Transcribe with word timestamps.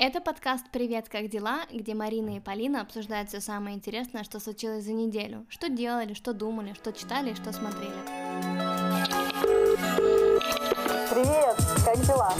Это 0.00 0.20
подкаст 0.20 0.64
«Привет, 0.70 1.08
как 1.08 1.28
дела?», 1.28 1.62
где 1.72 1.92
Марина 1.92 2.36
и 2.36 2.40
Полина 2.40 2.82
обсуждают 2.82 3.30
все 3.30 3.40
самое 3.40 3.74
интересное, 3.74 4.22
что 4.22 4.38
случилось 4.38 4.84
за 4.84 4.92
неделю. 4.92 5.44
Что 5.48 5.68
делали, 5.68 6.14
что 6.14 6.32
думали, 6.32 6.72
что 6.74 6.92
читали 6.92 7.32
и 7.32 7.34
что 7.34 7.52
смотрели. 7.52 7.90
Привет, 11.10 11.56
как 11.84 12.00
дела? 12.06 12.32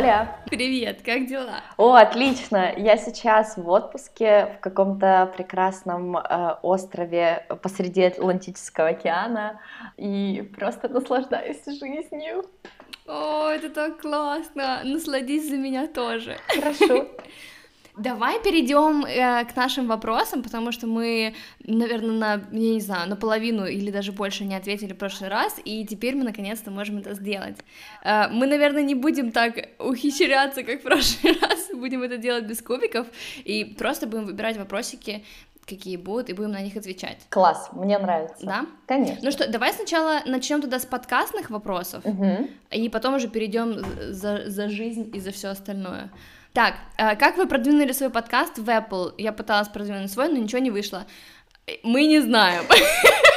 Оля. 0.00 0.34
Привет, 0.46 1.02
как 1.04 1.26
дела? 1.26 1.60
О, 1.76 1.92
отлично. 1.92 2.72
Я 2.74 2.96
сейчас 2.96 3.58
в 3.58 3.68
отпуске 3.68 4.46
в 4.56 4.60
каком-то 4.60 5.30
прекрасном 5.36 6.16
э, 6.16 6.56
острове 6.62 7.44
посреди 7.62 8.04
Атлантического 8.04 8.88
океана 8.88 9.60
и 9.98 10.50
просто 10.56 10.88
наслаждаюсь 10.88 11.62
жизнью. 11.66 12.46
О, 13.06 13.50
это 13.50 13.68
так 13.68 14.00
классно. 14.00 14.80
Насладись 14.84 15.50
за 15.50 15.58
меня 15.58 15.86
тоже. 15.86 16.38
Хорошо. 16.48 17.06
Давай 17.96 18.40
перейдем 18.42 19.04
э, 19.04 19.44
к 19.44 19.56
нашим 19.56 19.86
вопросам, 19.86 20.42
потому 20.42 20.72
что 20.72 20.86
мы, 20.86 21.34
наверное, 21.64 22.12
на, 22.12 22.32
я 22.52 22.72
не 22.74 22.80
знаю, 22.80 23.08
наполовину 23.08 23.66
или 23.66 23.90
даже 23.90 24.12
больше 24.12 24.44
не 24.44 24.54
ответили 24.54 24.92
в 24.92 24.96
прошлый 24.98 25.28
раз, 25.30 25.60
и 25.64 25.84
теперь 25.86 26.14
мы 26.16 26.24
наконец-то 26.24 26.70
можем 26.70 26.98
это 26.98 27.14
сделать. 27.14 27.56
Э, 28.04 28.28
мы, 28.28 28.46
наверное, 28.46 28.82
не 28.82 28.94
будем 28.94 29.32
так 29.32 29.54
ухищряться, 29.78 30.62
как 30.62 30.80
в 30.80 30.82
прошлый 30.82 31.38
раз, 31.42 31.68
будем 31.74 32.02
это 32.02 32.16
делать 32.16 32.44
без 32.44 32.62
кубиков, 32.62 33.06
и 33.44 33.64
просто 33.64 34.06
будем 34.06 34.26
выбирать 34.26 34.56
вопросики, 34.56 35.24
какие 35.68 35.96
будут, 35.96 36.30
и 36.30 36.32
будем 36.32 36.52
на 36.52 36.60
них 36.62 36.76
отвечать. 36.76 37.18
Класс, 37.28 37.70
мне 37.72 37.98
нравится. 37.98 38.44
Да? 38.44 38.66
Конечно. 38.86 39.18
Ну 39.22 39.30
что, 39.30 39.48
давай 39.48 39.72
сначала 39.72 40.20
начнем 40.26 40.60
туда 40.60 40.78
с 40.80 40.86
подкастных 40.86 41.50
вопросов, 41.50 42.04
Угу. 42.04 42.48
и 42.72 42.88
потом 42.88 43.14
уже 43.14 43.28
перейдем 43.28 43.84
за, 44.12 44.48
за 44.50 44.68
жизнь 44.68 45.10
и 45.14 45.20
за 45.20 45.30
все 45.30 45.48
остальное. 45.48 46.10
Так, 46.52 46.74
э, 46.98 47.16
как 47.16 47.36
вы 47.36 47.46
продвинули 47.46 47.92
свой 47.92 48.10
подкаст 48.10 48.58
в 48.58 48.68
Apple? 48.68 49.14
Я 49.18 49.32
пыталась 49.32 49.68
продвинуть 49.68 50.12
свой, 50.12 50.28
но 50.28 50.36
ничего 50.36 50.60
не 50.60 50.70
вышло. 50.70 51.06
Э, 51.66 51.72
Мы 51.84 52.06
не 52.06 52.20
знаем. 52.20 52.64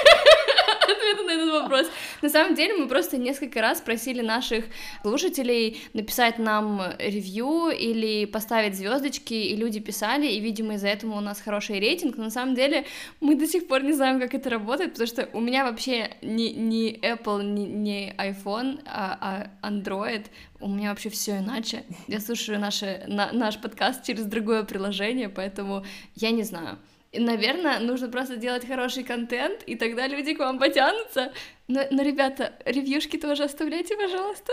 Ответа 0.92 1.24
на 1.24 1.32
этот 1.32 1.62
вопрос. 1.62 1.88
На 2.22 2.30
самом 2.30 2.56
деле 2.56 2.76
мы 2.76 2.88
просто 2.88 3.18
несколько 3.18 3.62
раз 3.62 3.82
просили 3.82 4.22
наших 4.22 4.66
слушателей 5.02 5.82
написать 5.94 6.40
нам 6.40 6.82
ревью 7.00 7.70
или 7.70 8.26
поставить 8.26 8.76
звездочки, 8.76 9.34
и 9.34 9.56
люди 9.56 9.80
писали, 9.80 10.28
и, 10.28 10.40
видимо, 10.40 10.76
из-за 10.76 10.90
этого 10.90 11.18
у 11.18 11.22
нас 11.22 11.42
хороший 11.42 11.80
рейтинг, 11.80 12.18
но 12.18 12.26
на 12.26 12.30
самом 12.30 12.56
деле 12.56 12.86
мы 13.22 13.36
до 13.36 13.48
сих 13.48 13.68
пор 13.68 13.84
не 13.84 13.94
знаем, 13.94 14.20
как 14.20 14.34
это 14.34 14.50
работает, 14.50 14.94
потому 14.94 15.08
что 15.08 15.30
у 15.34 15.40
меня 15.40 15.64
вообще 15.66 16.12
не, 16.22 16.54
не 16.54 16.94
Apple, 16.94 17.44
не, 17.44 17.66
не 17.66 18.14
iPhone, 18.18 18.82
а, 18.86 19.50
а 19.62 19.70
Android, 19.70 20.26
у 20.60 20.70
меня 20.70 20.90
вообще 20.90 21.10
все 21.10 21.38
иначе. 21.38 21.84
Я 22.08 22.20
слушаю 22.20 22.60
наши, 22.60 23.04
на, 23.08 23.32
наш 23.32 23.60
подкаст 23.60 24.04
через 24.04 24.26
другое 24.26 24.64
приложение, 24.64 25.30
поэтому 25.30 25.86
я 26.16 26.32
не 26.32 26.44
знаю. 26.44 26.78
И, 27.14 27.20
наверное, 27.20 27.80
нужно 27.80 28.10
просто 28.10 28.38
делать 28.38 28.68
хороший 28.68 29.04
контент, 29.04 29.62
и 29.68 29.76
тогда 29.76 30.08
люди 30.08 30.34
к 30.34 30.40
вам 30.40 30.58
потянутся. 30.58 31.32
Но, 31.68 31.82
но 31.92 32.02
ребята, 32.02 32.54
ревьюшки 32.66 33.18
тоже 33.18 33.44
оставляйте, 33.44 33.96
пожалуйста. 33.96 34.52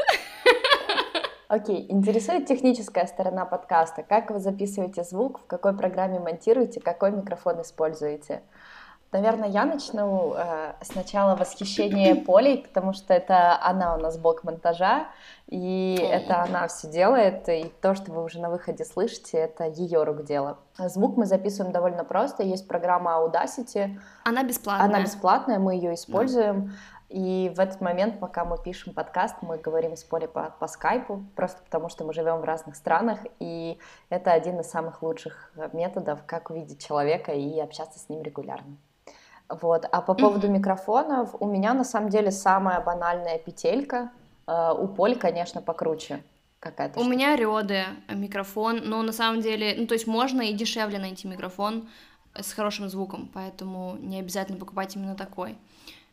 Окей, 1.48 1.86
интересует 1.88 2.46
техническая 2.46 3.06
сторона 3.06 3.46
подкаста. 3.46 4.02
Как 4.02 4.30
вы 4.30 4.40
записываете 4.40 5.04
звук, 5.04 5.40
в 5.40 5.46
какой 5.46 5.74
программе 5.74 6.20
монтируете, 6.20 6.80
какой 6.82 7.12
микрофон 7.12 7.62
используете? 7.62 8.42
Наверное, 9.12 9.48
я 9.48 9.64
начну 9.64 10.34
э, 10.36 10.74
сначала 10.82 11.34
восхищение 11.34 12.14
Полей, 12.26 12.58
потому 12.58 12.92
что 12.92 13.12
это 13.12 13.58
она 13.60 13.96
у 13.96 13.98
нас 13.98 14.16
бок 14.16 14.44
монтажа, 14.44 15.08
и 15.48 15.98
это 16.00 16.42
она 16.42 16.68
все 16.68 16.88
делает, 16.88 17.48
и 17.48 17.72
то, 17.80 17.96
что 17.96 18.12
вы 18.12 18.22
уже 18.22 18.40
на 18.40 18.50
выходе 18.50 18.84
слышите, 18.84 19.38
это 19.38 19.64
ее 19.64 20.04
рук 20.04 20.24
дело. 20.24 20.58
Звук 20.78 21.16
мы 21.16 21.26
записываем 21.26 21.72
довольно 21.72 22.04
просто, 22.04 22.44
есть 22.44 22.68
программа 22.68 23.12
Audacity, 23.12 23.98
Она 24.24 24.44
бесплатная. 24.44 24.86
она 24.86 25.02
бесплатная, 25.02 25.58
мы 25.58 25.74
ее 25.74 25.94
используем. 25.94 26.72
И 27.08 27.52
в 27.56 27.58
этот 27.58 27.80
момент, 27.80 28.20
пока 28.20 28.44
мы 28.44 28.56
пишем 28.62 28.94
подкаст, 28.94 29.34
мы 29.42 29.58
говорим 29.58 29.96
с 29.96 30.04
Полей 30.04 30.28
по, 30.28 30.54
по 30.60 30.68
скайпу, 30.68 31.24
просто 31.34 31.60
потому 31.64 31.88
что 31.88 32.04
мы 32.04 32.12
живем 32.12 32.36
в 32.36 32.44
разных 32.44 32.76
странах, 32.76 33.18
и 33.40 33.80
это 34.08 34.30
один 34.30 34.60
из 34.60 34.70
самых 34.70 35.02
лучших 35.02 35.50
э, 35.56 35.68
методов, 35.72 36.20
как 36.24 36.50
увидеть 36.50 36.86
человека 36.86 37.32
и 37.32 37.58
общаться 37.58 37.98
с 37.98 38.08
ним 38.08 38.22
регулярно. 38.22 38.76
Вот. 39.50 39.86
А 39.90 40.00
по 40.00 40.14
поводу 40.14 40.48
микрофонов, 40.48 41.34
у 41.40 41.46
меня 41.46 41.74
на 41.74 41.84
самом 41.84 42.08
деле 42.08 42.30
самая 42.30 42.80
банальная 42.80 43.38
петелька, 43.38 44.10
э, 44.46 44.72
у 44.72 44.86
Поли, 44.88 45.14
конечно, 45.14 45.60
покруче 45.60 46.22
какая-то. 46.60 47.00
У 47.00 47.02
штука. 47.02 47.16
меня 47.16 47.36
Рёде 47.36 47.86
микрофон, 48.08 48.80
но 48.84 49.02
на 49.02 49.12
самом 49.12 49.40
деле, 49.40 49.74
ну 49.76 49.86
то 49.86 49.94
есть 49.94 50.06
можно 50.06 50.42
и 50.42 50.52
дешевле 50.52 50.98
найти 50.98 51.26
микрофон 51.26 51.88
с 52.34 52.52
хорошим 52.52 52.88
звуком, 52.88 53.28
поэтому 53.34 53.96
не 53.98 54.20
обязательно 54.20 54.58
покупать 54.58 54.94
именно 54.94 55.16
такой. 55.16 55.58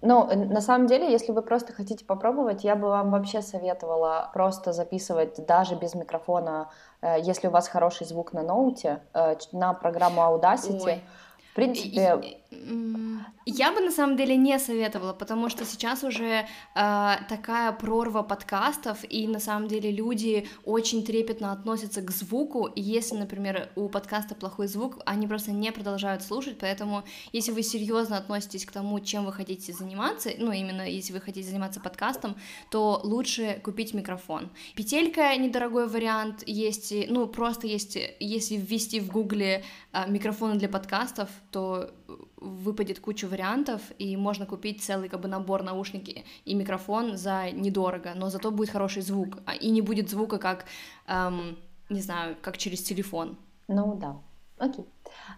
Ну, 0.01 0.29
э, 0.29 0.35
на 0.35 0.61
самом 0.61 0.87
деле, 0.87 1.11
если 1.11 1.31
вы 1.31 1.41
просто 1.41 1.73
хотите 1.73 2.05
попробовать, 2.05 2.63
я 2.63 2.75
бы 2.75 2.87
вам 2.87 3.11
вообще 3.11 3.41
советовала 3.41 4.29
просто 4.33 4.71
записывать 4.71 5.45
даже 5.45 5.75
без 5.75 5.95
микрофона, 5.95 6.69
э, 7.01 7.17
если 7.21 7.47
у 7.47 7.51
вас 7.51 7.67
хороший 7.67 8.05
звук 8.05 8.33
на 8.33 8.43
ноуте, 8.43 9.01
э, 9.13 9.35
на 9.51 9.73
программу 9.73 10.21
Audacity. 10.21 10.83
Ой. 10.83 11.03
В 11.51 11.55
принципе, 11.55 12.39
Я 12.49 13.71
бы 13.73 13.81
на 13.81 13.91
самом 13.91 14.15
деле 14.15 14.37
не 14.37 14.57
советовала, 14.59 15.13
потому 15.13 15.49
что 15.49 15.65
сейчас 15.65 16.03
уже 16.03 16.47
э, 16.75 17.15
такая 17.29 17.71
прорва 17.73 18.23
подкастов, 18.23 18.99
и 19.09 19.27
на 19.27 19.39
самом 19.39 19.67
деле 19.67 19.91
люди 19.91 20.47
очень 20.63 21.03
трепетно 21.03 21.51
относятся 21.51 22.01
к 22.01 22.11
звуку, 22.11 22.67
и 22.67 22.81
если, 22.81 23.15
например, 23.15 23.69
у 23.75 23.89
подкаста 23.89 24.35
плохой 24.35 24.67
звук, 24.67 24.99
они 25.05 25.27
просто 25.27 25.51
не 25.51 25.71
продолжают 25.71 26.23
слушать, 26.23 26.57
поэтому 26.59 27.03
если 27.33 27.51
вы 27.51 27.63
серьезно 27.63 28.17
относитесь 28.17 28.65
к 28.65 28.71
тому, 28.71 28.99
чем 29.01 29.25
вы 29.25 29.33
хотите 29.33 29.73
заниматься, 29.73 30.29
ну 30.37 30.51
именно 30.51 30.87
если 30.87 31.13
вы 31.13 31.19
хотите 31.19 31.49
заниматься 31.49 31.81
подкастом, 31.81 32.37
то 32.71 33.01
лучше 33.03 33.59
купить 33.63 33.93
микрофон. 33.93 34.49
Петелька 34.75 35.35
недорогой 35.35 35.87
вариант, 35.87 36.43
есть, 36.45 36.93
ну 37.09 37.27
просто 37.27 37.67
есть, 37.67 37.97
если 38.19 38.55
ввести 38.55 38.99
в 38.99 39.11
гугле 39.11 39.63
а, 39.91 40.05
микрофоны 40.07 40.55
для 40.55 40.69
подкастов, 40.69 41.29
то 41.51 41.91
выпадет 42.37 42.99
куча 42.99 43.27
вариантов, 43.27 43.81
и 43.99 44.15
можно 44.17 44.45
купить 44.45 44.83
целый 44.83 45.09
как 45.09 45.19
бы 45.21 45.27
набор 45.27 45.63
наушники 45.63 46.25
и 46.45 46.53
микрофон 46.55 47.17
за 47.17 47.51
недорого, 47.51 48.13
но 48.15 48.29
зато 48.29 48.51
будет 48.51 48.69
хороший 48.69 49.01
звук, 49.01 49.37
а, 49.45 49.53
и 49.55 49.69
не 49.69 49.81
будет 49.81 50.09
звука 50.09 50.37
как, 50.37 50.65
эм, 51.07 51.57
не 51.89 52.01
знаю, 52.01 52.35
как 52.41 52.57
через 52.57 52.81
телефон. 52.83 53.37
ну 53.67 53.95
да, 53.95 54.17
окей. 54.57 54.85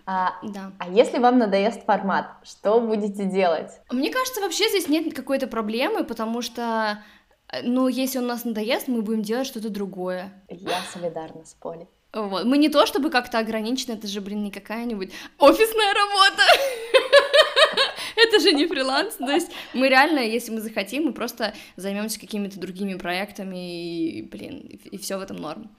А, 0.05 0.33
Да. 0.43 0.71
а 0.79 0.89
если 0.89 1.19
вам 1.19 1.37
надоест 1.39 1.83
формат, 1.85 2.27
что 2.43 2.79
будете 2.81 3.25
делать? 3.25 3.71
Мне 3.91 4.11
кажется, 4.11 4.41
вообще 4.41 4.67
здесь 4.69 4.87
нет 4.87 5.13
какой-то 5.15 5.47
проблемы, 5.47 6.03
потому 6.03 6.41
что, 6.41 7.03
э, 7.51 7.61
ну, 7.63 7.87
если 7.87 8.19
он 8.19 8.27
нас 8.27 8.45
надоест, 8.45 8.87
мы 8.87 9.01
будем 9.01 9.21
делать 9.23 9.47
что-то 9.47 9.69
другое. 9.69 10.31
Я 10.49 10.81
солидарна 10.93 11.45
с 11.45 11.53
Полей. 11.53 11.87
Вот. 12.11 12.45
Мы 12.45 12.57
не 12.57 12.69
то 12.69 12.85
чтобы 12.85 13.09
как-то 13.09 13.37
ограничены, 13.39 13.93
это 13.93 14.07
же, 14.07 14.21
блин, 14.21 14.43
не 14.43 14.51
какая-нибудь 14.51 15.11
офисная 15.37 15.93
работа. 15.93 16.43
Это 18.15 18.39
же 18.39 18.51
не 18.51 18.67
фриланс, 18.67 19.15
то 19.15 19.29
есть 19.29 19.49
мы 19.73 19.87
реально, 19.87 20.19
если 20.19 20.51
мы 20.51 20.59
захотим, 20.59 21.05
мы 21.05 21.13
просто 21.13 21.53
займемся 21.77 22.19
какими-то 22.19 22.59
другими 22.59 22.95
проектами, 22.95 24.09
и, 24.09 24.21
блин, 24.23 24.59
и 24.83 24.97
все 24.97 25.17
в 25.17 25.21
этом 25.21 25.37
норм. 25.37 25.69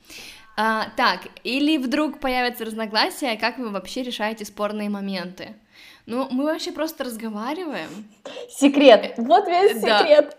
А, 0.56 0.88
так, 0.96 1.26
или 1.44 1.76
вдруг 1.76 2.18
появятся 2.18 2.64
разногласия, 2.64 3.36
как 3.36 3.58
вы 3.58 3.70
вообще 3.70 4.02
решаете 4.02 4.44
спорные 4.44 4.88
моменты? 4.88 5.54
Ну, 6.06 6.28
мы 6.30 6.44
вообще 6.44 6.72
просто 6.72 7.04
разговариваем. 7.04 8.08
Секрет, 8.50 9.14
вот 9.16 9.46
весь 9.46 9.80
да. 9.80 10.06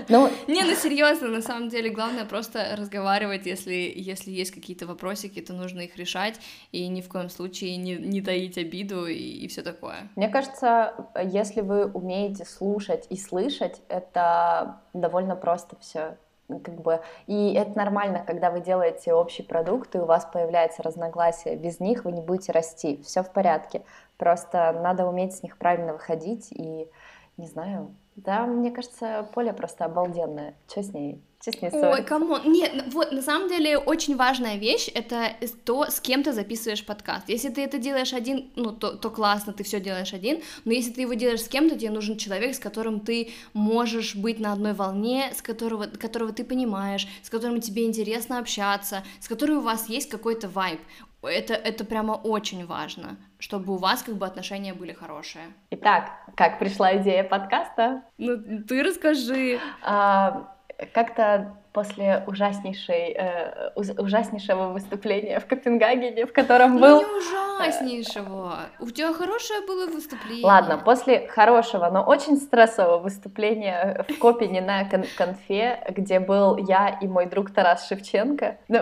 секрет. 0.00 0.10
Ну, 0.10 0.30
Не, 0.52 0.62
ну 0.62 0.74
серьезно, 0.74 1.28
на 1.28 1.42
самом 1.42 1.68
деле, 1.68 1.90
главное 1.90 2.24
просто 2.24 2.76
разговаривать, 2.76 3.46
если, 3.46 3.92
если 3.94 4.30
есть 4.30 4.50
какие-то 4.50 4.86
вопросики, 4.86 5.40
то 5.40 5.52
нужно 5.52 5.80
их 5.80 5.96
решать, 5.96 6.40
и 6.72 6.88
ни 6.88 7.00
в 7.00 7.08
коем 7.08 7.28
случае 7.28 7.76
не, 7.76 7.96
не 7.96 8.20
таить 8.20 8.58
обиду 8.58 9.06
и, 9.06 9.14
и 9.14 9.48
все 9.48 9.62
такое. 9.62 10.08
Мне 10.16 10.28
кажется, 10.28 10.94
если 11.22 11.60
вы 11.60 11.86
умеете 11.86 12.44
слушать 12.44 13.06
и 13.10 13.16
слышать, 13.16 13.80
это 13.88 14.80
довольно 14.92 15.36
просто 15.36 15.76
все. 15.80 16.16
Как 16.48 16.80
бы, 16.80 17.00
и 17.28 17.54
это 17.54 17.76
нормально, 17.76 18.24
когда 18.26 18.50
вы 18.50 18.60
делаете 18.60 19.12
общий 19.12 19.44
продукт, 19.44 19.94
и 19.94 19.98
у 19.98 20.04
вас 20.04 20.26
появляется 20.32 20.82
разногласие. 20.82 21.56
Без 21.56 21.78
них 21.78 22.04
вы 22.04 22.10
не 22.10 22.20
будете 22.20 22.50
расти. 22.50 23.00
Все 23.04 23.22
в 23.22 23.30
порядке. 23.30 23.82
Просто 24.16 24.72
надо 24.72 25.06
уметь 25.06 25.36
с 25.36 25.44
них 25.44 25.56
правильно 25.58 25.92
выходить. 25.92 26.48
И 26.50 26.88
не 27.36 27.46
знаю. 27.46 27.94
Да, 28.24 28.46
мне 28.46 28.70
кажется, 28.70 29.28
Поля 29.34 29.52
просто 29.52 29.84
обалденная. 29.84 30.54
Что 30.68 30.82
с 30.82 30.92
ней? 30.92 31.22
Честнее 31.42 31.72
Ой, 31.72 32.04
come 32.04 32.31
on. 32.31 32.52
Нет, 32.52 32.84
вот 32.92 33.12
на 33.12 33.22
самом 33.22 33.48
деле 33.48 33.78
очень 33.78 34.14
важная 34.14 34.56
вещь 34.56 34.90
это 34.94 35.30
то, 35.64 35.86
с 35.86 35.98
кем 35.98 36.22
ты 36.22 36.34
записываешь 36.34 36.84
подкаст. 36.84 37.30
Если 37.30 37.48
ты 37.48 37.62
это 37.62 37.78
делаешь 37.78 38.12
один, 38.12 38.50
ну 38.56 38.72
то, 38.72 38.94
то 38.94 39.08
классно, 39.08 39.54
ты 39.54 39.64
все 39.64 39.80
делаешь 39.80 40.12
один. 40.12 40.42
Но 40.66 40.72
если 40.72 40.92
ты 40.92 41.00
его 41.00 41.14
делаешь 41.14 41.42
с 41.42 41.48
кем-то, 41.48 41.78
тебе 41.78 41.90
нужен 41.90 42.18
человек, 42.18 42.54
с 42.54 42.58
которым 42.58 43.00
ты 43.00 43.30
можешь 43.54 44.14
быть 44.16 44.38
на 44.38 44.52
одной 44.52 44.74
волне, 44.74 45.32
с 45.34 45.40
которого, 45.40 45.86
которого 45.86 46.32
ты 46.32 46.44
понимаешь, 46.44 47.08
с 47.22 47.30
которым 47.30 47.62
тебе 47.62 47.86
интересно 47.86 48.38
общаться, 48.38 49.02
с 49.18 49.26
которым 49.26 49.58
у 49.58 49.62
вас 49.62 49.88
есть 49.88 50.10
какой-то 50.10 50.46
вайб. 50.46 50.80
Это, 51.22 51.54
это 51.54 51.86
прямо 51.86 52.12
очень 52.12 52.66
важно, 52.66 53.16
чтобы 53.40 53.74
у 53.74 53.76
вас 53.76 54.02
как 54.02 54.16
бы 54.16 54.26
отношения 54.26 54.74
были 54.74 54.92
хорошие. 54.92 55.44
Итак, 55.70 56.10
как 56.36 56.58
пришла 56.58 56.96
идея 56.98 57.24
подкаста? 57.24 58.02
Ну, 58.18 58.62
ты 58.62 58.82
расскажи. 58.82 59.58
А, 59.82 60.54
как-то 60.92 61.56
после 61.72 62.24
ужаснейшей, 62.26 63.14
э, 63.16 63.70
ужаснейшего 63.74 64.68
выступления 64.68 65.38
в 65.38 65.46
Копенгагене, 65.46 66.26
в 66.26 66.32
котором 66.32 66.74
ну, 66.74 66.80
был... 66.80 67.00
не 67.00 67.06
ужаснейшего, 67.06 68.58
у 68.80 68.90
тебя 68.90 69.12
хорошее 69.12 69.60
было 69.66 69.86
выступление. 69.86 70.44
Ладно, 70.44 70.78
после 70.78 71.28
хорошего, 71.28 71.88
но 71.90 72.02
очень 72.02 72.36
стрессового 72.38 72.98
выступления 72.98 74.04
в 74.08 74.18
Копене 74.18 74.60
на 74.60 74.84
кон- 74.84 75.06
конфе, 75.16 75.82
где 75.90 76.18
был 76.18 76.56
я 76.56 76.98
и 77.00 77.06
мой 77.06 77.26
друг 77.26 77.52
Тарас 77.52 77.86
Шевченко. 77.86 78.58
Ну... 78.68 78.78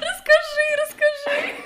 Расскажи, 0.00 0.66
расскажи. 0.78 1.62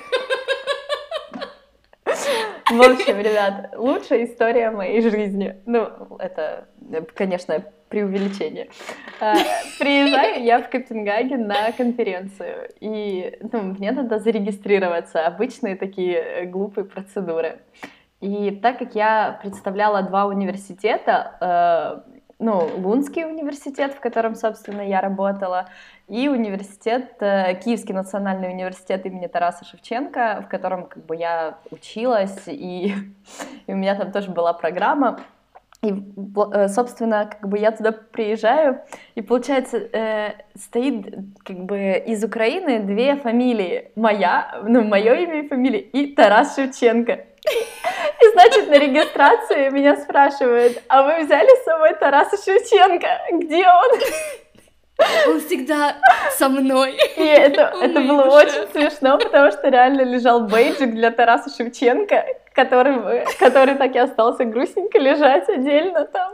В 2.76 2.82
общем, 2.82 3.18
ребят, 3.18 3.74
лучшая 3.76 4.26
история 4.26 4.70
моей 4.70 5.00
жизни. 5.00 5.56
Ну, 5.64 5.88
это, 6.18 6.68
конечно, 7.14 7.64
преувеличение. 7.88 8.68
А, 9.18 9.34
приезжаю 9.78 10.44
я 10.44 10.60
в 10.60 10.68
Копенгаген 10.68 11.46
на 11.46 11.72
конференцию, 11.72 12.68
и 12.80 13.38
ну, 13.52 13.62
мне 13.62 13.92
надо 13.92 14.18
зарегистрироваться. 14.18 15.26
Обычные 15.26 15.76
такие 15.76 16.18
э, 16.18 16.44
глупые 16.44 16.84
процедуры. 16.84 17.60
И 18.20 18.50
так 18.50 18.78
как 18.78 18.94
я 18.94 19.38
представляла 19.42 20.02
два 20.02 20.26
университета, 20.26 22.02
э, 22.10 22.16
ну, 22.38 22.68
Лунский 22.76 23.24
университет, 23.24 23.94
в 23.94 24.00
котором, 24.00 24.34
собственно, 24.34 24.82
я 24.82 25.00
работала, 25.00 25.70
и 26.08 26.28
университет, 26.28 27.14
э, 27.20 27.54
Киевский 27.56 27.92
национальный 27.92 28.50
университет 28.50 29.04
имени 29.06 29.26
Тараса 29.26 29.64
Шевченко, 29.64 30.44
в 30.46 30.48
котором 30.48 30.86
как 30.86 31.04
бы 31.04 31.16
я 31.16 31.58
училась, 31.70 32.42
и, 32.46 32.94
и 33.66 33.72
у 33.72 33.76
меня 33.76 33.96
там 33.96 34.12
тоже 34.12 34.30
была 34.30 34.52
программа. 34.52 35.20
И, 35.82 35.92
э, 36.52 36.68
собственно, 36.68 37.26
как 37.26 37.48
бы 37.48 37.58
я 37.58 37.72
туда 37.72 37.92
приезжаю, 37.92 38.82
и 39.14 39.22
получается, 39.22 39.78
э, 39.78 40.34
стоит 40.54 41.12
как 41.44 41.64
бы 41.64 42.02
из 42.06 42.22
Украины 42.22 42.80
две 42.80 43.16
фамилии. 43.16 43.90
Моя, 43.96 44.62
ну, 44.66 44.84
мое 44.84 45.14
имя 45.14 45.40
и 45.40 45.48
фамилия, 45.48 45.80
и 45.80 46.14
Тарас 46.14 46.54
Шевченко. 46.56 47.12
И, 48.18 48.32
значит, 48.32 48.68
на 48.68 48.78
регистрации 48.78 49.68
меня 49.68 49.94
спрашивают, 49.96 50.82
а 50.88 51.02
вы 51.02 51.24
взяли 51.24 51.48
с 51.60 51.64
собой 51.64 51.94
Тараса 51.94 52.36
Шевченко? 52.36 53.06
Где 53.32 53.66
он? 53.68 54.00
Он 55.26 55.40
всегда 55.40 55.96
со 56.36 56.48
мной. 56.48 56.98
И 57.16 57.22
это, 57.22 57.74
это 57.82 58.00
было 58.00 58.24
душе. 58.24 58.36
очень 58.36 58.72
смешно, 58.72 59.18
потому 59.18 59.50
что 59.52 59.68
реально 59.68 60.02
лежал 60.02 60.46
бейджик 60.46 60.92
для 60.92 61.10
Тараса 61.10 61.50
Шевченко, 61.54 62.24
который, 62.54 63.26
который 63.38 63.74
так 63.74 63.94
и 63.94 63.98
остался 63.98 64.44
грустненько 64.44 64.98
лежать 64.98 65.48
отдельно 65.48 66.04
там. 66.06 66.32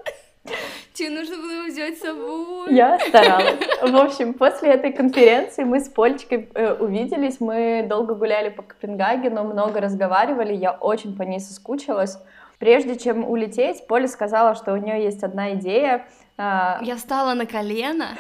Тебе 0.92 1.10
нужно 1.10 1.36
было 1.36 1.50
его 1.50 1.66
взять 1.68 1.98
с 1.98 2.00
собой. 2.02 2.74
Я 2.74 2.98
старалась. 2.98 3.54
В 3.80 3.96
общем, 3.96 4.34
после 4.34 4.70
этой 4.70 4.92
конференции 4.92 5.62
мы 5.62 5.80
с 5.80 5.88
Польчикой 5.88 6.50
э, 6.54 6.74
увиделись, 6.74 7.40
мы 7.40 7.86
долго 7.88 8.14
гуляли 8.14 8.50
по 8.50 8.62
Копенгагену, 8.62 9.44
много 9.44 9.80
разговаривали, 9.80 10.52
я 10.52 10.72
очень 10.72 11.16
по 11.16 11.22
ней 11.22 11.40
соскучилась. 11.40 12.18
Прежде 12.58 12.96
чем 12.96 13.28
улететь, 13.28 13.86
Поля 13.86 14.06
сказала, 14.06 14.54
что 14.54 14.72
у 14.72 14.76
нее 14.76 15.02
есть 15.02 15.22
одна 15.22 15.54
идея— 15.54 16.06
а... 16.42 16.78
Я 16.82 16.96
встала 16.96 17.34
на 17.34 17.46
колено. 17.46 18.16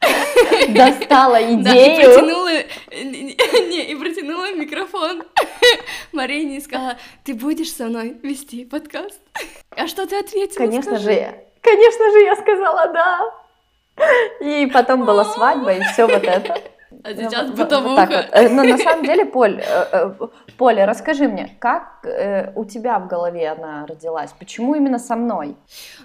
Достала 0.68 1.42
идею. 1.42 1.62
Да, 1.62 1.74
и 1.74 1.96
протянула, 1.96 2.50
не, 3.68 3.82
и 3.90 3.94
протянула 3.94 4.54
микрофон 4.54 5.24
Марине 6.12 6.56
и 6.56 6.60
сказала, 6.60 6.96
ты 7.24 7.34
будешь 7.34 7.70
со 7.70 7.86
мной 7.86 8.16
вести 8.22 8.64
подкаст? 8.64 9.20
А 9.70 9.86
что 9.88 10.06
ты 10.06 10.18
ответила? 10.18 10.66
Конечно 10.66 10.98
скажи? 10.98 11.12
же, 11.12 11.34
конечно 11.60 12.10
же, 12.12 12.18
я 12.20 12.36
сказала 12.36 12.92
да. 12.92 13.30
И 14.40 14.66
потом 14.72 15.04
была 15.04 15.24
свадьба, 15.24 15.74
и 15.74 15.82
все 15.82 16.06
вот 16.06 16.24
это. 16.24 16.58
А 17.04 17.14
сейчас 17.14 17.50
бытовуха. 17.50 18.06
Вот 18.06 18.08
вот. 18.08 18.26
Э, 18.32 18.48
но 18.48 18.62
на 18.64 18.78
самом 18.78 19.04
деле, 19.04 19.26
Поль, 19.26 19.60
э, 19.60 19.86
э, 19.92 20.12
Поля, 20.56 20.86
расскажи 20.86 21.28
мне, 21.28 21.56
как 21.60 21.95
у 22.54 22.64
тебя 22.64 22.98
в 22.98 23.08
голове 23.08 23.48
она 23.48 23.86
родилась? 23.86 24.32
Почему 24.38 24.74
именно 24.74 24.98
со 24.98 25.16
мной? 25.16 25.56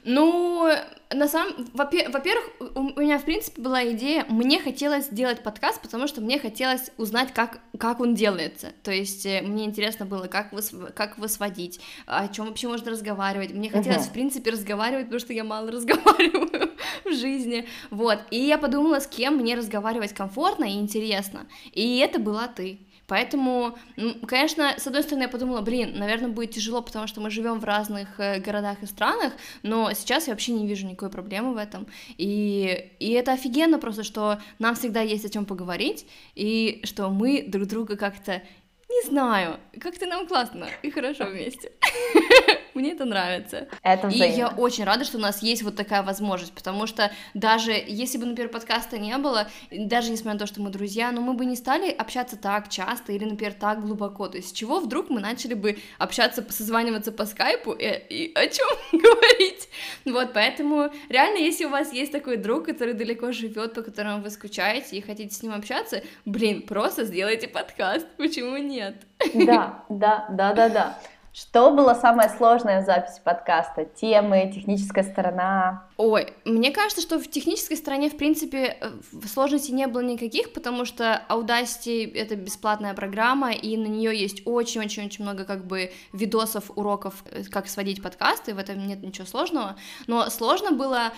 Ну, 0.03 0.69
на 1.13 1.27
самом... 1.27 1.53
Во-первых, 1.73 2.45
у 2.75 2.99
меня, 2.99 3.19
в 3.19 3.23
принципе, 3.23 3.61
была 3.61 3.85
идея, 3.91 4.25
мне 4.29 4.59
хотелось 4.59 5.05
сделать 5.05 5.43
подкаст, 5.43 5.81
потому 5.81 6.07
что 6.07 6.21
мне 6.21 6.39
хотелось 6.39 6.91
узнать, 6.97 7.33
как, 7.33 7.59
как 7.77 7.99
он 7.99 8.15
делается. 8.15 8.67
То 8.83 8.91
есть 8.91 9.25
мне 9.25 9.65
интересно 9.65 10.05
было, 10.05 10.27
как, 10.27 10.51
выс... 10.51 10.73
как 10.95 11.17
его 11.17 11.27
сводить, 11.27 11.79
о 12.05 12.27
чем 12.27 12.47
вообще 12.47 12.67
можно 12.67 12.91
разговаривать. 12.91 13.53
Мне 13.53 13.69
хотелось, 13.69 14.05
uh-huh. 14.05 14.09
в 14.09 14.13
принципе, 14.13 14.51
разговаривать, 14.51 15.05
потому 15.05 15.19
что 15.19 15.33
я 15.33 15.43
мало 15.43 15.71
разговариваю 15.71 16.71
в 17.05 17.13
жизни. 17.13 17.67
Вот. 17.89 18.19
И 18.31 18.37
я 18.37 18.57
подумала, 18.57 18.99
с 18.99 19.07
кем 19.07 19.37
мне 19.37 19.55
разговаривать 19.55 20.13
комфортно 20.13 20.65
и 20.65 20.79
интересно. 20.79 21.47
И 21.73 21.99
это 21.99 22.19
была 22.19 22.47
ты. 22.47 22.79
Поэтому, 23.11 23.77
конечно, 24.25 24.75
с 24.77 24.87
одной 24.87 25.03
стороны, 25.03 25.23
я 25.23 25.27
подумала, 25.27 25.59
блин, 25.59 25.99
наверное, 25.99 26.29
будет 26.29 26.51
тяжело, 26.51 26.81
потому 26.81 27.07
что 27.07 27.19
мы 27.19 27.29
живем 27.29 27.59
в 27.59 27.65
разных 27.65 28.07
э, 28.21 28.39
городах 28.39 28.81
и 28.83 28.85
странах, 28.85 29.33
но 29.63 29.91
сейчас 29.91 30.27
я 30.27 30.33
вообще 30.33 30.53
не 30.53 30.65
вижу 30.65 30.87
никакой 30.87 31.09
проблемы 31.09 31.53
в 31.53 31.57
этом. 31.57 31.87
И, 32.17 32.89
и 32.99 33.11
это 33.11 33.33
офигенно 33.33 33.79
просто, 33.79 34.05
что 34.05 34.39
нам 34.59 34.75
всегда 34.75 35.01
есть 35.01 35.25
о 35.25 35.29
чем 35.29 35.45
поговорить, 35.45 36.07
и 36.35 36.79
что 36.85 37.09
мы 37.09 37.43
друг 37.45 37.67
друга 37.67 37.97
как-то 37.97 38.43
не 38.87 39.09
знаю, 39.09 39.59
как-то 39.81 40.05
нам 40.05 40.25
классно 40.25 40.69
и 40.81 40.89
хорошо 40.89 41.25
вместе. 41.25 41.73
Мне 42.73 42.93
это 42.93 43.05
нравится. 43.05 43.67
Это 43.83 44.07
И 44.07 44.17
я 44.17 44.49
очень 44.49 44.83
рада, 44.83 45.03
что 45.03 45.17
у 45.17 45.21
нас 45.21 45.41
есть 45.41 45.63
вот 45.63 45.75
такая 45.75 46.03
возможность, 46.03 46.53
потому 46.53 46.87
что 46.87 47.11
даже 47.33 47.71
если 47.71 48.17
бы, 48.17 48.25
например, 48.25 48.49
подкаста 48.49 48.97
не 48.97 49.17
было, 49.17 49.47
даже 49.71 50.11
несмотря 50.11 50.33
на 50.33 50.39
то, 50.39 50.47
что 50.47 50.61
мы 50.61 50.69
друзья, 50.69 51.11
но 51.11 51.21
мы 51.21 51.33
бы 51.33 51.45
не 51.45 51.55
стали 51.55 51.91
общаться 51.91 52.37
так 52.37 52.69
часто 52.69 53.11
или, 53.11 53.25
например, 53.25 53.53
так 53.53 53.81
глубоко. 53.81 54.27
То 54.27 54.37
есть 54.37 54.49
с 54.49 54.51
чего 54.51 54.79
вдруг 54.79 55.09
мы 55.09 55.19
начали 55.19 55.53
бы 55.53 55.77
общаться, 55.97 56.45
созваниваться 56.49 57.11
по 57.11 57.25
скайпу 57.25 57.71
и, 57.71 57.85
и 57.85 58.33
о 58.33 58.47
чем 58.47 58.67
говорить? 58.91 59.69
Вот, 60.05 60.33
поэтому 60.33 60.91
реально, 61.09 61.37
если 61.37 61.65
у 61.65 61.69
вас 61.69 61.93
есть 61.93 62.11
такой 62.11 62.37
друг, 62.37 62.65
который 62.65 62.93
далеко 62.93 63.31
живет, 63.31 63.73
по 63.73 63.81
которому 63.81 64.21
вы 64.21 64.29
скучаете 64.29 64.97
и 64.97 65.01
хотите 65.01 65.33
с 65.33 65.43
ним 65.43 65.53
общаться, 65.53 66.03
блин, 66.25 66.61
просто 66.63 67.05
сделайте 67.05 67.47
подкаст, 67.47 68.07
почему 68.17 68.57
нет? 68.57 68.95
Да, 69.33 69.83
да, 69.89 70.27
да, 70.29 70.53
да, 70.53 70.69
да. 70.69 70.97
Что 71.33 71.71
было 71.71 71.93
самое 71.93 72.29
сложное 72.29 72.81
в 72.81 72.85
записи 72.85 73.21
подкаста? 73.23 73.85
Темы, 73.85 74.51
техническая 74.53 75.05
сторона? 75.05 75.87
Ой, 75.95 76.33
мне 76.43 76.71
кажется, 76.71 77.01
что 77.01 77.19
в 77.19 77.29
технической 77.29 77.77
стороне, 77.77 78.09
в 78.09 78.17
принципе, 78.17 78.77
э, 78.81 78.91
сложностей 79.27 79.73
не 79.73 79.87
было 79.87 80.01
никаких, 80.01 80.51
потому 80.51 80.83
что 80.83 81.23
Audacity— 81.29 82.13
это 82.15 82.35
бесплатная 82.35 82.93
программа, 82.93 83.53
и 83.53 83.77
на 83.77 83.85
нее 83.85 84.13
есть 84.13 84.41
очень-очень-очень 84.43 85.23
много 85.23 85.45
как 85.45 85.65
бы 85.65 85.93
видосов, 86.11 86.69
уроков, 86.75 87.23
э, 87.31 87.43
как 87.43 87.69
сводить 87.69 88.03
подкасты, 88.03 88.53
в 88.53 88.57
этом 88.57 88.85
нет 88.85 89.01
ничего 89.01 89.25
сложного, 89.25 89.77
но 90.07 90.29
сложно 90.29 90.71
было, 90.71 91.13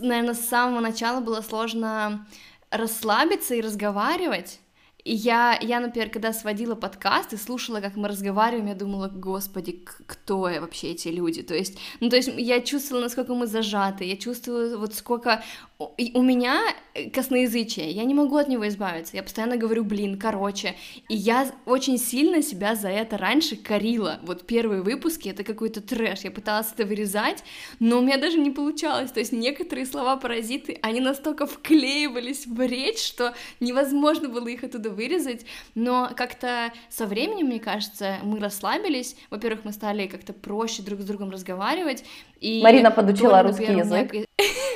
наверное, 0.00 0.34
с 0.34 0.48
самого 0.48 0.80
начала 0.80 1.20
было 1.20 1.40
сложно 1.40 2.26
расслабиться 2.70 3.54
и 3.54 3.60
разговаривать, 3.60 4.58
я, 5.04 5.58
я, 5.60 5.80
например, 5.80 6.08
когда 6.08 6.32
сводила 6.32 6.74
подкаст 6.74 7.32
и 7.32 7.36
слушала, 7.36 7.80
как 7.80 7.96
мы 7.96 8.08
разговариваем, 8.08 8.68
я 8.68 8.74
думала, 8.74 9.08
господи, 9.08 9.84
кто 10.06 10.48
я 10.48 10.60
вообще 10.60 10.92
эти 10.92 11.08
люди? 11.08 11.42
То 11.42 11.54
есть, 11.54 11.78
ну, 12.00 12.08
то 12.08 12.16
есть 12.16 12.30
я 12.36 12.60
чувствовала, 12.60 13.04
насколько 13.04 13.34
мы 13.34 13.46
зажаты, 13.46 14.04
я 14.04 14.16
чувствовала, 14.16 14.78
вот 14.78 14.94
сколько 14.94 15.42
у 15.78 16.22
меня 16.22 16.62
э, 16.94 17.10
косноязычие, 17.10 17.90
я 17.90 18.04
не 18.04 18.14
могу 18.14 18.36
от 18.36 18.46
него 18.48 18.66
избавиться, 18.68 19.16
я 19.16 19.24
постоянно 19.24 19.56
говорю, 19.56 19.84
блин, 19.84 20.18
короче, 20.18 20.76
и 21.08 21.16
я 21.16 21.50
очень 21.66 21.98
сильно 21.98 22.42
себя 22.42 22.76
за 22.76 22.88
это 22.88 23.18
раньше 23.18 23.56
корила, 23.56 24.20
вот 24.22 24.46
первые 24.46 24.82
выпуски, 24.82 25.28
это 25.28 25.42
какой-то 25.42 25.80
трэш, 25.80 26.20
я 26.20 26.30
пыталась 26.30 26.72
это 26.72 26.86
вырезать, 26.86 27.42
но 27.80 27.98
у 27.98 28.02
меня 28.02 28.18
даже 28.18 28.38
не 28.38 28.52
получалось, 28.52 29.10
то 29.10 29.18
есть 29.18 29.32
некоторые 29.32 29.84
слова-паразиты, 29.84 30.78
они 30.80 31.00
настолько 31.00 31.46
вклеивались 31.46 32.46
в 32.46 32.60
речь, 32.60 33.04
что 33.04 33.34
невозможно 33.58 34.28
было 34.28 34.46
их 34.46 34.62
оттуда 34.62 34.90
вырезать, 34.90 35.44
но 35.74 36.10
как-то 36.14 36.72
со 36.88 37.06
временем, 37.06 37.46
мне 37.46 37.58
кажется, 37.58 38.18
мы 38.22 38.38
расслабились, 38.38 39.16
во-первых, 39.28 39.64
мы 39.64 39.72
стали 39.72 40.06
как-то 40.06 40.32
проще 40.32 40.82
друг 40.82 41.00
с 41.00 41.04
другом 41.04 41.30
разговаривать, 41.30 42.04
и... 42.40 42.62
Марина 42.62 42.92
подучила 42.92 43.42
русский 43.42 43.72
язык. 43.72 44.28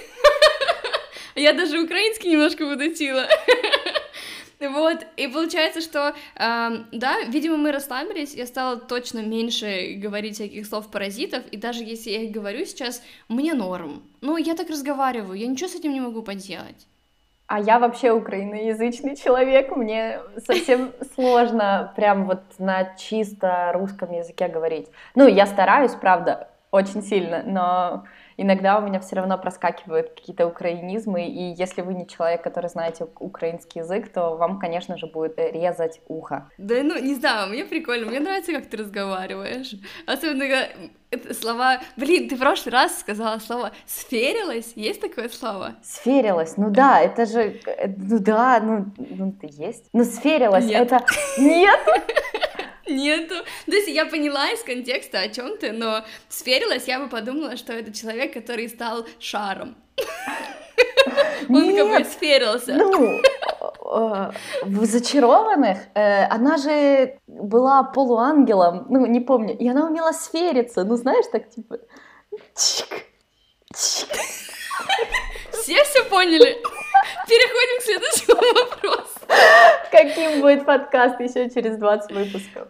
Я 1.39 1.53
даже 1.53 1.81
украинский 1.81 2.31
немножко 2.31 2.67
подучила. 2.67 3.27
Вот, 4.61 5.07
и 5.17 5.29
получается, 5.29 5.81
что, 5.81 6.09
э, 6.09 6.71
да, 6.91 7.21
видимо, 7.29 7.57
мы 7.57 7.71
расслабились, 7.71 8.35
я 8.35 8.45
стала 8.45 8.77
точно 8.77 9.21
меньше 9.21 9.95
говорить 9.99 10.35
всяких 10.35 10.67
слов-паразитов, 10.67 11.47
и 11.53 11.57
даже 11.57 11.85
если 11.85 12.11
я 12.11 12.23
их 12.23 12.33
говорю 12.33 12.65
сейчас, 12.67 13.01
мне 13.29 13.55
норм. 13.55 14.03
Ну, 14.21 14.37
я 14.37 14.57
так 14.57 14.69
разговариваю, 14.69 15.39
я 15.39 15.47
ничего 15.47 15.69
с 15.69 15.77
этим 15.77 15.93
не 15.93 16.01
могу 16.01 16.23
поделать. 16.23 16.89
А 17.47 17.61
я 17.61 17.79
вообще 17.79 18.11
украиноязычный 18.11 19.15
человек, 19.15 19.77
мне 19.77 20.19
совсем 20.45 20.93
сложно 21.15 21.93
прям 21.95 22.27
вот 22.27 22.43
на 22.59 22.97
чисто 22.97 23.71
русском 23.75 24.11
языке 24.11 24.49
говорить. 24.49 24.89
Ну, 25.15 25.29
я 25.29 25.47
стараюсь, 25.47 25.93
правда, 25.93 26.49
очень 26.73 27.03
сильно, 27.03 27.45
но 27.47 28.05
иногда 28.39 28.79
у 28.79 28.83
меня 28.83 29.01
все 29.01 29.17
равно 29.17 29.37
проскакивают 29.37 30.11
какие-то 30.11 30.47
украинизмы, 30.47 31.27
и 31.27 31.53
если 31.53 31.83
вы 31.83 31.93
не 31.93 32.07
человек, 32.07 32.43
который 32.43 32.71
знаете 32.71 33.07
украинский 33.19 33.81
язык, 33.81 34.11
то 34.11 34.37
вам, 34.37 34.59
конечно 34.59 34.97
же, 34.97 35.07
будет 35.07 35.39
резать 35.39 36.01
ухо. 36.09 36.49
Да, 36.57 36.77
ну, 36.83 36.99
не 36.99 37.15
знаю, 37.17 37.51
мне 37.51 37.65
прикольно, 37.65 38.07
мне 38.07 38.21
нравится, 38.21 38.53
как 38.53 38.71
ты 38.71 38.79
разговариваешь. 38.79 39.75
Особенно 40.07 40.45
это 41.11 41.35
слова... 41.35 41.81
Блин, 41.97 42.29
ты 42.29 42.37
в 42.37 42.39
прошлый 42.39 42.73
раз 42.73 43.01
сказала 43.01 43.39
слово 43.39 43.73
«сферилась». 43.87 44.73
Есть 44.77 45.01
такое 45.01 45.29
слово? 45.29 45.75
Сферилась, 45.83 46.57
ну 46.57 46.71
да, 46.71 47.01
это 47.01 47.27
же... 47.27 47.61
Э, 47.67 47.89
ну 47.97 48.19
да, 48.19 48.61
ну, 48.61 48.87
ну 48.97 49.35
есть. 49.43 49.89
Ну, 49.93 50.05
сферилась, 50.05 50.67
Нет. 50.67 50.93
это... 50.93 51.05
Нет! 51.39 51.81
Нету. 52.89 53.35
То 53.67 53.73
есть 53.73 53.89
я 53.89 54.07
поняла 54.07 54.51
из 54.51 54.63
контекста, 54.63 55.21
о 55.21 55.29
чем 55.29 55.59
ты, 55.59 55.73
но 55.73 56.05
сферилась, 56.29 56.89
я 56.89 57.01
бы 57.01 57.09
подумала, 57.09 57.57
что 57.57 57.73
это 57.73 57.93
человек, 57.93 58.33
который 58.33 58.69
стал 58.69 59.07
шаром. 59.19 59.77
Он 61.49 61.77
как 61.77 61.99
бы 61.99 62.05
сферился. 62.05 62.75
Ну, 62.75 63.21
э, 63.21 64.31
в 64.63 64.85
«Зачарованных» 64.85 65.79
э, 65.95 66.25
она 66.27 66.57
же 66.59 67.19
была 67.27 67.83
полуангелом, 67.83 68.87
ну, 68.89 69.07
не 69.07 69.21
помню, 69.21 69.57
и 69.57 69.69
она 69.69 69.87
умела 69.87 70.13
сфериться, 70.13 70.85
ну, 70.85 70.97
знаешь, 70.97 71.27
так 71.33 71.49
типа... 71.51 71.79
Чик, 72.55 73.07
чик. 73.75 74.09
Все 75.53 75.85
все 75.85 76.05
поняли? 76.05 76.63
Perеходим 77.27 77.79
к 77.79 77.83
следующему 77.83 78.65
вопросу. 78.65 79.18
Каким 79.91 80.41
будет 80.41 80.65
подкаст 80.65 81.21
еще 81.21 81.51
через 81.51 81.77
20 81.77 82.13
выпусков? 82.13 82.69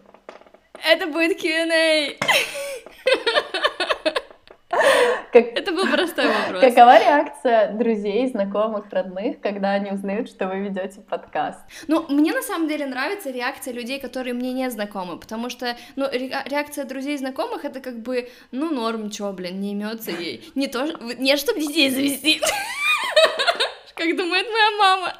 Это 0.85 1.07
будет 1.07 1.39
Q&A. 1.39 2.15
Как... 5.31 5.45
Это 5.45 5.71
был 5.71 5.85
простой 5.87 6.27
вопрос. 6.27 6.61
Какова 6.61 6.99
реакция 6.99 7.71
друзей, 7.73 8.27
знакомых, 8.27 8.85
родных, 8.91 9.39
когда 9.41 9.73
они 9.73 9.91
узнают, 9.91 10.29
что 10.29 10.47
вы 10.47 10.59
ведете 10.59 11.01
подкаст? 11.01 11.59
Ну, 11.87 12.05
мне 12.09 12.33
на 12.33 12.41
самом 12.41 12.67
деле 12.67 12.85
нравится 12.85 13.29
реакция 13.29 13.73
людей, 13.73 13.99
которые 13.99 14.33
мне 14.33 14.53
не 14.53 14.69
знакомы, 14.69 15.19
потому 15.19 15.49
что, 15.49 15.75
ну, 15.95 16.07
реакция 16.11 16.85
друзей 16.85 17.15
и 17.15 17.17
знакомых 17.17 17.65
это 17.65 17.79
как 17.79 17.99
бы, 17.99 18.29
ну, 18.51 18.71
норм, 18.71 19.11
чё, 19.11 19.31
блин, 19.33 19.59
не 19.59 19.73
имется 19.73 20.11
ей. 20.11 20.49
Не 20.55 20.67
то, 20.67 20.85
не 21.17 21.35
чтобы 21.37 21.59
детей 21.59 21.89
завести. 21.89 22.41
Как 23.95 24.15
думает 24.15 24.47
моя 24.47 24.71
мама. 24.79 25.13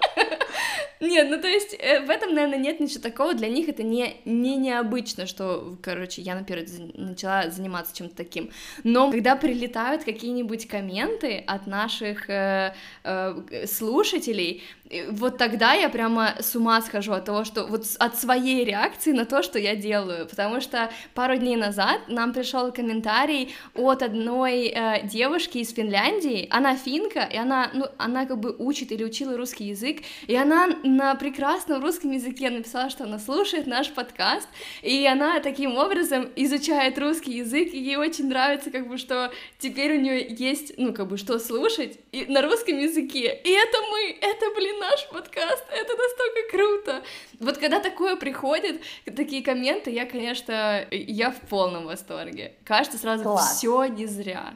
Нет, 1.00 1.30
ну 1.30 1.40
то 1.40 1.48
есть 1.48 1.74
э, 1.80 2.02
в 2.06 2.10
этом, 2.10 2.34
наверное, 2.34 2.58
нет 2.60 2.82
ничего 2.82 3.02
такого. 3.02 3.34
Для 3.34 3.48
них 3.48 3.70
это 3.70 3.84
не, 3.84 4.18
не 4.26 4.58
необычно, 4.58 5.28
что, 5.28 5.78
короче, 5.82 6.22
я, 6.22 6.36
например, 6.36 6.66
начала 6.94 7.50
заниматься 7.50 7.96
чем-то 7.96 8.16
таким. 8.16 8.52
Но 8.84 9.10
когда 9.10 9.38
прилетают 9.38 10.04
какие-нибудь 10.04 10.68
комменты 10.68 11.42
от 11.48 11.68
наших 11.68 12.30
э, 12.30 12.74
э, 13.06 13.66
слушателей, 13.66 14.64
вот 15.12 15.38
тогда 15.38 15.74
я 15.74 15.88
прямо 15.88 16.36
с 16.40 16.56
ума 16.56 16.82
схожу 16.82 17.14
от 17.14 17.26
того, 17.26 17.44
что 17.44 17.66
вот 17.68 17.86
от 18.00 18.18
своей 18.18 18.66
реакции 18.66 19.12
на 19.12 19.26
то, 19.26 19.44
что 19.44 19.60
я 19.60 19.76
делаю, 19.76 20.28
потому 20.28 20.62
что 20.62 20.92
пару 21.14 21.38
дней 21.38 21.56
назад 21.56 22.02
нам 22.08 22.34
пришел 22.34 22.72
комментарий 22.72 23.54
от 23.76 24.02
одной 24.02 24.68
э, 24.68 25.08
девушки 25.08 25.60
из 25.60 25.72
Финляндии, 25.74 26.48
она 26.50 26.76
финка, 26.76 27.22
и 27.22 27.38
она, 27.38 27.70
ну, 27.74 27.86
она 27.98 28.26
как 28.26 28.40
бы 28.40 28.56
учит 28.58 28.92
или 28.92 29.04
учила 29.04 29.38
русский 29.38 29.66
язык, 29.66 30.00
и 30.28 30.36
она 30.36 30.68
на 30.96 31.16
прекрасном 31.16 31.82
русском 31.82 32.12
языке 32.12 32.50
написала, 32.50 32.90
что 32.90 33.04
она 33.04 33.20
слушает 33.20 33.68
наш 33.68 33.92
подкаст, 33.92 34.48
и 34.82 35.06
она 35.06 35.40
таким 35.40 35.78
образом 35.78 36.30
изучает 36.36 36.98
русский 36.98 37.34
язык, 37.34 37.74
и 37.74 37.80
ей 37.80 37.96
очень 37.98 38.28
нравится, 38.28 38.72
как 38.72 38.88
бы, 38.88 38.98
что 38.98 39.32
теперь 39.58 39.98
у 39.98 40.02
нее 40.02 40.28
есть, 40.30 40.74
ну, 40.78 40.94
как 40.94 41.08
бы, 41.08 41.18
что 41.18 41.40
слушать 41.40 42.00
и 42.12 42.26
на 42.26 42.42
русском 42.42 42.78
языке, 42.78 43.40
и 43.44 43.50
это 43.52 43.78
мы, 43.92 44.18
это, 44.22 44.46
блин, 44.56 44.80
наш 44.80 45.08
подкаст, 45.10 45.66
это 45.72 45.94
настолько 45.96 46.52
круто. 46.52 47.04
Вот 47.40 47.58
когда 47.58 47.80
такое 47.80 48.16
приходит, 48.16 48.82
такие 49.06 49.44
комменты, 49.44 49.92
я, 49.92 50.06
конечно, 50.06 50.86
я 50.92 51.32
в 51.32 51.40
полном 51.50 51.86
восторге. 51.86 52.54
Кажется 52.64 52.98
сразу, 52.98 53.38
все 53.38 53.86
не 53.86 54.06
зря. 54.06 54.56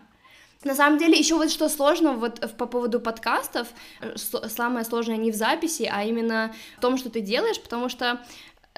На 0.63 0.75
самом 0.75 0.97
деле, 0.97 1.17
еще 1.17 1.35
вот 1.35 1.51
что 1.51 1.69
сложно 1.69 2.13
вот 2.13 2.39
по 2.57 2.65
поводу 2.65 2.99
подкастов, 2.99 3.67
э, 4.01 4.15
самое 4.17 4.85
сложное 4.85 5.17
не 5.17 5.31
в 5.31 5.35
записи, 5.35 5.89
а 5.91 6.03
именно 6.03 6.53
в 6.77 6.81
том, 6.81 6.97
что 6.97 7.09
ты 7.09 7.21
делаешь, 7.21 7.61
потому 7.61 7.89
что 7.89 8.21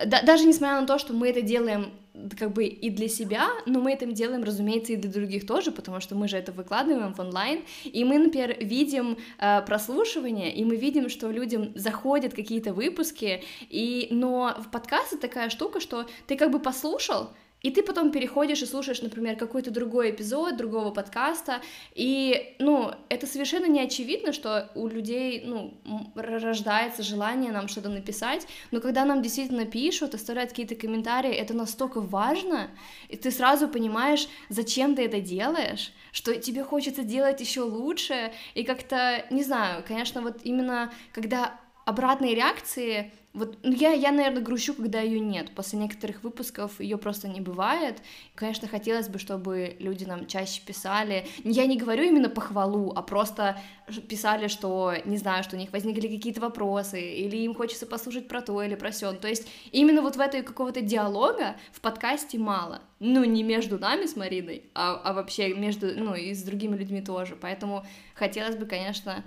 да, 0.03 0.21
даже 0.21 0.45
несмотря 0.45 0.81
на 0.81 0.87
то, 0.87 0.99
что 0.99 1.13
мы 1.13 1.29
это 1.29 1.41
делаем 1.41 1.93
как 2.37 2.53
бы 2.53 2.65
и 2.65 2.89
для 2.89 3.07
себя, 3.07 3.47
но 3.65 3.79
мы 3.79 3.91
это 3.91 4.05
делаем, 4.05 4.43
разумеется, 4.43 4.93
и 4.93 4.95
для 4.95 5.11
других 5.11 5.45
тоже, 5.45 5.71
потому 5.71 5.99
что 5.99 6.15
мы 6.15 6.27
же 6.27 6.37
это 6.37 6.51
выкладываем 6.51 7.13
в 7.13 7.19
онлайн, 7.19 7.63
и 7.83 8.03
мы, 8.03 8.17
например, 8.17 8.57
видим 8.59 9.17
э, 9.37 9.61
прослушивание, 9.61 10.53
и 10.53 10.63
мы 10.63 10.75
видим, 10.75 11.09
что 11.09 11.29
людям 11.29 11.71
заходят 11.75 12.33
какие-то 12.33 12.73
выпуски, 12.73 13.43
и, 13.69 14.07
но 14.11 14.55
в 14.59 14.69
подкасте 14.69 15.17
такая 15.17 15.49
штука, 15.49 15.79
что 15.79 16.05
ты 16.27 16.37
как 16.37 16.51
бы 16.51 16.59
послушал, 16.59 17.31
и 17.65 17.71
ты 17.71 17.81
потом 17.81 18.11
переходишь 18.11 18.61
и 18.61 18.67
слушаешь, 18.67 19.01
например, 19.01 19.37
какой-то 19.37 19.71
другой 19.71 20.11
эпизод 20.11 20.55
другого 20.55 20.91
подкаста, 20.91 21.61
и, 21.95 22.55
ну, 22.59 22.91
это 23.09 23.25
совершенно 23.25 23.65
не 23.65 23.81
очевидно, 23.81 24.33
что 24.33 24.69
у 24.75 24.87
людей, 24.87 25.41
ну, 25.43 25.73
рождается 26.13 27.01
желание 27.01 27.51
нам 27.51 27.67
что-то 27.67 27.89
написать, 27.89 28.45
но 28.69 28.81
когда 28.81 29.03
нам 29.03 29.23
действительно 29.23 29.65
пишут, 29.65 30.13
оставляют 30.13 30.51
какие-то 30.51 30.75
комментарии, 30.75 31.31
это 31.31 31.55
настолько 31.55 32.01
важно, 32.01 32.69
и 33.09 33.17
ты 33.17 33.31
сразу 33.31 33.67
понимаешь, 33.67 34.27
зачем 34.49 34.95
ты 34.95 35.03
это 35.05 35.19
делаешь, 35.19 35.91
что 36.11 36.35
тебе 36.35 36.63
хочется 36.63 37.03
делать 37.03 37.41
еще 37.41 37.61
лучше, 37.61 38.31
и 38.53 38.63
как-то, 38.63 39.25
не 39.31 39.43
знаю, 39.43 39.83
конечно, 39.87 40.21
вот 40.21 40.37
именно 40.43 40.93
когда 41.13 41.59
обратные 41.85 42.35
реакции 42.35 43.11
вот 43.35 43.57
ну, 43.63 43.73
я, 43.73 43.91
я, 43.91 44.11
наверное, 44.11 44.41
грущу, 44.41 44.73
когда 44.73 45.01
ее 45.01 45.19
нет. 45.19 45.53
После 45.53 45.77
некоторых 45.77 46.23
выпусков 46.23 46.79
ее 46.79 46.97
просто 46.97 47.27
не 47.27 47.41
бывает. 47.41 48.01
Конечно, 48.33 48.67
хотелось 48.67 49.09
бы, 49.09 49.19
чтобы 49.19 49.75
люди 49.79 50.05
нам 50.05 50.25
чаще 50.25 50.61
писали. 50.65 51.27
Я 51.43 51.65
не 51.65 51.77
говорю 51.77 52.03
именно 52.05 52.29
похвалу, 52.29 52.93
а 52.95 53.01
просто 53.01 53.59
писали, 54.07 54.47
что, 54.47 54.93
не 55.03 55.17
знаю, 55.17 55.43
что 55.43 55.57
у 55.57 55.59
них 55.59 55.73
возникли 55.73 56.07
какие-то 56.07 56.39
вопросы, 56.39 57.01
или 57.01 57.37
им 57.37 57.53
хочется 57.53 57.85
послушать 57.85 58.29
про 58.29 58.41
то 58.41 58.63
или 58.63 58.75
про 58.75 58.93
сё. 58.93 59.13
То 59.13 59.27
есть 59.27 59.47
именно 59.71 60.01
вот 60.01 60.15
в 60.15 60.19
этой 60.21 60.41
какого-то 60.41 60.81
диалога 60.81 61.57
в 61.73 61.81
подкасте 61.81 62.37
мало. 62.37 62.81
Ну, 62.99 63.25
не 63.25 63.43
между 63.43 63.77
нами 63.77 64.05
с 64.05 64.15
Мариной, 64.15 64.63
а, 64.73 65.01
а 65.03 65.13
вообще 65.13 65.53
между, 65.53 65.87
ну, 65.87 66.15
и 66.15 66.33
с 66.33 66.41
другими 66.41 66.77
людьми 66.77 67.01
тоже. 67.01 67.35
Поэтому 67.35 67.85
хотелось 68.13 68.55
бы, 68.55 68.65
конечно, 68.65 69.25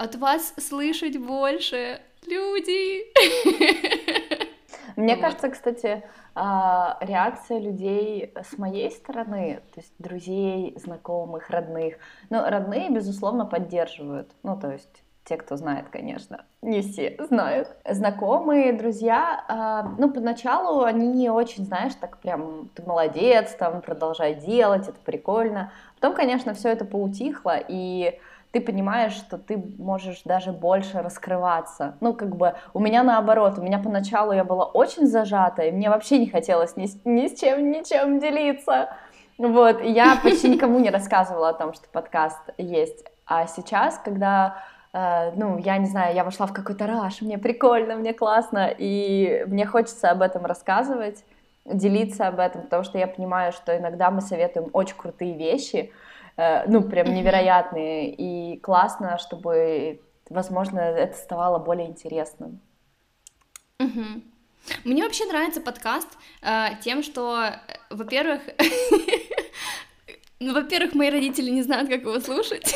от 0.00 0.16
вас 0.16 0.54
слышать 0.56 1.18
больше, 1.18 2.00
люди. 2.26 3.04
Мне 4.96 5.14
вот. 5.14 5.22
кажется, 5.22 5.50
кстати, 5.50 6.02
а, 6.34 6.96
реакция 7.02 7.58
людей 7.58 8.32
с 8.34 8.56
моей 8.56 8.90
стороны, 8.90 9.60
то 9.74 9.80
есть 9.80 9.92
друзей, 9.98 10.74
знакомых, 10.78 11.50
родных, 11.50 11.96
ну, 12.30 12.42
родные, 12.48 12.88
безусловно, 12.90 13.44
поддерживают, 13.44 14.30
ну, 14.42 14.58
то 14.58 14.72
есть 14.72 15.02
те, 15.24 15.36
кто 15.36 15.56
знает, 15.56 15.90
конечно, 15.90 16.46
не 16.62 16.80
все 16.80 17.16
знают. 17.28 17.68
Знакомые, 17.88 18.72
друзья, 18.72 19.44
э, 19.48 19.96
ну, 19.98 20.10
поначалу 20.10 20.82
они 20.82 21.08
не 21.08 21.28
очень, 21.28 21.66
знаешь, 21.66 21.94
так 21.94 22.18
прям, 22.18 22.70
ты 22.74 22.82
молодец, 22.82 23.54
там, 23.54 23.82
продолжай 23.82 24.34
делать, 24.34 24.88
это 24.88 24.98
прикольно. 25.04 25.72
Потом, 26.00 26.16
конечно, 26.16 26.54
все 26.54 26.70
это 26.70 26.86
поутихло, 26.86 27.58
и 27.68 28.18
ты 28.52 28.60
понимаешь, 28.60 29.12
что 29.12 29.38
ты 29.38 29.62
можешь 29.78 30.22
даже 30.24 30.52
больше 30.52 31.02
раскрываться. 31.02 31.96
Ну, 32.00 32.14
как 32.14 32.34
бы 32.34 32.54
у 32.74 32.80
меня 32.80 33.02
наоборот, 33.02 33.58
у 33.58 33.62
меня 33.62 33.78
поначалу 33.78 34.32
я 34.32 34.44
была 34.44 34.64
очень 34.64 35.06
зажата, 35.06 35.62
и 35.62 35.70
мне 35.70 35.88
вообще 35.88 36.18
не 36.18 36.26
хотелось 36.26 36.76
ни, 36.76 36.88
ни 37.08 37.28
с 37.28 37.38
чем, 37.38 37.70
ничем 37.70 38.18
делиться. 38.18 38.90
Вот, 39.38 39.82
я 39.82 40.18
почти 40.22 40.48
никому 40.54 40.80
не 40.80 40.90
рассказывала 40.90 41.50
о 41.50 41.54
том, 41.54 41.74
что 41.74 41.88
подкаст 41.92 42.40
есть. 42.58 43.04
А 43.26 43.46
сейчас, 43.46 44.00
когда 44.04 44.56
Uh, 44.92 45.32
ну, 45.36 45.56
я 45.58 45.78
не 45.78 45.86
знаю, 45.86 46.16
я 46.16 46.24
вошла 46.24 46.46
в 46.46 46.52
какой-то 46.52 46.84
раш, 46.84 47.20
мне 47.20 47.38
прикольно, 47.38 47.94
мне 47.94 48.12
классно, 48.12 48.74
и 48.76 49.44
мне 49.46 49.64
хочется 49.64 50.10
об 50.10 50.20
этом 50.20 50.44
рассказывать, 50.44 51.24
делиться 51.64 52.26
об 52.26 52.40
этом, 52.40 52.62
потому 52.62 52.82
что 52.82 52.98
я 52.98 53.06
понимаю, 53.06 53.52
что 53.52 53.78
иногда 53.78 54.10
мы 54.10 54.20
советуем 54.20 54.68
очень 54.72 54.96
крутые 54.96 55.36
вещи, 55.36 55.92
Э, 55.92 56.09
ну, 56.36 56.82
прям 56.82 57.12
невероятные, 57.12 58.14
и 58.14 58.58
классно, 58.60 59.18
чтобы 59.18 60.00
возможно, 60.30 60.78
это 60.78 61.16
ставало 61.18 61.58
более 61.58 61.88
интересным. 61.88 62.60
Угу. 63.78 64.22
Мне 64.84 65.02
вообще 65.02 65.26
нравится 65.26 65.60
подкаст 65.60 66.08
э, 66.42 66.68
тем, 66.82 67.02
что, 67.02 67.42
э, 67.42 67.58
во-первых, 67.90 68.42
ну, 70.40 70.54
во-первых, 70.54 70.94
мои 70.94 71.10
родители 71.10 71.50
не 71.50 71.62
знают, 71.62 71.90
как 71.90 72.02
его 72.02 72.20
слушать. 72.20 72.74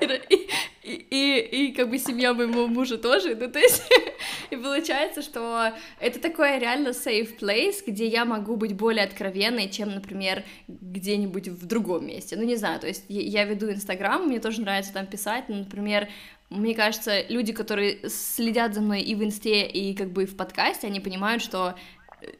И, 0.84 1.06
и, 1.10 1.68
и 1.68 1.72
как 1.72 1.88
бы 1.88 1.98
семья 1.98 2.34
моего 2.34 2.66
мужа 2.66 2.98
тоже, 2.98 3.34
ну 3.34 3.50
то 3.50 3.58
есть, 3.58 3.82
и 4.50 4.56
получается, 4.56 5.22
что 5.22 5.72
это 5.98 6.20
такое 6.20 6.58
реально 6.58 6.88
safe 6.88 7.38
place, 7.38 7.76
где 7.86 8.06
я 8.06 8.26
могу 8.26 8.56
быть 8.56 8.76
более 8.76 9.04
откровенной, 9.04 9.70
чем, 9.70 9.94
например, 9.94 10.44
где-нибудь 10.68 11.48
в 11.48 11.66
другом 11.66 12.06
месте, 12.06 12.36
ну 12.36 12.42
не 12.42 12.56
знаю, 12.56 12.80
то 12.80 12.86
есть 12.86 13.06
я, 13.08 13.44
веду 13.44 13.70
Инстаграм, 13.70 14.26
мне 14.26 14.40
тоже 14.40 14.60
нравится 14.60 14.92
там 14.92 15.06
писать, 15.06 15.44
ну, 15.48 15.56
например, 15.56 16.08
мне 16.50 16.74
кажется, 16.74 17.22
люди, 17.30 17.54
которые 17.54 18.06
следят 18.10 18.74
за 18.74 18.82
мной 18.82 19.00
и 19.00 19.14
в 19.14 19.24
инсте, 19.24 19.66
и 19.66 19.94
как 19.94 20.10
бы 20.10 20.26
в 20.26 20.36
подкасте, 20.36 20.86
они 20.86 21.00
понимают, 21.00 21.42
что 21.42 21.76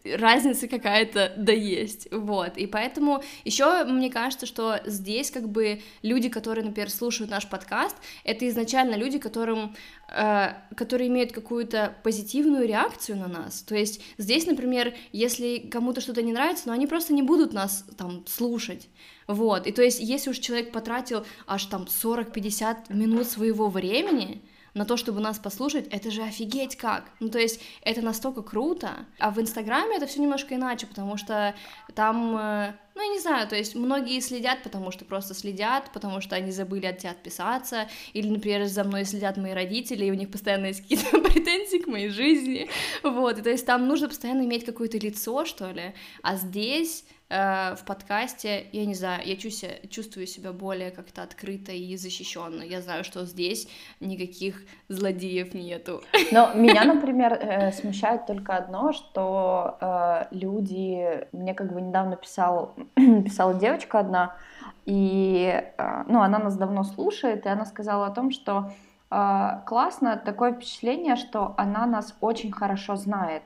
разница 0.04 0.68
какая-то 0.68 1.32
да 1.36 1.52
есть, 1.52 2.08
вот, 2.10 2.56
и 2.56 2.66
поэтому 2.66 3.22
еще 3.44 3.84
мне 3.84 4.10
кажется, 4.10 4.46
что 4.46 4.80
здесь 4.84 5.30
как 5.30 5.48
бы 5.48 5.80
люди, 6.02 6.28
которые, 6.28 6.64
например, 6.64 6.90
слушают 6.90 7.30
наш 7.30 7.48
подкаст, 7.48 7.96
это 8.24 8.48
изначально 8.48 8.94
люди, 8.94 9.18
которым, 9.18 9.74
э, 10.08 10.54
которые 10.76 11.08
имеют 11.08 11.32
какую-то 11.32 11.96
позитивную 12.02 12.66
реакцию 12.66 13.18
на 13.18 13.28
нас, 13.28 13.62
то 13.62 13.74
есть 13.74 14.02
здесь, 14.18 14.46
например, 14.46 14.94
если 15.12 15.58
кому-то 15.58 16.00
что-то 16.00 16.22
не 16.22 16.32
нравится, 16.32 16.64
но 16.66 16.72
они 16.72 16.86
просто 16.86 17.12
не 17.12 17.22
будут 17.22 17.52
нас 17.52 17.84
там 17.96 18.24
слушать, 18.26 18.88
вот, 19.26 19.66
и 19.66 19.72
то 19.72 19.82
есть 19.82 20.00
если 20.00 20.30
уж 20.30 20.38
человек 20.38 20.72
потратил 20.72 21.24
аж 21.46 21.64
там 21.66 21.84
40-50 21.84 22.92
минут 22.94 23.26
своего 23.26 23.68
времени, 23.68 24.42
на 24.74 24.84
то, 24.84 24.96
чтобы 24.96 25.20
нас 25.20 25.38
послушать, 25.38 25.86
это 25.88 26.10
же 26.10 26.22
офигеть 26.22 26.76
как. 26.76 27.04
Ну, 27.20 27.28
то 27.28 27.38
есть 27.38 27.60
это 27.82 28.02
настолько 28.02 28.42
круто. 28.42 29.06
А 29.18 29.30
в 29.30 29.40
Инстаграме 29.40 29.96
это 29.96 30.06
все 30.06 30.20
немножко 30.20 30.56
иначе, 30.56 30.86
потому 30.86 31.16
что 31.16 31.54
там, 31.94 32.36
э, 32.36 32.74
ну, 32.94 33.02
я 33.02 33.08
не 33.08 33.20
знаю, 33.20 33.48
то 33.48 33.54
есть 33.54 33.76
многие 33.76 34.20
следят, 34.20 34.64
потому 34.64 34.90
что 34.90 35.04
просто 35.04 35.32
следят, 35.32 35.90
потому 35.92 36.20
что 36.20 36.34
они 36.34 36.50
забыли 36.50 36.86
от 36.86 36.98
тебя 36.98 37.12
отписаться, 37.12 37.88
или, 38.12 38.28
например, 38.28 38.66
за 38.66 38.82
мной 38.82 39.04
следят 39.04 39.36
мои 39.36 39.52
родители, 39.52 40.06
и 40.06 40.10
у 40.10 40.14
них 40.14 40.30
постоянно 40.30 40.66
есть 40.66 40.82
какие-то 40.82 41.18
претензии 41.22 41.78
к 41.78 41.86
моей 41.86 42.08
жизни, 42.08 42.68
вот, 43.02 43.38
и 43.38 43.42
то 43.42 43.50
есть 43.50 43.66
там 43.66 43.86
нужно 43.86 44.08
постоянно 44.08 44.42
иметь 44.42 44.64
какое-то 44.64 44.98
лицо, 44.98 45.44
что 45.44 45.70
ли, 45.70 45.94
а 46.22 46.36
здесь 46.36 47.04
в 47.30 47.78
подкасте, 47.86 48.66
я 48.72 48.84
не 48.84 48.94
знаю, 48.94 49.22
я 49.24 49.36
чувствую 49.36 50.26
себя 50.26 50.52
более 50.52 50.90
как-то 50.90 51.22
открыто 51.22 51.72
и 51.72 51.96
защищенно. 51.96 52.62
Я 52.62 52.82
знаю, 52.82 53.02
что 53.02 53.24
здесь 53.24 53.66
никаких 53.98 54.62
злодеев 54.88 55.54
нету. 55.54 56.02
Но 56.32 56.52
меня, 56.54 56.84
например, 56.84 57.32
э, 57.32 57.72
смущает 57.72 58.26
только 58.26 58.56
одно, 58.56 58.92
что 58.92 59.78
э, 59.80 60.26
люди, 60.32 61.26
мне 61.32 61.54
как 61.54 61.72
бы 61.72 61.80
недавно 61.80 62.16
писал, 62.16 62.74
писала 62.94 63.54
девочка 63.54 64.00
одна, 64.00 64.36
и, 64.84 65.64
ну, 66.06 66.20
она 66.20 66.38
нас 66.38 66.56
давно 66.56 66.84
слушает, 66.84 67.46
и 67.46 67.48
она 67.48 67.64
сказала 67.64 68.06
о 68.06 68.10
том, 68.10 68.30
что 68.30 68.70
классно, 69.08 70.20
такое 70.22 70.52
впечатление, 70.52 71.16
что 71.16 71.54
она 71.56 71.86
нас 71.86 72.14
очень 72.20 72.52
хорошо 72.52 72.96
знает. 72.96 73.42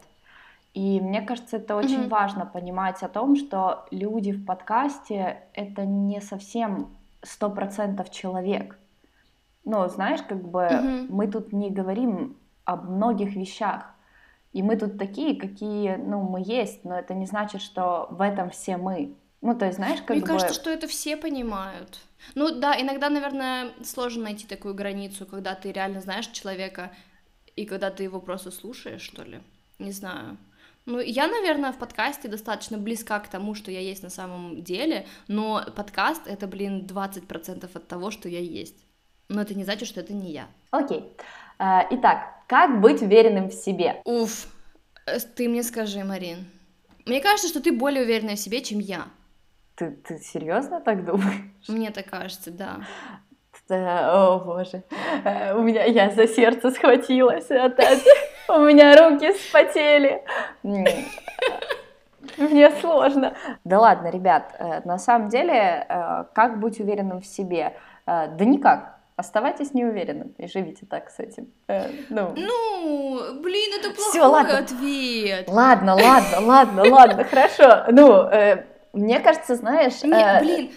И 0.78 1.00
мне 1.00 1.22
кажется, 1.22 1.56
это 1.56 1.74
очень 1.74 2.04
mm-hmm. 2.04 2.08
важно 2.08 2.46
понимать 2.46 3.02
о 3.02 3.08
том, 3.08 3.34
что 3.34 3.88
люди 3.90 4.30
в 4.30 4.46
подкасте 4.46 5.42
это 5.52 5.84
не 5.84 6.20
совсем 6.20 6.96
сто 7.20 7.50
процентов 7.50 8.12
человек. 8.12 8.78
Ну, 9.64 9.88
знаешь, 9.88 10.22
как 10.22 10.40
бы 10.40 10.60
mm-hmm. 10.60 11.06
мы 11.10 11.26
тут 11.26 11.52
не 11.52 11.70
говорим 11.70 12.36
об 12.62 12.88
многих 12.88 13.34
вещах. 13.34 13.86
И 14.52 14.62
мы 14.62 14.76
тут 14.76 14.98
такие, 14.98 15.34
какие, 15.34 15.96
ну, 15.96 16.22
мы 16.22 16.44
есть, 16.46 16.84
но 16.84 16.96
это 16.96 17.12
не 17.12 17.26
значит, 17.26 17.60
что 17.60 18.06
в 18.10 18.20
этом 18.22 18.50
все 18.50 18.76
мы. 18.76 19.16
Ну, 19.40 19.58
то 19.58 19.66
есть, 19.66 19.78
знаешь, 19.78 19.98
как 20.02 20.10
Мне 20.10 20.20
бы... 20.20 20.26
кажется, 20.28 20.54
что 20.54 20.70
это 20.70 20.86
все 20.86 21.16
понимают. 21.16 21.98
Ну, 22.36 22.54
да, 22.54 22.80
иногда, 22.80 23.08
наверное, 23.10 23.72
сложно 23.82 24.22
найти 24.22 24.46
такую 24.46 24.74
границу, 24.74 25.26
когда 25.26 25.56
ты 25.56 25.72
реально 25.72 26.00
знаешь 26.00 26.28
человека, 26.28 26.92
и 27.56 27.66
когда 27.66 27.90
ты 27.90 28.04
его 28.04 28.20
просто 28.20 28.52
слушаешь, 28.52 29.02
что 29.02 29.24
ли. 29.24 29.40
Не 29.80 29.90
знаю. 29.90 30.36
Ну, 30.88 31.00
я, 31.00 31.28
наверное, 31.28 31.72
в 31.72 31.76
подкасте 31.76 32.28
достаточно 32.28 32.78
близка 32.78 33.20
к 33.20 33.28
тому, 33.28 33.54
что 33.54 33.70
я 33.70 33.80
есть 33.80 34.02
на 34.02 34.08
самом 34.08 34.62
деле, 34.62 35.04
но 35.26 35.62
подкаст— 35.76 36.22
это, 36.26 36.46
блин, 36.46 36.86
20% 36.88 37.68
от 37.74 37.88
того, 37.88 38.10
что 38.10 38.26
я 38.30 38.40
есть. 38.40 38.86
Но 39.28 39.42
это 39.42 39.54
не 39.54 39.64
значит, 39.64 39.86
что 39.86 40.00
это 40.00 40.14
не 40.14 40.32
я. 40.32 40.46
Окей. 40.70 41.04
Okay. 41.60 41.86
Итак, 41.90 42.20
как 42.46 42.80
быть 42.80 43.02
уверенным 43.02 43.50
в 43.50 43.52
себе? 43.52 44.00
Уф, 44.06 44.46
э, 45.04 45.18
ты 45.36 45.50
мне 45.50 45.62
скажи, 45.62 46.02
Марин. 46.04 46.46
Мне 47.04 47.20
кажется, 47.20 47.48
что 47.48 47.60
ты 47.60 47.70
более 47.70 48.04
уверенная 48.04 48.36
в 48.36 48.40
себе, 48.40 48.62
чем 48.62 48.78
я. 48.78 49.08
Ты, 49.74 49.90
ты 49.90 50.18
серьезно 50.18 50.80
так 50.80 51.04
думаешь? 51.04 51.68
Мне 51.68 51.90
так 51.90 52.06
кажется, 52.08 52.50
да. 52.50 52.80
О 53.68 54.38
боже, 54.38 54.84
э, 55.22 55.54
у 55.54 55.60
меня 55.60 55.84
я 55.84 56.08
за 56.08 56.26
сердце 56.26 56.70
схватилась 56.70 57.50
опять. 57.50 58.02
У 58.48 58.60
меня 58.60 58.96
руки 58.96 59.32
вспотели. 59.32 60.22
Мне 62.38 62.70
сложно. 62.80 63.34
Да 63.64 63.78
ладно, 63.78 64.08
ребят, 64.08 64.54
э, 64.58 64.80
на 64.84 64.98
самом 64.98 65.28
деле, 65.28 65.86
э, 65.88 66.24
как 66.34 66.58
быть 66.60 66.80
уверенным 66.80 67.20
в 67.20 67.26
себе? 67.26 67.74
Э, 68.06 68.28
да 68.28 68.44
никак. 68.44 68.98
Оставайтесь 69.16 69.74
неуверенным 69.74 70.34
и 70.38 70.46
живите 70.46 70.86
так 70.86 71.10
с 71.10 71.18
этим. 71.18 71.48
Ну, 72.08 72.34
ну 72.36 73.40
блин, 73.42 73.80
это 73.80 73.90
плохой 73.90 74.12
Всё, 74.12 74.30
ладно. 74.30 74.58
ответ. 74.58 75.48
Ладно, 75.48 75.94
ладно, 75.94 76.40
ладно, 76.40 76.84
ладно, 76.88 77.24
хорошо. 77.24 77.84
Ну, 77.90 78.30
мне 78.92 79.18
кажется, 79.18 79.56
знаешь... 79.56 80.02
Нет, 80.04 80.42
блин. 80.42 80.70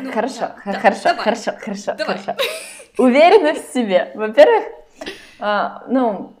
Ну, 0.00 0.10
хорошо, 0.10 0.52
да, 0.64 0.72
хорошо, 0.72 1.02
да, 1.04 1.16
хорошо, 1.16 1.52
хорошо, 1.58 1.92
давай. 1.92 2.18
хорошо. 2.18 2.40
Уверенность 2.96 3.68
в 3.68 3.74
себе. 3.74 4.10
Во-первых, 4.14 4.64
ну, 5.88 6.34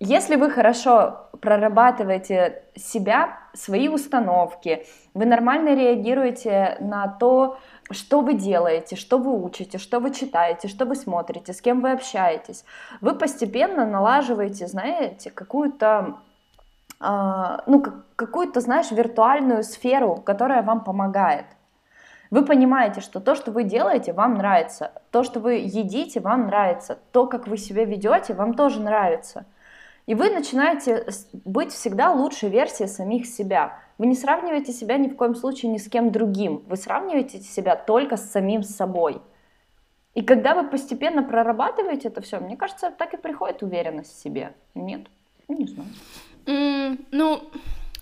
если 0.00 0.36
вы 0.36 0.50
хорошо 0.50 1.28
прорабатываете 1.40 2.62
себя, 2.74 3.38
свои 3.52 3.88
установки, 3.88 4.86
вы 5.12 5.26
нормально 5.26 5.74
реагируете 5.74 6.78
на 6.80 7.06
то, 7.06 7.58
что 7.90 8.20
вы 8.22 8.34
делаете, 8.34 8.96
что 8.96 9.18
вы 9.18 9.42
учите, 9.42 9.78
что 9.78 10.00
вы 10.00 10.14
читаете, 10.14 10.68
что 10.68 10.86
вы 10.86 10.96
смотрите, 10.96 11.52
с 11.52 11.60
кем 11.60 11.80
вы 11.80 11.92
общаетесь, 11.92 12.64
вы 13.00 13.14
постепенно 13.14 13.84
налаживаете, 13.86 14.66
знаете, 14.66 15.30
какую-то 15.30 16.16
Uh, 17.02 17.62
ну, 17.64 17.82
какую-то, 18.14 18.60
знаешь, 18.60 18.90
виртуальную 18.90 19.62
сферу, 19.62 20.16
которая 20.16 20.60
вам 20.60 20.84
помогает. 20.84 21.46
Вы 22.30 22.44
понимаете, 22.44 23.00
что 23.00 23.20
то, 23.20 23.34
что 23.34 23.52
вы 23.52 23.64
делаете, 23.64 24.12
вам 24.12 24.34
нравится, 24.34 24.92
то, 25.10 25.24
что 25.24 25.40
вы 25.40 25.54
едите, 25.54 26.20
вам 26.20 26.48
нравится, 26.48 26.98
то, 27.12 27.26
как 27.26 27.48
вы 27.48 27.56
себя 27.56 27.86
ведете, 27.86 28.34
вам 28.34 28.52
тоже 28.52 28.80
нравится. 28.80 29.46
И 30.06 30.14
вы 30.14 30.30
начинаете 30.30 31.06
быть 31.44 31.72
всегда 31.72 32.12
лучшей 32.12 32.48
версией 32.48 32.88
самих 32.88 33.26
себя. 33.26 33.78
Вы 33.98 34.06
не 34.06 34.14
сравниваете 34.14 34.72
себя 34.72 34.96
ни 34.96 35.08
в 35.08 35.16
коем 35.16 35.34
случае 35.34 35.70
ни 35.70 35.78
с 35.78 35.88
кем 35.88 36.10
другим. 36.10 36.64
Вы 36.66 36.76
сравниваете 36.76 37.40
себя 37.40 37.76
только 37.76 38.16
с 38.16 38.30
самим 38.30 38.62
собой. 38.62 39.20
И 40.14 40.22
когда 40.22 40.54
вы 40.54 40.68
постепенно 40.68 41.22
прорабатываете 41.22 42.08
это 42.08 42.20
все, 42.20 42.40
мне 42.40 42.56
кажется, 42.56 42.90
так 42.90 43.14
и 43.14 43.16
приходит 43.16 43.62
уверенность 43.62 44.16
в 44.16 44.20
себе. 44.20 44.54
Нет? 44.74 45.06
Ну, 45.48 45.56
не 45.56 45.66
знаю. 45.66 45.88
Mm, 46.46 47.06
ну, 47.12 47.42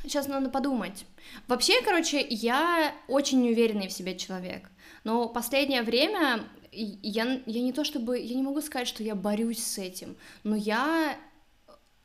сейчас 0.03 0.29
надо 0.29 0.49
подумать. 0.49 1.05
Вообще, 1.49 1.83
короче, 1.85 2.25
я 2.29 2.93
очень 3.09 3.47
уверенный 3.49 3.89
в 3.89 3.93
себе 3.93 4.17
человек. 4.17 4.71
Но 5.05 5.29
последнее 5.29 5.83
время 5.83 6.41
я, 6.73 7.41
я 7.45 7.63
не 7.63 7.73
то 7.73 7.85
чтобы... 7.85 8.19
Я 8.19 8.35
не 8.35 8.43
могу 8.43 8.61
сказать, 8.61 8.89
что 8.89 9.03
я 9.03 9.15
борюсь 9.15 9.63
с 9.63 9.79
этим, 9.79 10.17
но 10.45 10.57
я 10.57 11.17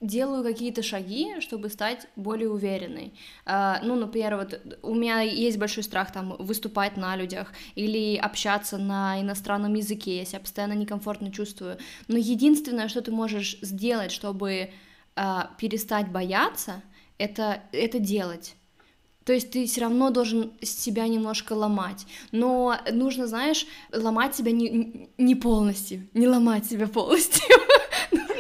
делаю 0.04 0.44
какие-то 0.44 0.84
шаги, 0.84 1.40
чтобы 1.40 1.70
стать 1.70 2.08
более 2.16 2.50
уверенной. 2.50 3.14
Uh, 3.46 3.80
ну, 3.84 3.96
например, 3.96 4.36
вот 4.36 4.62
у 4.84 4.94
меня 4.94 5.22
есть 5.22 5.58
большой 5.58 5.84
страх 5.84 6.12
там 6.12 6.36
выступать 6.38 6.98
на 6.98 7.16
людях 7.16 7.52
или 7.76 8.18
общаться 8.18 8.78
на 8.78 9.20
иностранном 9.22 9.74
языке, 9.74 10.18
я 10.18 10.26
себя 10.26 10.40
постоянно 10.40 10.74
некомфортно 10.74 11.32
чувствую. 11.32 11.78
Но 12.08 12.18
единственное, 12.18 12.88
что 12.90 13.02
ты 13.02 13.12
можешь 13.12 13.58
сделать, 13.62 14.12
чтобы 14.12 14.70
uh, 15.16 15.48
перестать 15.58 16.10
бояться, 16.10 16.82
это, 17.18 17.62
это 17.72 18.00
делать. 18.00 18.56
То 19.26 19.32
есть 19.32 19.52
ты 19.52 19.66
все 19.66 19.82
равно 19.82 20.10
должен 20.10 20.52
себя 20.62 21.08
немножко 21.08 21.54
ломать. 21.54 22.06
Но 22.32 22.78
нужно, 22.92 23.28
знаешь, 23.28 23.66
ломать 23.92 24.36
себя 24.36 24.52
не, 24.52 25.10
не 25.18 25.36
полностью, 25.36 26.08
не 26.14 26.28
ломать 26.28 26.66
себя 26.66 26.88
полностью. 26.88 27.42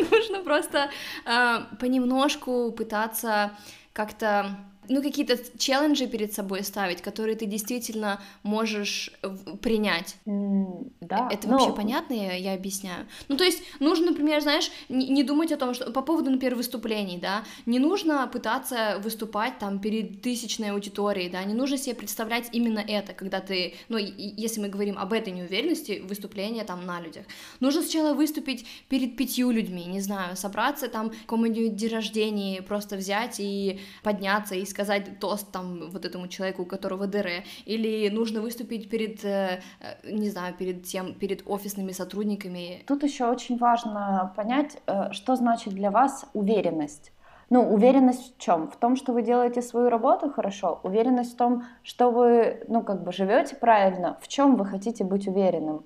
просто 0.43 0.89
э, 1.25 1.60
понемножку 1.79 2.71
пытаться 2.71 3.51
как-то 3.93 4.58
ну, 4.89 5.01
какие-то 5.01 5.37
челленджи 5.57 6.07
перед 6.07 6.33
собой 6.33 6.63
ставить, 6.63 7.01
которые 7.01 7.35
ты 7.35 7.45
действительно 7.45 8.21
можешь 8.43 9.11
принять. 9.61 10.15
Mm, 10.25 10.91
да. 11.01 11.29
Это 11.31 11.47
но... 11.47 11.57
вообще 11.57 11.73
понятно, 11.73 12.13
я, 12.13 12.33
я 12.33 12.53
объясняю? 12.53 13.07
Ну, 13.27 13.37
то 13.37 13.43
есть, 13.43 13.63
нужно, 13.79 14.11
например, 14.11 14.41
знаешь, 14.41 14.71
не, 14.89 15.09
не 15.09 15.23
думать 15.23 15.51
о 15.51 15.57
том, 15.57 15.73
что 15.73 15.91
по 15.91 16.01
поводу, 16.01 16.29
например, 16.29 16.55
выступлений, 16.55 17.17
да, 17.17 17.43
не 17.65 17.79
нужно 17.79 18.27
пытаться 18.27 18.99
выступать 19.03 19.59
там 19.59 19.79
перед 19.79 20.21
тысячной 20.21 20.71
аудиторией, 20.71 21.29
да, 21.29 21.43
не 21.43 21.53
нужно 21.53 21.77
себе 21.77 21.95
представлять 21.95 22.49
именно 22.51 22.79
это, 22.79 23.13
когда 23.13 23.39
ты, 23.39 23.75
ну, 23.89 23.97
если 23.97 24.61
мы 24.61 24.69
говорим 24.69 24.97
об 24.97 25.13
этой 25.13 25.33
неуверенности, 25.33 26.01
выступления 26.05 26.63
там 26.63 26.85
на 26.85 26.99
людях. 27.01 27.25
Нужно 27.59 27.81
сначала 27.81 28.13
выступить 28.13 28.65
перед 28.89 29.15
пятью 29.15 29.51
людьми, 29.51 29.85
не 29.85 29.99
знаю, 29.99 30.35
собраться 30.35 30.87
там 30.87 31.09
в 31.09 31.21
каком-нибудь 31.21 31.75
день 31.75 31.91
рождения, 31.91 32.61
просто 32.61 32.95
взять 32.95 33.39
и 33.39 33.79
подняться 34.03 34.55
и 34.55 34.65
сказать 34.73 35.19
тост 35.19 35.51
там 35.51 35.89
вот 35.91 36.05
этому 36.05 36.27
человеку, 36.27 36.63
у 36.63 36.65
которого 36.65 37.07
ДР, 37.07 37.43
или 37.65 38.09
нужно 38.09 38.41
выступить 38.41 38.89
перед, 38.89 39.23
э, 39.23 39.62
э, 39.79 40.12
не 40.12 40.29
знаю, 40.29 40.53
перед 40.59 40.83
тем, 40.83 41.13
перед 41.13 41.43
офисными 41.45 41.93
сотрудниками. 41.93 42.83
Тут 42.88 43.03
еще 43.03 43.25
очень 43.25 43.57
важно 43.57 44.33
понять, 44.36 44.77
э, 44.88 45.12
что 45.12 45.36
значит 45.36 45.73
для 45.73 45.91
вас 45.91 46.25
уверенность. 46.33 47.12
Ну, 47.49 47.73
уверенность 47.73 48.36
в 48.36 48.39
чем? 48.39 48.67
В 48.67 48.75
том, 48.77 48.95
что 48.95 49.13
вы 49.13 49.21
делаете 49.21 49.62
свою 49.62 49.89
работу 49.89 50.31
хорошо, 50.31 50.79
уверенность 50.83 51.33
в 51.33 51.38
том, 51.38 51.63
что 51.83 52.09
вы, 52.09 52.63
ну, 52.67 52.81
как 52.81 53.03
бы 53.03 53.12
живете 53.12 53.55
правильно, 53.55 54.17
в 54.21 54.27
чем 54.27 54.55
вы 54.55 54.65
хотите 54.65 55.03
быть 55.03 55.27
уверенным. 55.27 55.83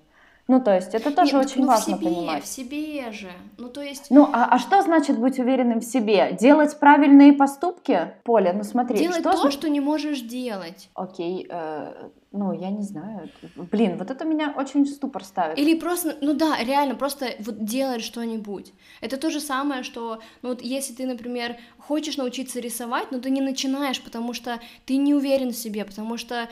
Ну, 0.48 0.62
то 0.62 0.74
есть 0.74 0.94
это 0.96 1.12
тоже 1.12 1.36
Нет, 1.36 1.46
очень 1.46 1.62
ну, 1.62 1.68
важно 1.68 1.98
в 1.98 2.00
себе, 2.00 2.10
понимать. 2.10 2.44
В 2.44 2.48
себе 2.48 3.12
же. 3.12 3.32
Ну, 3.58 3.68
то 3.68 3.82
есть... 3.82 4.08
Ну, 4.10 4.30
а, 4.32 4.46
а 4.50 4.60
что 4.60 4.82
значит 4.82 5.20
быть 5.20 5.40
уверенным 5.40 5.82
в 5.82 5.84
себе? 5.84 6.38
Делать 6.40 6.80
правильные 6.80 7.34
поступки? 7.34 8.14
Поля, 8.24 8.54
ну 8.54 8.64
смотри. 8.64 8.98
Делать 8.98 9.20
что 9.20 9.32
то, 9.32 9.38
зна... 9.38 9.52
что 9.52 9.70
не 9.70 9.82
можешь 9.82 10.22
делать. 10.22 10.90
Окей, 10.94 11.46
э, 11.50 12.10
ну, 12.32 12.54
я 12.54 12.70
не 12.70 12.84
знаю. 12.84 13.30
Блин, 13.56 13.98
вот 13.98 14.10
это 14.10 14.24
меня 14.24 14.54
очень 14.56 14.86
в 14.86 14.90
ступор 14.90 15.26
ставит. 15.26 15.58
Или 15.58 15.78
просто, 15.78 16.16
ну 16.22 16.34
да, 16.34 16.58
реально, 16.64 16.96
просто 16.96 17.28
вот 17.40 17.66
делать 17.66 18.02
что-нибудь. 18.02 18.74
Это 19.02 19.18
то 19.18 19.30
же 19.30 19.42
самое, 19.42 19.84
что, 19.84 20.20
ну 20.42 20.50
вот 20.50 20.62
если 20.62 20.94
ты, 20.94 21.06
например, 21.06 21.58
хочешь 21.78 22.16
научиться 22.16 22.62
рисовать, 22.62 23.12
но 23.12 23.20
ты 23.20 23.32
не 23.32 23.42
начинаешь, 23.42 24.02
потому 24.02 24.34
что 24.34 24.60
ты 24.86 24.96
не 24.96 25.14
уверен 25.14 25.52
в 25.52 25.58
себе, 25.58 25.84
потому 25.84 26.18
что 26.18 26.48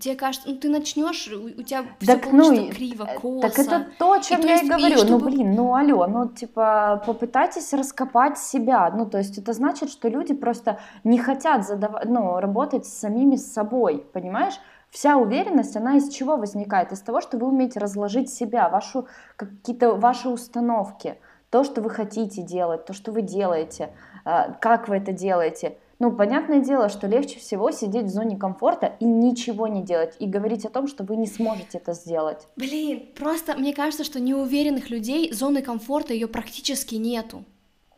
тебе 0.00 0.14
кажется, 0.16 0.48
ну 0.48 0.56
ты 0.56 0.68
начнешь, 0.68 1.28
у 1.28 1.62
тебя 1.62 1.84
все 2.00 2.14
так, 2.14 2.30
получится 2.30 2.62
ну, 2.62 2.72
криво, 2.72 3.08
косо. 3.20 3.48
Так 3.48 3.58
это 3.58 3.86
то, 3.98 4.12
о 4.12 4.20
чем 4.20 4.40
и 4.40 4.46
я 4.46 4.58
то 4.58 4.64
и 4.64 4.68
говорю. 4.68 4.86
И 4.86 4.90
ну, 4.92 4.98
чтобы... 4.98 5.18
Ну 5.18 5.30
блин, 5.30 5.54
ну 5.54 5.74
алло, 5.74 6.06
ну 6.06 6.28
типа 6.28 7.02
попытайтесь 7.06 7.72
раскопать 7.72 8.38
себя. 8.38 8.90
Ну 8.90 9.06
то 9.06 9.18
есть 9.18 9.38
это 9.38 9.52
значит, 9.52 9.90
что 9.90 10.08
люди 10.08 10.34
просто 10.34 10.78
не 11.04 11.18
хотят 11.18 11.66
задавать, 11.66 12.04
ну 12.06 12.38
работать 12.40 12.86
с 12.86 12.92
самими 12.92 13.36
собой, 13.36 14.06
понимаешь? 14.12 14.54
Вся 14.90 15.16
уверенность, 15.16 15.76
она 15.76 15.96
из 15.96 16.08
чего 16.08 16.36
возникает? 16.36 16.92
Из 16.92 17.00
того, 17.00 17.20
что 17.20 17.36
вы 17.36 17.48
умеете 17.48 17.80
разложить 17.80 18.30
себя, 18.30 18.68
вашу, 18.68 19.08
какие-то 19.36 19.96
ваши 19.96 20.28
установки, 20.28 21.18
то, 21.50 21.64
что 21.64 21.82
вы 21.82 21.90
хотите 21.90 22.42
делать, 22.42 22.84
то, 22.84 22.92
что 22.92 23.10
вы 23.10 23.22
делаете, 23.22 23.90
э, 24.24 24.52
как 24.60 24.88
вы 24.88 24.98
это 24.98 25.12
делаете. 25.12 25.78
Ну, 25.98 26.12
понятное 26.12 26.60
дело, 26.60 26.88
что 26.88 27.06
легче 27.06 27.38
всего 27.38 27.70
сидеть 27.70 28.06
в 28.06 28.10
зоне 28.10 28.36
комфорта 28.36 28.96
и 29.00 29.04
ничего 29.04 29.68
не 29.68 29.82
делать, 29.82 30.14
и 30.18 30.26
говорить 30.26 30.64
о 30.64 30.70
том, 30.70 30.88
что 30.88 31.04
вы 31.04 31.16
не 31.16 31.26
сможете 31.26 31.78
это 31.78 31.92
сделать. 31.92 32.48
Блин, 32.56 33.08
просто 33.16 33.56
мне 33.56 33.72
кажется, 33.72 34.04
что 34.04 34.20
неуверенных 34.20 34.90
людей 34.90 35.32
зоны 35.32 35.62
комфорта 35.62 36.12
ее 36.12 36.26
практически 36.26 36.96
нету. 36.96 37.44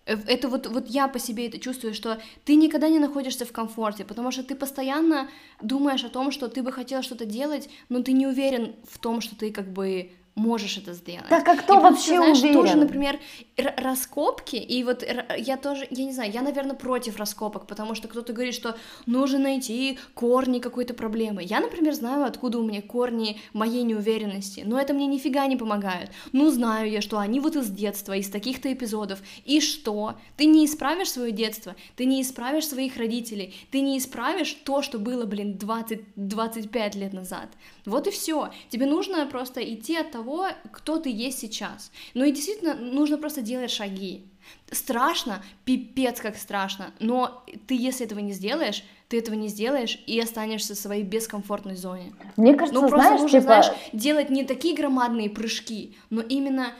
Э, 0.07 0.17
это 0.27 0.49
вот, 0.49 0.67
вот 0.67 0.89
я 0.89 1.09
по 1.09 1.19
себе 1.19 1.49
это 1.49 1.59
чувствую, 1.59 1.95
что 1.95 2.19
ты 2.45 2.55
никогда 2.55 2.89
не 2.89 2.99
находишься 2.99 3.45
в 3.45 3.53
комфорте, 3.53 4.05
потому 4.05 4.31
что 4.31 4.43
ты 4.43 4.55
постоянно 4.55 5.29
думаешь 5.61 6.05
о 6.05 6.09
том, 6.09 6.31
что 6.31 6.49
ты 6.49 6.63
бы 6.63 6.73
хотел 6.73 7.03
что-то 7.03 7.27
делать, 7.27 7.69
но 7.89 8.03
ты 8.03 8.13
не 8.13 8.27
уверен 8.27 8.75
в 8.89 8.99
том, 8.99 9.21
что 9.21 9.37
ты 9.37 9.53
как 9.53 9.69
бы 9.69 10.11
можешь 10.37 10.77
это 10.77 10.93
сделать. 10.93 11.29
Так 11.31 11.49
а 11.49 11.57
кто 11.57 11.79
и 11.79 11.83
вообще 11.83 12.11
ты, 12.11 12.17
знаешь, 12.17 12.39
уверен? 12.39 12.55
тоже, 12.55 12.77
например, 12.77 13.19
раскопки, 13.57 14.57
и 14.57 14.85
вот 14.85 15.03
я 15.39 15.57
тоже, 15.57 15.87
я 15.91 16.05
не 16.05 16.13
знаю, 16.13 16.31
я, 16.31 16.43
наверное, 16.43 16.77
против 16.77 17.17
раскопок, 17.17 17.67
потому 17.67 17.95
что 17.95 18.07
кто-то 18.07 18.35
говорит, 18.35 18.55
что 18.55 18.77
нужно 19.07 19.39
найти 19.39 19.99
корни 20.15 20.59
какой-то 20.59 20.93
проблемы. 20.93 21.43
Я, 21.43 21.61
например, 21.61 21.95
знаю, 21.95 22.27
откуда 22.27 22.59
у 22.59 22.63
меня 22.63 22.83
корни 22.83 23.41
моей 23.55 23.83
неуверенности, 23.83 24.63
но 24.67 24.79
это 24.79 24.93
мне 24.93 25.07
нифига 25.07 25.47
не 25.47 25.57
помогает. 25.57 26.11
Ну, 26.33 26.51
знаю 26.51 26.91
я, 26.91 27.01
что 27.01 27.19
они 27.19 27.41
вот 27.41 27.57
из 27.57 27.71
детства, 27.71 28.13
из 28.13 28.29
таких-то 28.29 28.71
эпизодов, 28.71 29.21
и 29.47 29.61
что? 29.61 30.17
Ты 30.37 30.45
не 30.45 30.67
исправишь 30.67 31.11
свое 31.11 31.33
детство, 31.33 31.75
ты 31.97 32.05
не 32.05 32.21
исправишь 32.21 32.69
своих 32.69 32.99
родителей, 32.99 33.55
ты 33.71 33.81
не 33.81 33.97
исправишь 33.97 34.53
то, 34.65 34.83
что 34.83 34.99
было, 34.99 35.25
блин, 35.25 35.59
20-25 35.59 36.99
лет 36.99 37.15
назад. 37.15 37.49
Вот 37.87 38.09
и 38.09 38.11
все. 38.11 38.51
Тебе 38.69 38.87
нужно 38.87 39.25
просто 39.27 39.63
идти 39.63 39.97
от 39.97 40.11
того, 40.11 40.49
кто 40.73 40.99
ты 40.99 41.09
есть 41.09 41.39
сейчас. 41.39 41.93
Ну 42.15 42.25
и 42.25 42.33
действительно, 42.33 42.75
нужно 42.75 43.17
просто 43.17 43.43
делать 43.43 43.71
шаги. 43.71 44.25
Страшно, 44.71 45.43
пипец 45.65 46.21
как 46.21 46.37
страшно, 46.37 46.93
но 47.01 47.45
ты, 47.67 47.75
если 47.75 48.07
этого 48.07 48.21
не 48.21 48.33
сделаешь, 48.33 48.85
ты 49.09 49.19
этого 49.19 49.35
не 49.35 49.49
сделаешь 49.49 50.01
и 50.07 50.21
останешься 50.21 50.75
в 50.75 50.79
своей 50.79 51.03
бескомфортной 51.03 51.77
зоне. 51.77 52.13
Мне 52.37 52.55
кажется, 52.55 52.81
ну, 52.81 52.89
просто 52.89 53.07
знаешь, 53.07 53.21
нужно, 53.23 53.41
типа... 53.41 53.53
знаешь, 53.53 53.77
делать 53.93 54.31
не 54.31 54.45
такие 54.45 54.77
громадные 54.77 55.31
прыжки, 55.31 55.97
но 56.11 56.21
именно 56.23 56.73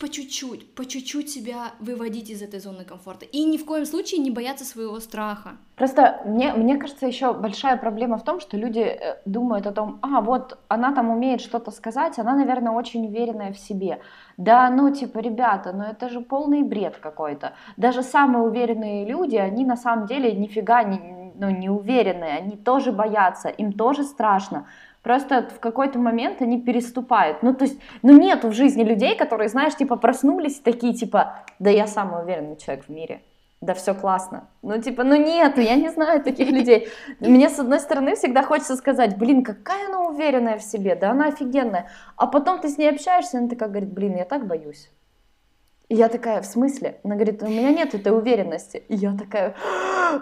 по 0.00 0.08
чуть-чуть, 0.08 0.74
по 0.74 0.86
чуть-чуть 0.86 1.28
себя 1.28 1.72
выводить 1.78 2.30
из 2.30 2.40
этой 2.40 2.58
зоны 2.58 2.84
комфорта. 2.84 3.26
И 3.26 3.44
ни 3.44 3.58
в 3.58 3.66
коем 3.66 3.84
случае 3.84 4.20
не 4.22 4.30
бояться 4.30 4.64
своего 4.64 4.98
страха. 4.98 5.50
Просто 5.76 6.22
мне, 6.24 6.54
мне 6.54 6.78
кажется, 6.78 7.06
еще 7.06 7.34
большая 7.34 7.76
проблема 7.76 8.16
в 8.16 8.24
том, 8.24 8.40
что 8.40 8.56
люди 8.56 8.80
э, 8.80 9.16
думают 9.26 9.66
о 9.66 9.72
том, 9.72 9.98
а, 10.00 10.22
вот 10.22 10.58
она 10.68 10.94
там 10.94 11.10
умеет 11.10 11.42
что-то 11.42 11.70
сказать, 11.70 12.18
она, 12.18 12.34
наверное, 12.34 12.72
очень 12.72 13.06
уверенная 13.06 13.52
в 13.52 13.58
себе. 13.58 14.00
Да, 14.38 14.70
ну, 14.70 14.90
типа, 14.94 15.18
ребята, 15.18 15.72
ну 15.72 15.84
это 15.84 16.08
же 16.08 16.20
полный 16.20 16.62
бред 16.62 16.96
какой-то. 16.96 17.52
Даже 17.76 18.02
самые 18.02 18.44
уверенные 18.44 19.04
люди, 19.06 19.36
они 19.36 19.66
на 19.66 19.76
самом 19.76 20.06
деле 20.06 20.32
нифига 20.32 20.82
не, 20.82 21.32
ну, 21.34 21.50
не 21.50 21.68
уверенные, 21.68 22.38
они 22.38 22.56
тоже 22.56 22.90
боятся, 22.90 23.48
им 23.48 23.72
тоже 23.72 24.04
страшно. 24.04 24.66
Просто 25.02 25.48
в 25.54 25.60
какой-то 25.60 25.98
момент 25.98 26.42
они 26.42 26.60
переступают. 26.60 27.42
Ну, 27.42 27.54
то 27.54 27.64
есть, 27.64 27.80
ну, 28.02 28.18
нету 28.18 28.48
в 28.48 28.52
жизни 28.52 28.82
людей, 28.82 29.16
которые, 29.16 29.48
знаешь, 29.48 29.74
типа 29.74 29.96
проснулись 29.96 30.60
такие, 30.60 30.92
типа, 30.92 31.44
да 31.58 31.70
я 31.70 31.86
самый 31.86 32.22
уверенный 32.22 32.56
человек 32.56 32.84
в 32.84 32.88
мире. 32.90 33.22
Да 33.62 33.74
все 33.74 33.94
классно. 33.94 34.48
Ну, 34.62 34.80
типа, 34.80 35.04
ну 35.04 35.16
нету, 35.16 35.60
я 35.60 35.76
не 35.76 35.90
знаю 35.90 36.22
таких 36.22 36.50
людей. 36.50 36.88
Мне, 37.20 37.48
с 37.48 37.58
одной 37.58 37.80
стороны, 37.80 38.14
всегда 38.14 38.42
хочется 38.42 38.76
сказать, 38.76 39.18
блин, 39.18 39.42
какая 39.42 39.86
она 39.88 40.00
уверенная 40.00 40.58
в 40.58 40.62
себе, 40.62 40.94
да 40.94 41.10
она 41.10 41.26
офигенная. 41.26 41.90
А 42.16 42.26
потом 42.26 42.60
ты 42.60 42.68
с 42.68 42.78
ней 42.78 42.90
общаешься, 42.90 43.36
и 43.36 43.40
она 43.40 43.48
такая 43.48 43.68
говорит, 43.68 43.92
блин, 43.92 44.16
я 44.16 44.24
так 44.24 44.46
боюсь. 44.46 44.90
Я 45.92 46.08
такая, 46.08 46.40
в 46.40 46.46
смысле? 46.46 47.00
Она 47.02 47.16
говорит, 47.16 47.42
у 47.42 47.48
меня 47.48 47.72
нет 47.72 47.94
этой 47.94 48.16
уверенности. 48.16 48.84
И 48.88 48.94
я 48.94 49.16
такая, 49.16 49.56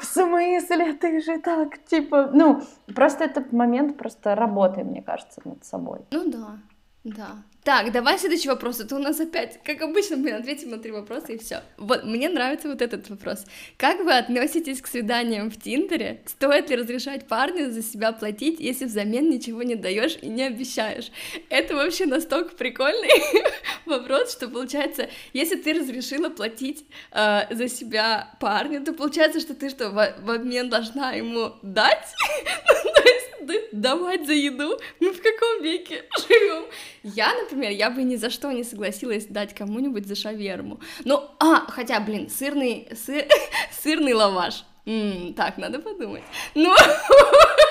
в 0.01 0.03
смысле? 0.03 0.95
Ты 0.95 1.21
же 1.21 1.39
так, 1.39 1.85
типа, 1.85 2.31
ну, 2.33 2.63
просто 2.95 3.25
этот 3.25 3.53
момент 3.53 3.99
просто 3.99 4.35
работы, 4.35 4.83
мне 4.83 5.03
кажется, 5.03 5.43
над 5.45 5.63
собой. 5.67 6.01
Ну 6.11 6.31
да, 6.31 6.59
да. 7.05 7.29
Так, 7.69 7.93
давай 7.93 8.19
следующий 8.19 8.49
вопрос. 8.49 8.81
Это 8.81 8.97
у 8.97 8.99
нас 8.99 9.21
опять, 9.21 9.61
как 9.63 9.83
обычно, 9.83 10.17
мы 10.17 10.31
ответим 10.31 10.71
на 10.71 10.79
три 10.79 10.91
вопроса 10.91 11.33
и 11.33 11.39
все. 11.39 11.61
Вот, 11.77 12.03
мне 12.03 12.31
нравится 12.31 12.67
вот 12.67 12.81
этот 12.81 13.11
вопрос. 13.11 13.45
Как 13.77 14.03
вы 14.03 14.17
относитесь 14.17 14.81
к 14.81 14.87
свиданиям 14.87 15.51
в 15.51 15.61
Тиндере? 15.61 16.23
Стоит 16.25 16.71
ли 16.71 16.77
разрешать 16.77 17.29
парню 17.29 17.71
за 17.71 17.83
себя 17.83 18.13
платить, 18.13 18.59
если 18.59 18.87
взамен 18.87 19.29
ничего 19.29 19.63
не 19.65 19.75
даешь 19.75 20.17
и 20.23 20.29
не 20.29 20.45
обещаешь? 20.45 21.13
Это 21.51 21.75
вообще 21.77 22.07
настолько 22.07 22.57
прикольный 22.57 23.11
вопрос, 23.85 24.33
что 24.33 24.49
получается, 24.49 25.11
если 25.35 25.57
ты 25.57 25.75
разрешила 25.75 26.31
платить 26.31 26.87
э, 27.13 27.55
за 27.55 27.69
себя 27.69 28.35
парню, 28.41 28.83
то 28.83 28.95
получается, 28.95 29.41
что 29.41 29.53
ты 29.55 29.69
что, 29.69 29.91
в, 29.91 30.15
в 30.23 30.31
обмен 30.31 30.71
должна 30.71 31.13
ему 31.13 31.53
дать? 31.61 32.15
есть 33.47 33.69
давать 33.73 34.27
за 34.27 34.33
еду? 34.33 34.79
Мы 35.01 35.13
в 35.13 35.23
каком 35.23 35.63
веке 35.63 36.05
живем? 36.29 36.65
Я, 37.03 37.35
например, 37.35 37.71
я 37.71 37.91
бы 37.91 38.03
ни 38.03 38.17
за 38.17 38.31
что 38.31 38.51
не 38.53 38.65
согласилась 38.65 39.27
дать 39.27 39.55
кому-нибудь 39.55 40.07
за 40.07 40.15
шаверму. 40.15 40.81
Ну, 41.05 41.23
а, 41.39 41.71
хотя, 41.71 42.01
блин, 42.01 42.29
сырный, 42.29 42.89
сыр, 42.95 43.25
сырный 43.83 44.15
лаваш. 44.15 44.65
М-м, 44.87 45.35
так, 45.35 45.59
надо 45.59 45.81
подумать. 45.81 46.23
Ну, 46.55 46.75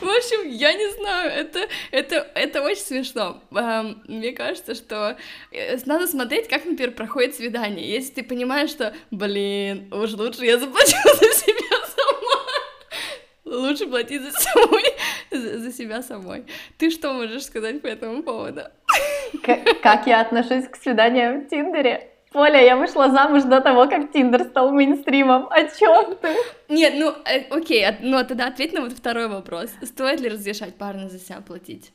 в 0.00 0.08
общем, 0.08 0.48
я 0.48 0.72
не 0.72 0.90
знаю, 0.92 1.30
это, 1.30 1.68
это, 1.90 2.30
это 2.34 2.62
очень 2.62 2.82
смешно. 2.82 3.42
Мне 3.50 4.32
кажется, 4.32 4.74
что 4.74 5.16
э, 5.52 5.78
надо 5.86 6.06
смотреть, 6.06 6.48
как, 6.48 6.64
например, 6.64 6.92
проходит 6.92 7.36
свидание. 7.36 7.88
Если 7.88 8.14
ты 8.14 8.24
понимаешь, 8.24 8.70
что, 8.70 8.94
блин, 9.10 9.92
уж 9.92 10.12
лучше 10.12 10.44
я 10.44 10.58
заплачу 10.58 10.96
за 11.04 11.32
себя 11.32 11.49
лучше 13.60 13.86
платить 13.86 14.22
за, 14.22 14.30
самой, 14.30 14.84
за, 15.58 15.72
себя 15.72 16.02
самой. 16.02 16.44
Ты 16.78 16.90
что 16.90 17.12
можешь 17.12 17.44
сказать 17.44 17.82
по 17.82 17.86
этому 17.86 18.22
поводу? 18.22 18.62
Как, 19.42 19.60
как 19.82 20.06
я 20.06 20.20
отношусь 20.20 20.66
к 20.68 20.76
свиданиям 20.76 21.42
в 21.42 21.48
Тиндере? 21.48 22.10
Поля, 22.32 22.60
я 22.60 22.76
вышла 22.76 23.10
замуж 23.10 23.42
до 23.42 23.60
того, 23.60 23.88
как 23.88 24.12
Тиндер 24.12 24.44
стал 24.44 24.70
мейнстримом. 24.70 25.48
О 25.50 25.64
чем 25.64 26.16
ты? 26.16 26.36
Нет, 26.68 26.94
ну, 26.96 27.12
э, 27.24 27.46
окей, 27.50 27.84
ну 28.00 28.18
а 28.18 28.24
тогда 28.24 28.46
ответь 28.46 28.72
на 28.72 28.82
вот 28.82 28.92
второй 28.92 29.26
вопрос. 29.28 29.70
Стоит 29.82 30.20
ли 30.20 30.28
разрешать 30.28 30.76
парню 30.76 31.08
за 31.08 31.18
себя 31.18 31.40
платить? 31.40 31.92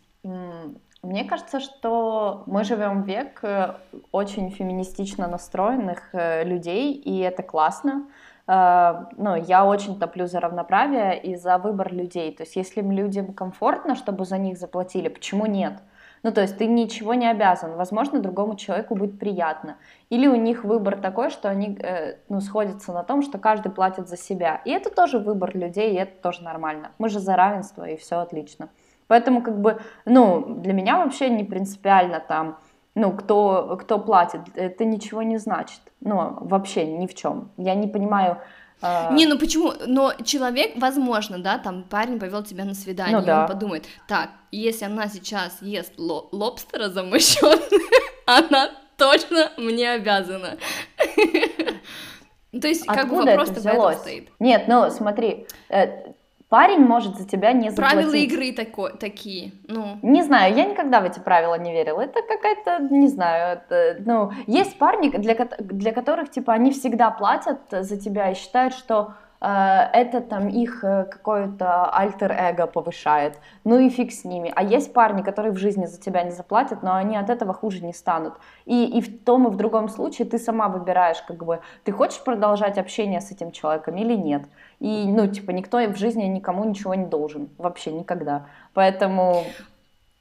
Мне 1.05 1.23
кажется, 1.23 1.59
что 1.59 2.43
мы 2.47 2.63
живем 2.63 3.03
в 3.03 3.07
век 3.07 3.39
э, 3.43 3.75
очень 4.11 4.49
феминистично 4.49 5.27
настроенных 5.27 6.09
э, 6.13 6.43
людей, 6.43 6.93
и 6.93 7.19
это 7.19 7.43
классно. 7.43 8.07
Ну, 8.47 9.35
я 9.35 9.65
очень 9.65 9.99
топлю 9.99 10.27
за 10.27 10.39
равноправие 10.39 11.19
и 11.19 11.35
за 11.35 11.57
выбор 11.57 11.91
людей. 11.91 12.31
То 12.35 12.43
есть, 12.43 12.55
если 12.55 12.81
людям 12.81 13.33
комфортно, 13.33 13.95
чтобы 13.95 14.25
за 14.25 14.37
них 14.37 14.57
заплатили, 14.57 15.07
почему 15.07 15.47
нет? 15.47 15.81
Ну, 16.25 16.31
то 16.31 16.41
есть 16.41 16.57
ты 16.57 16.65
ничего 16.65 17.13
не 17.13 17.29
обязан. 17.29 17.75
Возможно, 17.75 18.19
другому 18.19 18.55
человеку 18.55 18.95
будет 18.95 19.19
приятно. 19.19 19.77
Или 20.09 20.25
у 20.25 20.35
них 20.35 20.63
выбор 20.63 20.97
такой, 20.97 21.29
что 21.29 21.49
они 21.49 21.77
э, 21.79 22.15
ну, 22.29 22.41
сходятся 22.41 22.93
на 22.93 23.03
том, 23.03 23.21
что 23.21 23.37
каждый 23.37 23.71
платит 23.71 24.07
за 24.09 24.17
себя. 24.17 24.59
И 24.65 24.71
это 24.71 24.89
тоже 24.89 25.19
выбор 25.19 25.55
людей, 25.55 25.93
и 25.93 25.97
это 25.97 26.19
тоже 26.21 26.41
нормально. 26.41 26.93
Мы 26.97 27.09
же 27.09 27.19
за 27.19 27.35
равенство, 27.35 27.87
и 27.87 27.95
все 27.95 28.17
отлично. 28.17 28.69
Поэтому, 29.05 29.43
как 29.43 29.61
бы, 29.61 29.79
ну, 30.05 30.55
для 30.61 30.73
меня 30.73 30.97
вообще 30.97 31.29
не 31.29 31.43
принципиально 31.43 32.19
там, 32.19 32.57
ну, 32.95 33.11
кто, 33.11 33.77
кто 33.81 33.99
платит. 33.99 34.41
Это 34.55 34.85
ничего 34.85 35.21
не 35.21 35.37
значит. 35.37 35.79
Ну, 36.01 36.37
вообще 36.41 36.85
ни 36.85 37.07
в 37.07 37.13
чем. 37.13 37.51
Я 37.57 37.75
не 37.75 37.87
понимаю, 37.87 38.37
а... 38.81 39.11
Не, 39.13 39.25
ну 39.25 39.37
почему? 39.37 39.73
Но 39.85 40.13
человек, 40.23 40.73
возможно, 40.75 41.39
да, 41.39 41.57
там 41.57 41.83
парень 41.83 42.19
повел 42.19 42.43
тебя 42.43 42.65
на 42.65 42.73
свидание, 42.73 43.17
ну, 43.17 43.23
и 43.23 43.25
да. 43.25 43.41
он 43.41 43.47
подумает, 43.47 43.85
так, 44.07 44.29
если 44.51 44.85
она 44.85 45.07
сейчас 45.07 45.61
ест 45.61 45.93
ло- 45.97 46.27
лобстера 46.31 46.89
за 46.89 47.03
мой 47.03 47.19
счет, 47.19 47.61
она 48.25 48.71
точно 48.97 49.51
мне 49.57 49.91
обязана. 49.91 50.57
То 52.61 52.67
есть, 52.67 52.85
как 52.85 53.09
бы 53.09 53.23
вопрос 53.23 53.49
в 53.49 53.65
этом 53.65 53.93
стоит. 53.93 54.29
Нет, 54.39 54.65
ну 54.67 54.89
смотри, 54.89 55.47
э, 55.69 56.13
парень 56.49 56.79
может 56.79 57.17
за 57.17 57.27
тебя 57.27 57.53
не 57.53 57.69
заплатить. 57.69 57.93
Правила 57.93 58.13
игры 58.13 58.51
тако, 58.53 58.89
такие, 58.89 59.51
ну. 59.67 59.97
Не 60.01 60.23
знаю, 60.23 60.55
я 60.55 60.65
никогда 60.65 61.01
в 61.01 61.05
эти 61.05 61.19
правила 61.19 61.55
не 61.55 61.71
верила. 61.71 62.01
Это 62.01 62.21
какая-то, 62.21 62.79
не 62.93 63.07
знаю, 63.07 63.57
это, 63.57 63.97
ну, 64.05 64.31
есть 64.47 64.77
парни, 64.77 65.09
для, 65.09 65.35
для 65.59 65.91
которых, 65.91 66.29
типа, 66.29 66.53
они 66.53 66.71
всегда 66.71 67.11
платят 67.11 67.59
за 67.69 67.99
тебя 67.99 68.31
и 68.31 68.35
считают, 68.35 68.73
что 68.73 69.13
это 69.47 70.21
там 70.21 70.47
их 70.47 70.83
э, 70.83 71.05
какое-то 71.05 71.85
альтер-эго 71.91 72.65
повышает. 72.65 73.39
Ну 73.63 73.77
и 73.77 73.89
фиг 73.89 74.11
с 74.11 74.23
ними. 74.23 74.51
А 74.55 74.63
есть 74.63 74.91
парни, 74.91 75.21
которые 75.21 75.51
в 75.51 75.57
жизни 75.57 75.85
за 75.85 75.99
тебя 75.99 76.23
не 76.23 76.31
заплатят, 76.31 76.81
но 76.81 76.95
они 76.95 77.15
от 77.15 77.29
этого 77.29 77.53
хуже 77.53 77.83
не 77.83 77.93
станут. 77.93 78.33
И, 78.65 78.85
и 78.85 79.01
в 79.01 79.23
том 79.23 79.47
и 79.47 79.51
в 79.51 79.55
другом 79.55 79.89
случае 79.89 80.27
ты 80.27 80.39
сама 80.39 80.67
выбираешь, 80.67 81.21
как 81.27 81.45
бы, 81.45 81.59
ты 81.83 81.91
хочешь 81.91 82.23
продолжать 82.23 82.79
общение 82.79 83.21
с 83.21 83.31
этим 83.31 83.51
человеком 83.51 83.97
или 83.97 84.15
нет. 84.15 84.43
И, 84.79 85.05
ну, 85.07 85.27
типа, 85.27 85.51
никто 85.51 85.77
в 85.77 85.95
жизни 85.95 86.23
никому 86.23 86.63
ничего 86.63 86.95
не 86.95 87.05
должен. 87.05 87.49
Вообще 87.59 87.91
никогда. 87.91 88.47
Поэтому... 88.73 89.43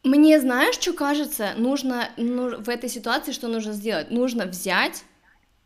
Мне, 0.03 0.39
знаешь, 0.39 0.75
что 0.75 0.93
кажется, 0.93 1.53
нужно 1.57 2.09
ну, 2.19 2.61
в 2.61 2.69
этой 2.69 2.91
ситуации, 2.91 3.33
что 3.33 3.49
нужно 3.49 3.73
сделать? 3.73 4.11
Нужно 4.11 4.45
взять 4.45 5.05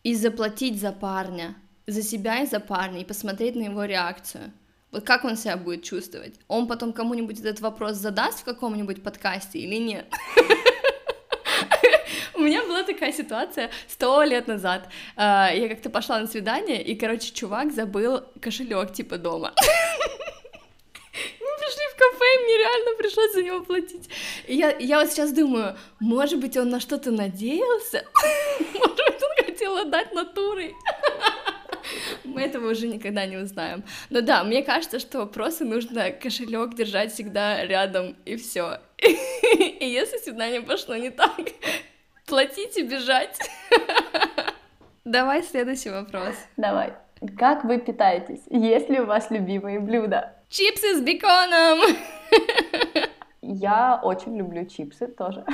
и 0.05 0.15
заплатить 0.15 0.81
за 0.81 0.93
парня 0.93 1.57
за 1.89 2.03
себя 2.03 2.43
и 2.43 2.47
за 2.47 2.61
парня 2.61 3.01
и 3.01 3.05
посмотреть 3.05 3.57
на 3.57 3.63
его 3.63 3.85
реакцию. 3.85 4.53
Вот 4.93 5.05
как 5.05 5.25
он 5.25 5.37
себя 5.37 5.57
будет 5.57 5.83
чувствовать? 5.83 6.35
Он 6.47 6.69
потом 6.69 6.93
кому-нибудь 6.93 7.41
этот 7.41 7.61
вопрос 7.61 7.97
задаст 7.97 8.41
в 8.41 8.45
каком-нибудь 8.45 9.03
подкасте 9.03 9.59
или 9.59 9.77
нет? 9.77 10.07
У 12.35 12.41
меня 12.41 12.63
была 12.63 12.85
такая 12.85 13.13
ситуация 13.13 13.71
сто 13.89 14.23
лет 14.23 14.47
назад. 14.47 14.89
А, 15.17 15.51
я 15.53 15.69
как-то 15.69 15.91
пошла 15.91 16.21
на 16.21 16.27
свидание, 16.27 16.83
и, 16.83 16.95
короче, 16.95 17.33
чувак 17.33 17.73
забыл 17.73 18.23
кошелек 18.41 18.93
типа 18.93 19.19
дома. 19.19 19.53
Мы 21.41 21.59
пришли 21.59 21.85
в 21.93 21.97
кафе, 21.97 22.25
и 22.25 22.45
мне 22.45 22.59
реально 22.59 22.97
пришлось 22.99 23.33
за 23.33 23.43
него 23.43 23.61
платить. 23.65 24.09
И 24.47 24.55
я, 24.55 24.77
я 24.79 25.01
вот 25.01 25.11
сейчас 25.11 25.33
думаю, 25.33 25.77
может 26.01 26.39
быть, 26.39 26.57
он 26.57 26.69
на 26.69 26.81
что-то 26.81 27.11
надеялся? 27.11 28.05
Может 28.75 28.97
быть, 28.97 29.23
он 29.23 29.45
хотел 29.47 29.77
отдать 29.77 30.13
натурой? 30.13 30.75
Мы 32.25 32.43
этого 32.43 32.71
уже 32.71 32.89
никогда 32.89 33.27
не 33.27 33.37
узнаем. 33.37 33.85
Но 34.11 34.21
да, 34.21 34.45
мне 34.45 34.63
кажется, 34.63 34.99
что 34.99 35.27
просто 35.27 35.65
нужно 35.65 36.11
кошелек 36.11 36.75
держать 36.75 37.13
всегда 37.13 37.65
рядом, 37.65 38.17
и 38.25 38.37
все. 38.37 38.81
И 38.99 39.87
если 39.87 40.19
свидание 40.19 40.61
пошло 40.61 40.97
не 40.97 41.11
так, 41.11 41.41
платить 42.27 42.77
и 42.77 42.83
бежать. 42.83 43.39
Давай 45.05 45.43
следующий 45.43 45.91
вопрос. 45.91 46.35
Давай. 46.57 46.93
Как 47.37 47.65
вы 47.65 47.79
питаетесь? 47.79 48.43
Есть 48.51 48.89
ли 48.89 49.01
у 49.01 49.07
вас 49.07 49.31
любимые 49.31 49.81
блюда? 49.81 50.35
Чипсы 50.49 50.97
с 50.97 51.01
беконом! 51.01 51.81
Я 53.43 54.01
очень 54.03 54.37
люблю 54.37 54.67
чипсы 54.67 55.07
тоже. 55.07 55.45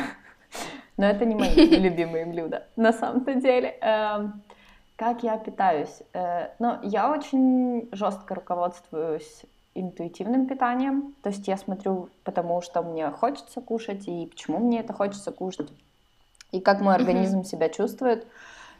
Но 0.96 1.06
это 1.06 1.24
не 1.24 1.34
мои 1.34 1.54
любимые 1.54 2.26
блюда 2.26 2.66
на 2.76 2.92
самом-то 2.92 3.34
деле. 3.34 3.78
Как 4.96 5.22
я 5.24 5.36
питаюсь? 5.38 6.02
Э, 6.12 6.50
ну, 6.58 6.78
я 6.82 7.10
очень 7.10 7.88
жестко 7.92 8.34
руководствуюсь 8.34 9.44
интуитивным 9.74 10.46
питанием. 10.46 11.14
То 11.22 11.30
есть 11.30 11.48
я 11.48 11.56
смотрю, 11.56 12.08
потому 12.22 12.62
что 12.62 12.82
мне 12.82 13.10
хочется 13.10 13.60
кушать, 13.60 14.06
и 14.06 14.26
почему 14.26 14.58
мне 14.58 14.80
это 14.80 14.92
хочется 14.92 15.32
кушать, 15.32 15.72
и 16.52 16.60
как 16.60 16.80
мой 16.80 16.94
организм 16.94 17.40
mm-hmm. 17.40 17.44
себя 17.44 17.68
чувствует. 17.68 18.26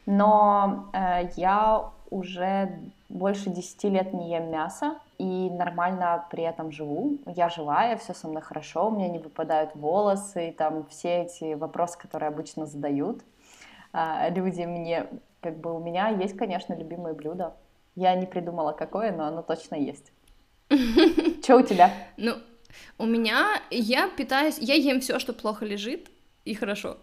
Но 0.07 0.91
э, 0.93 1.31
я 1.37 1.91
уже 2.11 2.79
больше 3.09 3.51
10 3.51 3.85
лет 3.85 4.13
не 4.13 4.31
ем 4.31 4.51
мясо 4.51 4.99
и 5.19 5.51
нормально 5.51 6.25
при 6.31 6.45
этом 6.45 6.71
живу. 6.71 7.19
Я 7.27 7.49
живая, 7.49 7.97
все 7.97 8.15
со 8.15 8.29
мной 8.29 8.43
хорошо, 8.43 8.89
у 8.89 8.91
меня 8.91 9.09
не 9.09 9.19
выпадают 9.19 9.75
волосы, 9.75 10.51
и 10.51 10.53
там 10.53 10.87
все 10.91 11.23
эти 11.23 11.55
вопросы, 11.55 11.99
которые 11.99 12.29
обычно 12.29 12.67
задают 12.67 13.23
э, 13.93 14.31
люди 14.31 14.63
мне 14.63 15.09
как 15.45 15.61
бы 15.61 15.75
у 15.75 15.79
меня 15.79 16.09
есть, 16.09 16.39
конечно, 16.39 16.75
любимое 16.75 17.13
блюдо. 17.13 17.55
Я 17.97 18.15
не 18.15 18.25
придумала, 18.25 18.73
какое, 18.73 19.13
но 19.13 19.27
оно 19.27 19.43
точно 19.43 19.75
есть. 19.75 20.11
Что 21.43 21.57
у 21.59 21.63
тебя? 21.63 21.93
Ну, 22.17 22.37
у 22.97 23.05
меня 23.05 23.61
я 23.71 24.09
питаюсь, 24.09 24.57
я 24.59 24.75
ем 24.75 25.01
все, 25.01 25.19
что 25.19 25.35
плохо 25.35 25.67
лежит, 25.67 26.09
и 26.47 26.55
хорошо. 26.55 26.97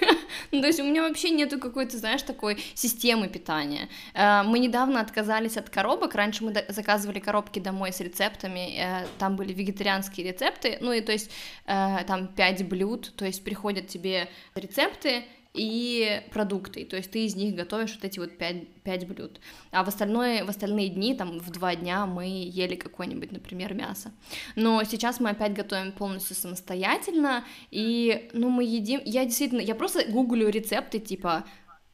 ну, 0.50 0.60
то 0.60 0.66
есть 0.66 0.80
у 0.80 0.84
меня 0.84 1.02
вообще 1.02 1.30
нету 1.30 1.60
какой-то, 1.60 1.96
знаешь, 1.96 2.22
такой 2.22 2.58
системы 2.74 3.28
питания. 3.28 3.88
Э, 4.12 4.42
мы 4.42 4.58
недавно 4.58 5.00
отказались 5.00 5.56
от 5.56 5.70
коробок, 5.70 6.16
раньше 6.16 6.44
мы 6.44 6.52
заказывали 6.68 7.20
коробки 7.20 7.60
домой 7.60 7.92
с 7.92 8.00
рецептами, 8.00 8.76
э, 8.76 9.06
там 9.18 9.36
были 9.36 9.52
вегетарианские 9.52 10.32
рецепты, 10.32 10.78
ну 10.80 10.92
и 10.92 11.00
то 11.00 11.12
есть 11.12 11.30
э, 11.66 11.98
там 12.06 12.26
5 12.26 12.68
блюд, 12.68 13.12
то 13.16 13.24
есть 13.24 13.44
приходят 13.44 13.86
тебе 13.86 14.28
рецепты, 14.56 15.24
и 15.54 16.20
продукты, 16.32 16.84
то 16.84 16.96
есть 16.96 17.12
ты 17.12 17.24
из 17.24 17.36
них 17.36 17.54
готовишь 17.54 17.94
вот 17.94 18.04
эти 18.04 18.18
вот 18.18 18.36
пять, 18.36 18.68
пять 18.82 19.06
блюд, 19.06 19.40
а 19.70 19.84
в, 19.84 19.88
остальное, 19.88 20.44
в 20.44 20.48
остальные 20.48 20.88
дни, 20.88 21.14
там, 21.14 21.38
в 21.38 21.50
два 21.50 21.76
дня 21.76 22.06
мы 22.06 22.26
ели 22.26 22.74
какое-нибудь, 22.74 23.30
например, 23.30 23.72
мясо. 23.72 24.12
Но 24.56 24.82
сейчас 24.82 25.20
мы 25.20 25.30
опять 25.30 25.54
готовим 25.54 25.92
полностью 25.92 26.34
самостоятельно, 26.34 27.44
и, 27.70 28.28
ну, 28.32 28.50
мы 28.50 28.64
едим, 28.64 29.00
я 29.04 29.24
действительно, 29.24 29.60
я 29.60 29.76
просто 29.76 30.04
гуглю 30.10 30.48
рецепты, 30.48 30.98
типа, 30.98 31.44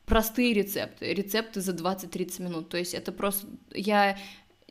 простые 0.07 0.55
рецепты, 0.55 1.13
рецепты 1.13 1.61
за 1.61 1.73
20-30 1.73 2.43
минут, 2.43 2.71
то 2.71 2.79
есть 2.79 2.95
это 2.95 3.13
просто, 3.13 3.47
я 3.75 4.17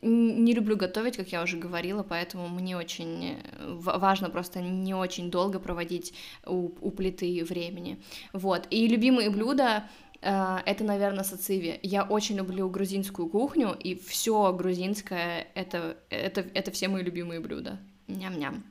не 0.02 0.54
люблю 0.54 0.76
готовить, 0.76 1.16
как 1.16 1.28
я 1.28 1.42
уже 1.42 1.56
говорила, 1.56 2.02
поэтому 2.02 2.48
мне 2.48 2.76
очень 2.76 3.36
э, 3.36 3.74
важно 3.78 4.30
просто 4.30 4.60
не 4.60 4.94
очень 4.94 5.30
долго 5.30 5.58
проводить 5.58 6.14
у, 6.46 6.70
у 6.80 6.90
плиты 6.90 7.44
времени. 7.44 8.00
Вот. 8.32 8.66
И 8.70 8.86
любимые 8.88 9.30
блюда 9.30 9.88
э, 10.22 10.58
это, 10.64 10.84
наверное, 10.84 11.24
сациви. 11.24 11.78
Я 11.82 12.04
очень 12.04 12.36
люблю 12.36 12.68
грузинскую 12.68 13.28
кухню, 13.28 13.76
и 13.78 13.94
все 13.94 14.52
грузинское 14.52 15.48
это, 15.54 15.96
это, 16.08 16.46
это 16.54 16.70
все 16.70 16.88
мои 16.88 17.02
любимые 17.02 17.40
блюда. 17.40 17.78
Ням-ням. 18.06 18.64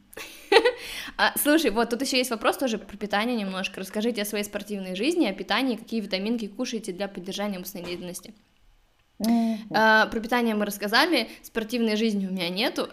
А, 1.18 1.38
слушай, 1.38 1.70
вот 1.70 1.90
тут 1.90 2.02
еще 2.02 2.18
есть 2.18 2.30
вопрос 2.30 2.58
тоже 2.58 2.78
про 2.78 2.96
питание 2.96 3.36
немножко. 3.36 3.82
Расскажите 3.82 4.22
о 4.22 4.26
своей 4.26 4.46
спортивной 4.46 4.96
жизни, 4.96 5.26
о 5.26 5.34
питании, 5.34 5.76
какие 5.76 6.00
витаминки 6.00 6.48
кушаете 6.48 6.94
для 6.94 7.10
поддержания 7.10 7.58
умственной 7.58 7.86
деятельности. 7.86 8.34
А, 9.72 10.08
про 10.08 10.20
питание 10.22 10.56
мы 10.56 10.66
рассказали, 10.66 11.28
спортивной 11.42 11.98
жизни 11.98 12.26
у 12.26 12.32
меня 12.32 12.48
нету, 12.50 12.88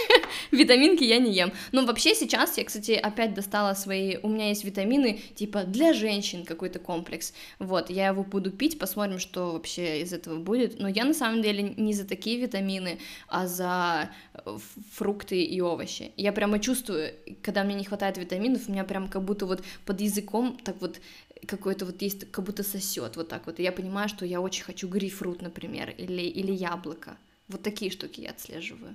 витаминки 0.50 1.04
я 1.04 1.18
не 1.18 1.32
ем. 1.32 1.52
Но 1.72 1.86
вообще 1.86 2.14
сейчас 2.14 2.58
я, 2.58 2.64
кстати, 2.64 2.92
опять 2.92 3.32
достала 3.32 3.72
свои, 3.74 4.18
у 4.22 4.28
меня 4.28 4.48
есть 4.48 4.64
витамины, 4.64 5.20
типа 5.34 5.64
для 5.64 5.94
женщин 5.94 6.44
какой-то 6.44 6.78
комплекс, 6.78 7.32
вот, 7.58 7.88
я 7.88 8.08
его 8.08 8.22
буду 8.24 8.50
пить, 8.50 8.78
посмотрим, 8.78 9.18
что 9.18 9.52
вообще 9.52 10.02
из 10.02 10.12
этого 10.12 10.38
будет, 10.38 10.78
но 10.78 10.88
я 10.88 11.04
на 11.04 11.14
самом 11.14 11.42
деле 11.42 11.74
не 11.76 11.94
за 11.94 12.06
такие 12.06 12.38
витамины, 12.38 12.98
а 13.28 13.46
за 13.46 14.10
э, 14.34 14.58
фрукты 14.92 15.42
и 15.42 15.60
овощи. 15.62 16.12
Я 16.16 16.32
прямо 16.32 16.58
чувствую, 16.58 17.14
когда 17.42 17.64
мне 17.64 17.74
не 17.74 17.84
хватает 17.84 18.18
витаминов, 18.18 18.68
у 18.68 18.72
меня 18.72 18.84
прям 18.84 19.08
как 19.08 19.22
будто 19.22 19.46
вот 19.46 19.64
под 19.86 20.00
языком 20.00 20.58
так 20.62 20.76
вот 20.80 21.00
какой-то 21.46 21.86
вот 21.86 22.02
есть, 22.02 22.30
как 22.30 22.44
будто 22.44 22.62
сосет 22.62 23.16
вот 23.16 23.28
так 23.28 23.46
вот. 23.46 23.58
И 23.60 23.62
я 23.62 23.72
понимаю, 23.72 24.08
что 24.08 24.24
я 24.24 24.40
очень 24.40 24.64
хочу 24.64 24.88
грейпфрут, 24.88 25.42
например, 25.42 25.90
или, 25.90 26.22
или 26.22 26.52
яблоко. 26.52 27.16
Вот 27.48 27.62
такие 27.62 27.90
штуки 27.90 28.20
я 28.20 28.30
отслеживаю. 28.30 28.94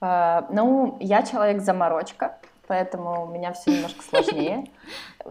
Uh, 0.00 0.46
ну, 0.50 0.96
я 1.00 1.22
человек-заморочка, 1.22 2.40
поэтому 2.66 3.24
у 3.24 3.26
меня 3.28 3.52
все 3.52 3.70
немножко 3.70 4.02
сложнее. 4.02 4.66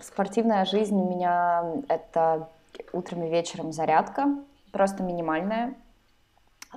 Спортивная 0.01 0.63
жизнь 0.65 0.95
у 0.95 1.09
меня 1.09 1.83
это 1.89 2.47
утром 2.93 3.23
и 3.23 3.29
вечером 3.29 3.73
зарядка, 3.73 4.27
просто 4.71 5.03
минимальная, 5.03 5.75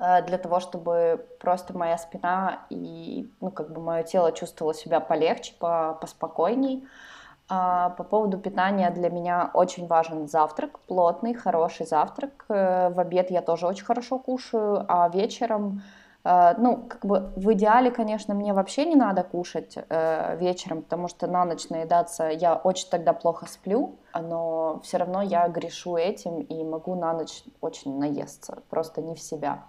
э, 0.01 0.23
для 0.27 0.39
того, 0.39 0.61
чтобы 0.61 1.25
просто 1.41 1.77
моя 1.77 1.99
спина 1.99 2.67
и, 2.71 3.29
ну, 3.41 3.51
как 3.51 3.73
бы 3.73 3.81
мое 3.81 4.03
тело 4.03 4.33
чувствовало 4.33 4.75
себя 4.75 5.01
полегче, 5.01 5.55
по 5.59 5.97
поспокойней. 6.01 6.83
А 6.83 6.89
по 7.49 8.05
поводу 8.05 8.39
питания 8.39 8.91
для 8.91 9.11
меня 9.11 9.51
очень 9.55 9.87
важен 9.87 10.29
завтрак, 10.29 10.79
плотный, 10.81 11.35
хороший 11.35 11.87
завтрак. 11.87 12.45
Э, 12.49 12.91
в 12.91 13.01
обед 13.01 13.31
я 13.31 13.43
тоже 13.43 13.67
очень 13.67 13.85
хорошо 13.85 14.19
кушаю, 14.19 14.85
а 14.89 15.09
вечером 15.09 15.83
Э, 16.25 16.55
ну, 16.59 16.85
как 16.89 17.05
бы 17.05 17.33
в 17.37 17.53
идеале, 17.53 17.91
конечно, 17.91 18.35
мне 18.35 18.53
вообще 18.53 18.87
не 18.87 18.97
надо 18.97 19.23
кушать 19.23 19.77
э, 19.77 20.37
вечером, 20.39 20.83
потому 20.83 21.09
что 21.09 21.27
на 21.27 21.45
ночь 21.45 21.69
наедаться 21.69 22.25
я 22.29 22.57
очень 22.57 22.89
тогда 22.89 23.13
плохо 23.13 23.47
сплю, 23.47 23.97
но 24.15 24.81
все 24.83 24.97
равно 24.97 25.23
я 25.23 25.47
грешу 25.49 25.97
этим 25.97 26.41
и 26.41 26.65
могу 26.65 26.95
на 26.95 27.13
ночь 27.13 27.45
очень 27.61 27.99
наесться, 27.99 28.63
просто 28.71 29.03
не 29.03 29.15
в 29.15 29.21
себя. 29.21 29.65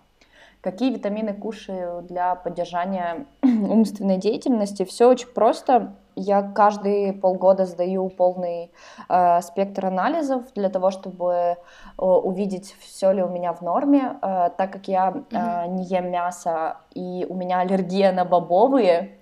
Какие 0.65 0.91
витамины 0.91 1.31
кушаю 1.35 2.01
для 2.01 2.33
поддержания 2.33 3.27
умственной 3.43 4.17
деятельности? 4.17 4.83
Все 4.83 5.07
очень 5.07 5.27
просто 5.27 5.93
я 6.15 6.41
каждые 6.41 7.13
полгода 7.13 7.65
сдаю 7.65 8.09
полный 8.09 8.71
э, 9.09 9.41
спектр 9.41 9.85
анализов 9.85 10.51
для 10.55 10.69
того, 10.69 10.89
чтобы 10.89 11.33
э, 11.33 11.55
увидеть, 11.97 12.75
все 12.79 13.11
ли 13.11 13.21
у 13.21 13.27
меня 13.27 13.53
в 13.53 13.61
норме, 13.61 14.17
э, 14.21 14.49
так 14.57 14.71
как 14.71 14.87
я 14.87 15.13
э, 15.29 15.67
не 15.67 15.83
ем 15.83 16.09
мясо 16.09 16.77
и 16.95 17.25
у 17.29 17.35
меня 17.35 17.59
аллергия 17.59 18.11
на 18.13 18.25
бобовые. 18.25 19.19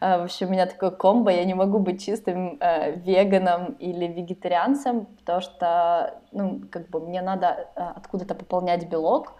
Э, 0.00 0.18
вообще 0.18 0.46
у 0.46 0.48
меня 0.48 0.66
такое 0.66 0.90
комбо, 0.90 1.30
я 1.30 1.44
не 1.44 1.54
могу 1.54 1.78
быть 1.78 2.04
чистым 2.04 2.58
э, 2.60 2.92
веганом 3.00 3.72
или 3.80 4.06
вегетарианцем, 4.06 5.06
потому 5.18 5.40
что, 5.40 6.20
ну, 6.32 6.62
как 6.70 6.88
бы 6.90 7.00
мне 7.00 7.22
надо 7.22 7.68
э, 7.74 7.82
откуда-то 7.96 8.34
пополнять 8.34 8.88
белок, 8.88 9.34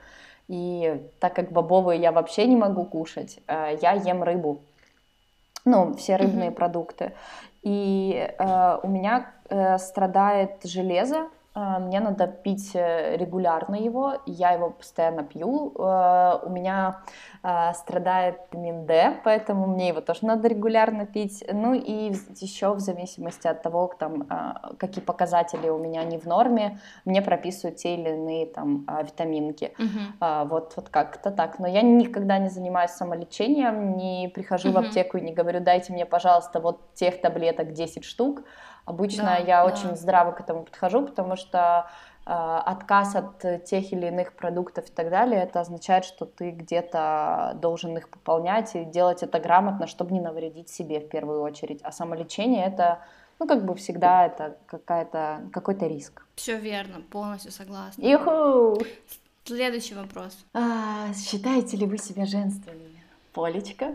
и 0.49 1.03
так 1.21 1.35
как 1.35 1.51
бобовые 1.53 2.01
я 2.01 2.13
вообще 2.13 2.47
не 2.47 2.57
могу 2.57 2.85
кушать, 2.85 3.39
э, 3.47 3.79
я 3.81 3.93
ем 3.93 4.23
рыбу 4.23 4.61
ну, 5.67 5.95
все 5.95 6.17
рыбные 6.17 6.51
mm-hmm. 6.51 6.55
продукты. 6.55 7.13
И 7.63 8.15
э, 8.39 8.79
у 8.83 8.89
меня 8.89 9.33
э, 9.51 9.77
страдает 9.79 10.61
железо, 10.63 11.29
мне 11.57 12.01
надо 12.01 12.27
пить 12.27 12.73
э, 12.75 13.16
регулярно 13.16 13.77
его, 13.77 14.14
я 14.27 14.51
его 14.51 14.71
постоянно 14.71 15.25
пью. 15.25 15.73
Э, 15.79 16.40
у 16.42 16.51
меня 16.51 17.03
а, 17.49 17.75
страдает 17.75 18.40
витамин 18.51 18.87
D, 18.87 19.21
поэтому 19.23 19.66
мне 19.69 19.88
его 19.88 20.01
тоже 20.01 20.27
надо 20.27 20.49
регулярно 20.49 21.07
пить. 21.07 21.45
Ну 21.53 21.75
и 21.75 22.12
еще 22.40 22.75
в 22.75 22.81
зависимости 22.81 23.47
от 23.47 23.62
того, 23.62 23.95
там, 23.97 24.27
а, 24.29 24.73
какие 24.79 25.05
показатели 25.05 25.69
у 25.69 25.79
меня 25.79 26.03
не 26.03 26.19
в 26.19 26.27
норме, 26.27 26.81
мне 27.05 27.23
прописывают 27.23 27.77
те 27.77 27.95
или 27.95 28.09
иные 28.09 28.47
там 28.47 28.85
а, 28.88 29.01
витаминки. 29.03 29.73
Uh-huh. 29.79 30.49
Вот, 30.49 30.73
вот 30.75 30.88
как-то 30.88 31.31
так. 31.31 31.61
Но 31.61 31.69
я 31.69 31.83
никогда 31.83 32.38
не 32.38 32.49
занимаюсь 32.49 32.90
самолечением, 32.90 33.97
не 33.97 34.29
прихожу 34.35 34.71
uh-huh. 34.71 34.73
в 34.73 34.79
аптеку 34.79 35.19
и 35.19 35.21
не 35.21 35.33
говорю, 35.33 35.61
дайте 35.61 35.92
мне, 35.92 36.05
пожалуйста, 36.05 36.59
вот 36.59 36.95
тех 36.95 37.21
таблеток 37.21 37.73
10 37.73 38.05
штук. 38.05 38.42
Обычно 38.87 39.25
да, 39.25 39.37
я 39.37 39.62
да. 39.62 39.66
очень 39.66 39.94
здраво 39.96 40.33
к 40.33 40.40
этому 40.40 40.64
подхожу, 40.64 41.07
потому 41.07 41.37
что 41.37 41.87
Э, 42.29 42.61
отказ 42.64 43.14
от 43.14 43.64
тех 43.64 43.92
или 43.92 44.07
иных 44.07 44.33
продуктов 44.33 44.88
и 44.88 44.92
так 44.92 45.11
далее, 45.11 45.42
это 45.42 45.61
означает, 45.61 46.05
что 46.05 46.27
ты 46.27 46.51
где-то 46.51 47.57
должен 47.62 47.96
их 47.96 48.09
пополнять 48.09 48.75
и 48.75 48.85
делать 48.85 49.22
это 49.22 49.38
грамотно, 49.38 49.87
чтобы 49.87 50.12
не 50.12 50.20
навредить 50.20 50.68
себе 50.68 50.99
в 50.99 51.09
первую 51.09 51.40
очередь. 51.42 51.81
А 51.85 51.92
самолечение 51.92 52.66
это, 52.66 52.99
ну, 53.38 53.46
как 53.46 53.64
бы 53.64 53.77
всегда 53.77 54.27
это 54.27 54.57
какая-то, 54.66 55.42
какой-то 55.53 55.87
риск. 55.87 56.27
Все 56.35 56.59
верно, 56.59 57.01
полностью 57.01 57.53
согласна. 57.53 58.03
Юху! 58.03 58.85
Следующий 59.44 59.94
вопрос. 59.94 60.37
А, 60.53 61.14
считаете 61.14 61.77
ли 61.77 61.87
вы 61.87 61.96
себя 61.99 62.27
женственными? 62.27 63.05
Полечка? 63.33 63.94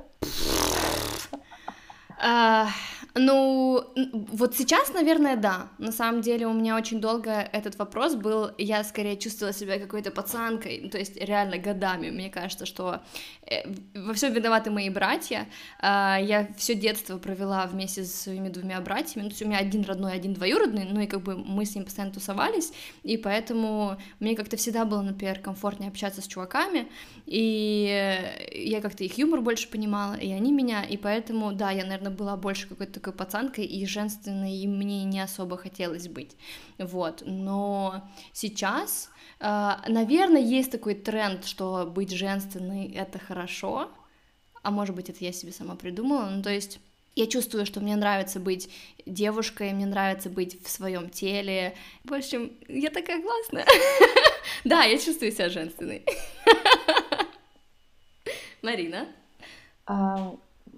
А, 2.24 2.70
ну, 3.16 3.84
вот 4.32 4.56
сейчас, 4.56 4.94
наверное, 4.94 5.36
да. 5.36 5.68
На 5.80 5.92
самом 5.92 6.22
деле 6.22 6.48
у 6.48 6.54
меня 6.54 6.78
очень 6.78 7.02
долго 7.02 7.32
этот 7.32 7.78
вопрос 7.78 8.16
был, 8.16 8.52
я 8.58 8.84
скорее 8.84 9.18
чувствовала 9.18 9.54
себя 9.54 9.80
какой-то 9.80 10.12
пацанкой, 10.12 10.88
то 10.90 10.98
есть 10.98 11.18
реально 11.18 11.58
годами. 11.58 12.10
Мне 12.10 12.30
кажется, 12.30 12.66
что 12.66 13.02
э, 13.46 13.64
во 13.96 14.14
всем 14.14 14.32
виноваты 14.34 14.72
мои 14.72 14.90
братья. 14.90 15.48
А, 15.80 16.20
я 16.22 16.48
все 16.58 16.74
детство 16.76 17.18
провела 17.18 17.66
вместе 17.66 18.06
с 18.06 18.14
своими 18.14 18.48
двумя 18.50 18.80
братьями. 18.80 19.24
То 19.24 19.30
есть 19.32 19.42
у 19.42 19.46
меня 19.46 19.58
один 19.58 19.84
родной, 19.84 20.14
один 20.14 20.34
двоюродный, 20.34 20.86
ну 20.86 21.02
и 21.02 21.08
как 21.08 21.22
бы 21.22 21.36
мы 21.36 21.66
с 21.66 21.76
ним 21.76 21.84
постоянно 21.86 22.14
тусовались, 22.14 22.72
и 23.04 23.18
поэтому 23.18 23.98
мне 24.20 24.36
как-то 24.36 24.56
всегда 24.58 24.86
было, 24.86 25.02
например, 25.02 25.40
комфортнее 25.40 25.90
общаться 25.90 26.22
с 26.22 26.28
чуваками, 26.28 26.88
и 27.26 28.22
я 28.54 28.80
как-то 28.80 29.04
их 29.04 29.18
юмор 29.18 29.42
больше 29.42 29.68
понимала, 29.68 30.14
и 30.14 30.32
они 30.32 30.52
меня, 30.52 30.84
и 30.84 30.98
поэтому, 30.98 31.52
да, 31.52 31.72
я, 31.72 31.84
наверное, 31.84 32.11
была 32.12 32.38
больше 32.38 32.68
какой-то 32.68 32.94
такой 32.94 33.14
пацанкой, 33.14 33.66
и 33.66 33.86
женственной 33.86 34.56
и 34.56 34.68
мне 34.68 35.04
не 35.04 35.20
особо 35.20 35.58
хотелось 35.58 36.08
быть, 36.08 36.36
вот, 36.78 37.24
но 37.26 38.10
сейчас, 38.34 39.10
э, 39.40 39.76
наверное, 39.88 40.42
есть 40.42 40.72
такой 40.72 40.96
тренд, 40.96 41.46
что 41.46 41.86
быть 41.86 42.12
женственной— 42.12 42.92
это 42.96 43.20
хорошо, 43.20 43.90
а 44.64 44.72
может 44.72 44.96
быть, 44.96 45.10
это 45.10 45.24
я 45.24 45.32
себе 45.32 45.52
сама 45.52 45.76
придумала, 45.76 46.30
ну, 46.30 46.44
то 46.44 46.52
есть 46.52 46.80
я 47.16 47.28
чувствую, 47.28 47.66
что 47.66 47.82
мне 47.82 47.96
нравится 47.96 48.40
быть 48.40 48.70
девушкой, 49.06 49.74
мне 49.74 49.86
нравится 49.86 50.30
быть 50.30 50.64
в 50.64 50.70
своем 50.70 51.10
теле. 51.10 51.76
В 52.06 52.14
общем, 52.14 52.54
я 52.68 52.90
такая 52.90 53.22
классная. 53.22 53.66
Да, 54.64 54.84
я 54.84 54.98
чувствую 55.00 55.32
себя 55.32 55.50
женственной. 55.50 56.06
Марина? 58.62 59.08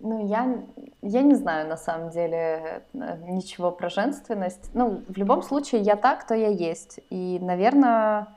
Ну, 0.06 0.28
я, 0.28 0.62
я 1.02 1.22
не 1.22 1.34
знаю 1.34 1.70
на 1.70 1.78
самом 1.78 2.10
деле 2.10 2.84
э, 2.94 3.18
ничего 3.30 3.72
про 3.72 3.88
женственность. 3.88 4.70
Ну, 4.74 5.02
в 5.08 5.16
любом 5.16 5.42
случае, 5.42 5.80
я 5.80 5.96
так, 5.96 6.28
то 6.28 6.36
я 6.36 6.50
есть. 6.50 7.00
И, 7.10 7.40
наверное, 7.42 8.28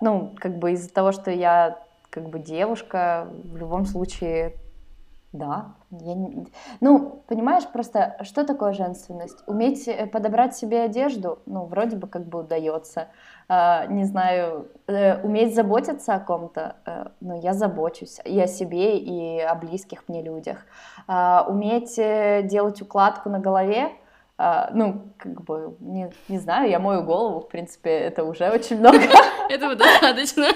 ну, 0.00 0.34
как 0.38 0.56
бы 0.56 0.72
из-за 0.72 0.90
того, 0.90 1.12
что 1.12 1.30
я 1.30 1.78
как 2.08 2.30
бы 2.30 2.38
девушка, 2.38 3.28
в 3.44 3.58
любом 3.58 3.84
случае 3.84 4.56
да. 5.32 5.74
Я 5.90 6.14
не... 6.14 6.46
Ну, 6.80 7.22
понимаешь, 7.26 7.64
просто 7.72 8.18
что 8.22 8.44
такое 8.44 8.72
женственность? 8.74 9.42
Уметь 9.46 9.88
э, 9.88 10.06
подобрать 10.06 10.54
себе 10.54 10.82
одежду, 10.82 11.38
ну, 11.46 11.64
вроде 11.64 11.96
бы 11.96 12.06
как 12.06 12.26
бы 12.26 12.40
удается. 12.40 13.08
А, 13.48 13.86
не 13.86 14.04
знаю, 14.04 14.68
э, 14.86 15.22
уметь 15.22 15.54
заботиться 15.54 16.14
о 16.14 16.20
ком-то, 16.20 16.76
э, 16.84 17.06
ну, 17.20 17.40
я 17.40 17.54
забочусь 17.54 18.20
и 18.24 18.38
о 18.40 18.46
себе, 18.46 18.98
и 18.98 19.40
о 19.40 19.54
близких 19.54 20.06
мне 20.06 20.22
людях. 20.22 20.66
А, 21.08 21.46
уметь 21.48 21.98
э, 21.98 22.42
делать 22.44 22.82
укладку 22.82 23.30
на 23.30 23.38
голове, 23.38 23.90
а, 24.36 24.70
ну, 24.74 25.02
как 25.18 25.44
бы, 25.44 25.76
не, 25.80 26.10
не 26.28 26.38
знаю, 26.38 26.68
я 26.68 26.78
мою 26.78 27.04
голову, 27.04 27.40
в 27.40 27.48
принципе, 27.48 27.90
это 27.90 28.24
уже 28.24 28.50
очень 28.50 28.78
много. 28.78 28.98
Этого 29.48 29.76
достаточно. 29.76 30.46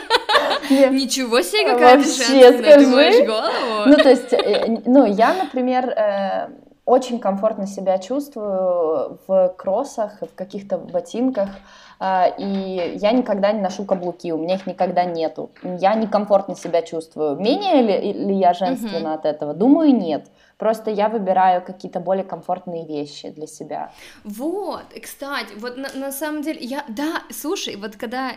Ничего 0.70 1.40
себе, 1.42 1.72
какая 1.72 1.96
ты 1.98 2.04
женственная, 2.04 2.78
ты 2.78 2.86
моешь 2.86 3.26
голову. 3.26 3.86
Ну, 3.86 3.96
то 3.96 4.08
есть, 4.08 4.32
э, 4.32 4.82
ну, 4.84 5.04
я, 5.06 5.34
например, 5.34 5.88
э, 5.88 6.48
очень 6.86 7.18
комфортно 7.18 7.66
себя 7.66 7.98
чувствую 7.98 9.18
в 9.26 9.54
кроссах, 9.56 10.22
в 10.22 10.34
каких-то 10.34 10.78
ботинках, 10.78 11.50
а, 11.98 12.26
и 12.26 12.96
я 13.00 13.12
никогда 13.12 13.52
не 13.52 13.60
ношу 13.60 13.84
каблуки, 13.84 14.32
у 14.32 14.38
меня 14.38 14.54
их 14.54 14.66
никогда 14.66 15.04
нету. 15.04 15.50
Я 15.62 15.94
некомфортно 15.94 16.54
себя 16.54 16.82
чувствую. 16.82 17.36
Менее 17.36 17.82
ли, 17.82 18.12
ли 18.12 18.34
я 18.36 18.52
женственна 18.52 19.14
от 19.14 19.24
этого? 19.24 19.54
Думаю, 19.54 19.94
нет. 19.94 20.26
Просто 20.58 20.90
я 20.90 21.08
выбираю 21.08 21.62
какие-то 21.62 22.00
более 22.00 22.24
комфортные 22.24 22.86
вещи 22.86 23.30
для 23.30 23.46
себя. 23.46 23.92
Вот, 24.24 24.84
кстати, 25.02 25.54
вот 25.58 25.76
на, 25.76 25.88
на 25.94 26.12
самом 26.12 26.42
деле, 26.42 26.60
я, 26.60 26.84
да, 26.88 27.22
слушай, 27.30 27.76
вот 27.76 27.96
когда 27.96 28.30
э, 28.30 28.34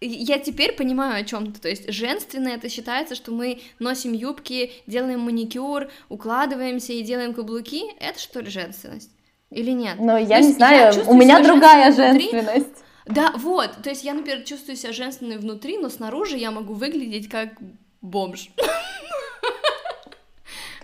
я 0.00 0.38
теперь 0.38 0.72
понимаю 0.72 1.22
о 1.22 1.24
чем-то. 1.24 1.60
То 1.60 1.68
есть 1.68 1.90
женственно 1.90 2.48
это 2.48 2.68
считается, 2.68 3.14
что 3.14 3.32
мы 3.32 3.60
носим 3.78 4.12
юбки, 4.12 4.72
делаем 4.86 5.20
маникюр, 5.20 5.90
укладываемся 6.08 6.92
и 6.92 7.02
делаем 7.02 7.34
каблуки. 7.34 7.84
Это 8.00 8.18
что 8.18 8.40
ли 8.40 8.50
женственность? 8.50 9.10
Или 9.50 9.70
нет? 9.70 9.96
Но 10.00 10.18
я 10.18 10.40
не 10.40 10.52
знаю, 10.52 10.92
я 10.94 11.02
у 11.04 11.14
меня 11.14 11.42
другая 11.42 11.92
женственность. 11.92 12.66
Внутри. 12.66 12.84
Да, 13.06 13.32
вот. 13.36 13.70
То 13.82 13.90
есть 13.90 14.02
я, 14.04 14.14
например, 14.14 14.42
чувствую 14.44 14.76
себя 14.76 14.92
женственной 14.92 15.38
внутри, 15.38 15.78
но 15.78 15.88
снаружи 15.88 16.36
я 16.36 16.50
могу 16.50 16.74
выглядеть 16.74 17.28
как 17.28 17.50
бомж. 18.00 18.50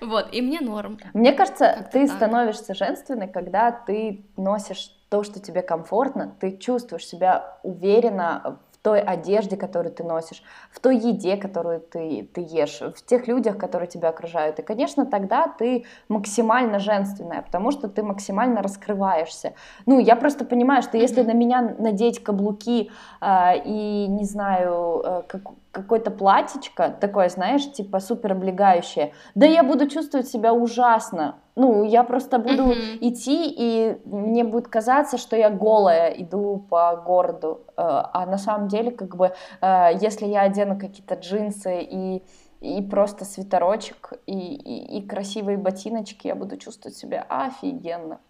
Вот, 0.00 0.32
и 0.32 0.40
мне 0.40 0.60
норм. 0.60 0.98
Мне 1.12 1.32
кажется, 1.32 1.86
ты 1.92 2.08
становишься 2.08 2.72
женственной, 2.72 3.28
когда 3.28 3.70
ты 3.70 4.24
носишь 4.38 4.90
то, 5.10 5.22
что 5.22 5.40
тебе 5.40 5.60
комфортно, 5.60 6.34
ты 6.40 6.56
чувствуешь 6.56 7.06
себя 7.06 7.58
уверенно 7.62 8.60
той 8.82 9.00
одежде, 9.00 9.56
которую 9.56 9.92
ты 9.92 10.04
носишь, 10.04 10.42
в 10.70 10.80
той 10.80 10.96
еде, 10.96 11.36
которую 11.36 11.80
ты, 11.80 12.28
ты 12.32 12.40
ешь, 12.40 12.80
в 12.80 13.04
тех 13.04 13.28
людях, 13.28 13.58
которые 13.58 13.88
тебя 13.88 14.08
окружают. 14.08 14.58
И, 14.58 14.62
конечно, 14.62 15.04
тогда 15.04 15.46
ты 15.46 15.84
максимально 16.08 16.78
женственная, 16.78 17.42
потому 17.42 17.70
что 17.72 17.88
ты 17.88 18.02
максимально 18.02 18.62
раскрываешься. 18.62 19.52
Ну, 19.86 19.98
я 19.98 20.16
просто 20.16 20.44
понимаю, 20.44 20.82
что 20.82 20.96
если 20.96 21.22
на 21.22 21.32
меня 21.32 21.74
надеть 21.78 22.22
каблуки 22.22 22.90
э, 23.20 23.58
и, 23.64 24.06
не 24.08 24.24
знаю, 24.24 25.02
э, 25.04 25.22
как, 25.28 25.42
какое-то 25.72 26.10
платьечко 26.10 26.88
такое, 27.00 27.28
знаешь, 27.28 27.70
типа 27.72 28.00
супер 28.00 28.32
облегающее, 28.32 29.12
да 29.34 29.46
я 29.46 29.62
буду 29.62 29.88
чувствовать 29.88 30.28
себя 30.28 30.52
ужасно. 30.52 31.36
Ну, 31.60 31.84
я 31.84 32.04
просто 32.04 32.38
буду 32.38 32.72
mm-hmm. 32.72 32.98
идти, 33.00 33.54
и 33.54 33.98
мне 34.06 34.44
будет 34.44 34.68
казаться, 34.68 35.18
что 35.18 35.36
я 35.36 35.50
голая 35.50 36.08
иду 36.10 36.66
по 36.70 36.96
городу. 36.96 37.66
Э, 37.76 37.82
а 38.12 38.24
на 38.26 38.38
самом 38.38 38.68
деле, 38.68 38.90
как 38.90 39.14
бы, 39.14 39.32
э, 39.60 39.90
если 40.00 40.24
я 40.26 40.40
одену 40.40 40.78
какие-то 40.78 41.14
джинсы 41.16 41.82
и 41.82 42.22
и 42.60 42.82
просто 42.82 43.24
свитерочек, 43.24 44.12
и, 44.26 44.32
и, 44.32 44.98
и 44.98 45.06
красивые 45.06 45.56
ботиночки, 45.56 46.26
я 46.26 46.34
буду 46.34 46.58
чувствовать 46.58 46.96
себя 46.96 47.24
офигенно. 47.28 48.20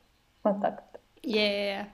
Вот 0.44 0.60
так. 0.60 0.84
Yeah. 1.22 1.86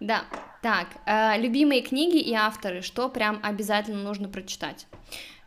Да. 0.00 0.20
Так, 0.62 0.86
э, 1.06 1.38
любимые 1.38 1.82
книги 1.82 2.18
и 2.18 2.34
авторы, 2.34 2.82
что 2.82 3.08
прям 3.08 3.40
обязательно 3.42 4.02
нужно 4.02 4.28
прочитать? 4.28 4.86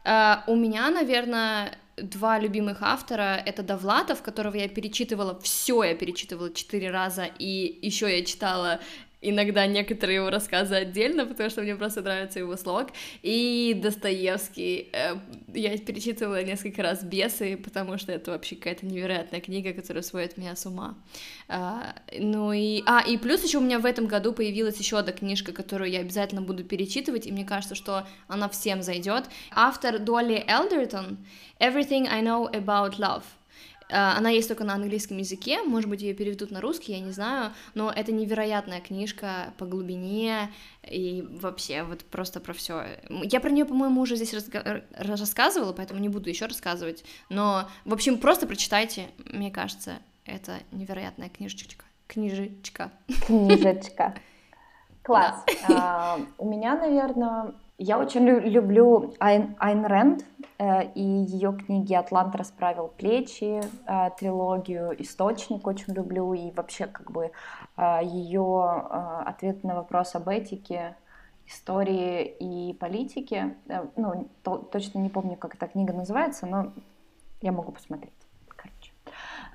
Э, 0.05 0.35
у 0.47 0.55
меня, 0.55 0.89
наверное, 0.89 1.71
два 1.97 2.39
любимых 2.39 2.81
автора 2.81 3.41
это 3.45 3.63
Довлатов, 3.63 4.21
которого 4.21 4.55
я 4.55 4.67
перечитывала, 4.67 5.39
все 5.41 5.83
я 5.83 5.95
перечитывала 5.95 6.53
четыре 6.53 6.91
раза, 6.91 7.25
и 7.39 7.79
еще 7.81 8.15
я 8.15 8.23
читала 8.25 8.79
иногда 9.23 9.65
некоторые 9.65 10.17
его 10.17 10.29
рассказы 10.29 10.75
отдельно, 10.75 11.25
потому 11.25 11.49
что 11.49 11.61
мне 11.61 11.75
просто 11.75 12.01
нравится 12.01 12.39
его 12.39 12.55
слог. 12.57 12.89
И 13.21 13.73
Достоевский. 13.81 14.89
Э, 14.93 15.15
я 15.53 15.77
перечитывала 15.77 16.43
несколько 16.43 16.83
раз 16.83 17.03
«Бесы», 17.03 17.57
потому 17.57 17.97
что 17.97 18.11
это 18.11 18.31
вообще 18.31 18.55
какая-то 18.55 18.85
невероятная 18.85 19.41
книга, 19.41 19.73
которая 19.73 20.03
сводит 20.03 20.37
меня 20.37 20.55
с 20.55 20.65
ума. 20.65 20.97
А, 21.47 21.95
ну 22.17 22.51
и... 22.51 22.83
А, 22.85 23.01
и 23.01 23.17
плюс 23.17 23.43
еще 23.43 23.57
у 23.57 23.61
меня 23.61 23.79
в 23.79 23.85
этом 23.85 24.07
году 24.07 24.33
появилась 24.33 24.77
еще 24.77 24.97
одна 24.99 25.13
книжка, 25.13 25.53
которую 25.53 25.89
я 25.89 25.99
обязательно 25.99 26.41
буду 26.41 26.63
перечитывать, 26.63 27.25
и 27.25 27.31
мне 27.31 27.45
кажется, 27.45 27.75
что 27.75 28.05
она 28.27 28.49
всем 28.49 28.83
зайдет. 28.83 29.25
Автор 29.51 29.99
Долли 29.99 30.43
Элдертон 30.47 31.17
«Everything 31.59 32.07
I 32.09 32.21
Know 32.21 32.51
About 32.51 32.97
Love». 32.97 33.23
А, 33.93 34.17
она 34.17 34.29
есть 34.29 34.47
только 34.47 34.63
на 34.63 34.73
английском 34.73 35.17
языке, 35.17 35.61
может 35.61 35.87
быть, 35.87 36.01
ее 36.01 36.15
переведут 36.15 36.49
на 36.49 36.61
русский, 36.61 36.93
я 36.93 36.99
не 36.99 37.11
знаю, 37.11 37.51
но 37.75 37.91
это 37.91 38.11
невероятная 38.11 38.81
книжка 38.81 39.53
по 39.59 39.65
глубине 39.65 40.51
и 40.89 41.23
вообще 41.29 41.83
вот 41.83 42.03
просто 42.05 42.39
про 42.39 42.53
все. 42.53 42.85
Я 43.09 43.39
про 43.39 43.51
нее, 43.51 43.65
по-моему, 43.65 44.01
уже 44.01 44.15
здесь 44.15 44.33
разга- 44.33 44.83
рассказывала, 44.97 45.73
поэтому 45.73 45.99
не 45.99 46.09
буду 46.09 46.27
еще 46.27 46.47
рассказывать. 46.47 47.03
Но, 47.29 47.69
в 47.85 47.93
общем, 47.93 48.17
просто 48.17 48.47
прочитайте, 48.47 49.09
мне 49.31 49.51
кажется, 49.51 49.99
это 50.25 50.57
невероятная 50.71 51.29
книжечка. 51.29 51.85
Книжечка. 52.07 52.91
Книжечка. 53.27 54.15
Класс. 55.03 55.43
А, 55.69 56.19
у 56.39 56.49
меня, 56.49 56.75
наверное, 56.75 57.53
я 57.77 57.97
очень 57.97 58.25
люблю 58.25 59.13
Айн, 59.19 59.55
Айн 59.59 59.85
Рэнд 59.85 60.25
э, 60.59 60.91
и 60.93 61.01
ее 61.01 61.53
книги 61.53 61.93
«Атлант 61.93 62.35
расправил 62.35 62.87
плечи», 62.87 63.61
э, 63.87 64.09
трилогию 64.17 64.95
«Источник» 65.01 65.65
очень 65.65 65.93
люблю, 65.93 66.33
и 66.33 66.51
вообще 66.51 66.85
как 66.85 67.11
бы 67.11 67.31
э, 67.77 67.99
ее 68.03 68.87
э, 68.89 69.23
ответ 69.25 69.63
на 69.63 69.75
вопрос 69.75 70.15
об 70.15 70.29
этике, 70.29 70.95
истории 71.47 72.25
и 72.25 72.73
политике. 72.73 73.57
Э, 73.67 73.85
ну, 73.95 74.29
то, 74.43 74.57
точно 74.57 74.99
не 74.99 75.09
помню, 75.09 75.35
как 75.35 75.55
эта 75.55 75.67
книга 75.67 75.93
называется, 75.93 76.45
но 76.45 76.73
я 77.41 77.51
могу 77.51 77.71
посмотреть. 77.71 78.22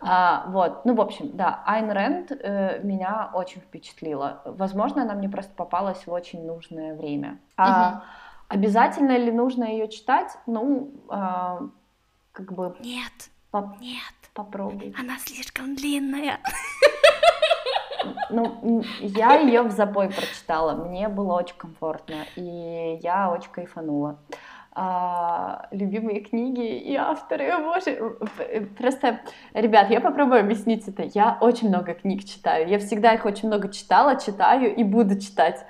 А, 0.00 0.46
вот, 0.48 0.84
ну, 0.84 0.94
в 0.94 1.00
общем, 1.00 1.36
да, 1.36 1.62
Айн 1.66 1.90
Рэнд 1.90 2.32
э, 2.32 2.80
меня 2.82 3.30
очень 3.32 3.60
впечатлила. 3.60 4.42
Возможно, 4.44 5.02
она 5.02 5.14
мне 5.14 5.28
просто 5.28 5.52
попалась 5.54 6.06
в 6.06 6.12
очень 6.12 6.44
нужное 6.46 6.94
время. 6.94 7.38
А, 7.56 7.90
угу. 7.90 8.02
Обязательно 8.48 9.16
ли 9.16 9.30
нужно 9.30 9.64
ее 9.64 9.88
читать? 9.88 10.36
Ну, 10.46 10.90
а, 11.08 11.60
как 12.32 12.52
бы... 12.52 12.76
Нет, 12.80 13.30
поп- 13.50 13.80
нет. 13.80 14.00
Попробуй. 14.32 14.94
Она 14.98 15.18
слишком 15.18 15.74
длинная. 15.74 16.38
Ну, 18.30 18.82
я 19.00 19.38
ее 19.40 19.62
в 19.62 19.70
запой 19.72 20.08
прочитала, 20.08 20.74
мне 20.74 21.08
было 21.08 21.34
очень 21.34 21.56
комфортно, 21.56 22.24
и 22.36 22.98
я 23.02 23.30
очень 23.30 23.50
кайфанула 23.50 24.18
а, 24.80 25.66
любимые 25.72 26.20
книги 26.20 26.78
и 26.78 26.94
авторы. 26.94 27.52
Боже, 27.58 28.16
просто, 28.78 29.18
ребят, 29.52 29.90
я 29.90 30.00
попробую 30.00 30.38
объяснить 30.38 30.86
это. 30.86 31.02
Я 31.02 31.36
очень 31.40 31.68
много 31.68 31.94
книг 31.94 32.24
читаю. 32.24 32.68
Я 32.68 32.78
всегда 32.78 33.14
их 33.14 33.24
очень 33.24 33.48
много 33.48 33.72
читала, 33.72 34.20
читаю 34.20 34.72
и 34.72 34.84
буду 34.84 35.18
читать. 35.18 35.66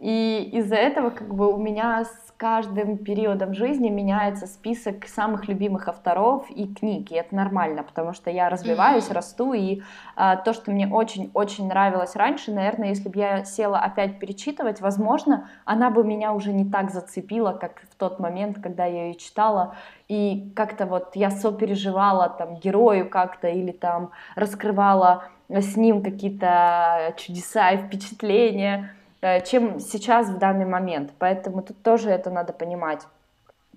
И 0.00 0.50
из-за 0.54 0.74
этого 0.74 1.10
как 1.10 1.32
бы 1.32 1.54
у 1.54 1.56
меня 1.56 2.04
каждым 2.36 2.98
периодом 2.98 3.54
жизни 3.54 3.88
меняется 3.88 4.46
список 4.46 5.06
самых 5.06 5.48
любимых 5.48 5.88
авторов 5.88 6.50
и 6.50 6.66
книг, 6.66 7.10
и 7.10 7.14
это 7.14 7.34
нормально, 7.34 7.82
потому 7.82 8.12
что 8.12 8.30
я 8.30 8.48
развиваюсь, 8.48 9.08
mm-hmm. 9.08 9.14
расту, 9.14 9.52
и 9.52 9.82
а, 10.16 10.36
то, 10.36 10.52
что 10.52 10.70
мне 10.70 10.88
очень-очень 10.88 11.68
нравилось 11.68 12.16
раньше, 12.16 12.52
наверное, 12.52 12.88
если 12.88 13.08
бы 13.08 13.18
я 13.18 13.44
села 13.44 13.78
опять 13.78 14.18
перечитывать, 14.18 14.80
возможно, 14.80 15.48
она 15.64 15.90
бы 15.90 16.04
меня 16.04 16.32
уже 16.32 16.52
не 16.52 16.68
так 16.70 16.90
зацепила, 16.90 17.52
как 17.52 17.82
в 17.90 17.94
тот 17.96 18.18
момент, 18.18 18.58
когда 18.62 18.86
я 18.86 19.06
ее 19.06 19.14
читала, 19.14 19.76
и 20.08 20.52
как-то 20.56 20.86
вот 20.86 21.16
я 21.16 21.30
сопереживала 21.30 22.28
там 22.28 22.56
герою 22.56 23.08
как-то, 23.08 23.48
или 23.48 23.72
там 23.72 24.10
раскрывала 24.34 25.24
с 25.48 25.76
ним 25.76 26.02
какие-то 26.02 27.14
чудеса 27.16 27.70
и 27.72 27.78
впечатления, 27.78 28.94
чем 29.44 29.78
сейчас 29.80 30.28
в 30.28 30.38
данный 30.38 30.66
момент. 30.66 31.12
Поэтому 31.18 31.62
тут 31.62 31.82
тоже 31.82 32.10
это 32.10 32.30
надо 32.30 32.52
понимать. 32.52 33.02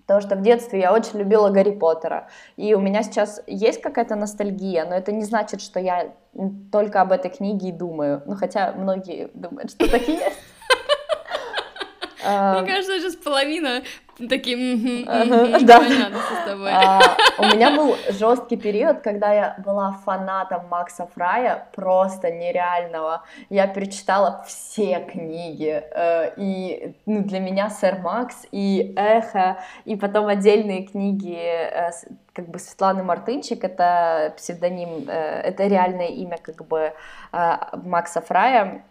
Потому 0.06 0.22
что 0.22 0.36
в 0.36 0.42
детстве 0.42 0.80
я 0.80 0.94
очень 0.94 1.18
любила 1.18 1.50
Гарри 1.50 1.72
Поттера. 1.72 2.30
И 2.58 2.76
у 2.76 2.80
меня 2.80 3.02
сейчас 3.02 3.42
есть 3.48 3.82
какая-то 3.82 4.16
ностальгия, 4.16 4.86
но 4.86 4.96
это 4.96 5.12
не 5.12 5.24
значит, 5.24 5.62
что 5.62 5.80
я 5.80 6.14
только 6.72 7.02
об 7.02 7.12
этой 7.12 7.32
книге 7.32 7.70
и 7.70 7.72
думаю. 7.72 8.22
Ну, 8.26 8.36
хотя 8.36 8.72
многие 8.74 9.30
думают, 9.34 9.72
что 9.72 9.90
так 9.90 10.08
и 10.08 10.14
есть. 10.14 10.40
Мне 12.24 12.66
кажется, 12.68 13.00
сейчас 13.00 13.16
половина 13.16 13.82
таким 14.18 15.06
да. 15.66 15.82
А, 16.68 17.00
у 17.38 17.46
меня 17.56 17.76
был 17.76 17.96
жесткий 18.10 18.58
период, 18.58 19.02
когда 19.02 19.34
я 19.34 19.56
была 19.64 19.92
фанатом 20.06 20.68
Макса 20.70 21.08
Фрая, 21.14 21.68
просто 21.74 22.32
нереального. 22.32 23.24
Я 23.50 23.68
перечитала 23.68 24.44
все 24.48 25.00
книги, 25.12 25.84
э, 25.92 26.34
и 26.38 26.96
ну, 27.06 27.24
для 27.24 27.40
меня 27.40 27.70
Сэр 27.70 28.00
Макс 28.00 28.46
и 28.52 28.94
Эхо, 28.96 29.58
и 29.86 29.96
потом 29.96 30.28
отдельные 30.28 30.84
книги 30.84 31.38
э, 31.38 31.92
как 32.36 32.50
бы 32.50 32.60
Светланы 32.60 33.02
Мартынчик, 33.02 33.64
это 33.64 34.34
псевдоним, 34.38 35.06
э, 35.08 35.42
это 35.42 35.66
реальное 35.68 36.10
имя 36.10 36.38
как 36.38 36.68
бы 36.68 36.94
Макса 37.32 38.22
Фрая 38.22 38.84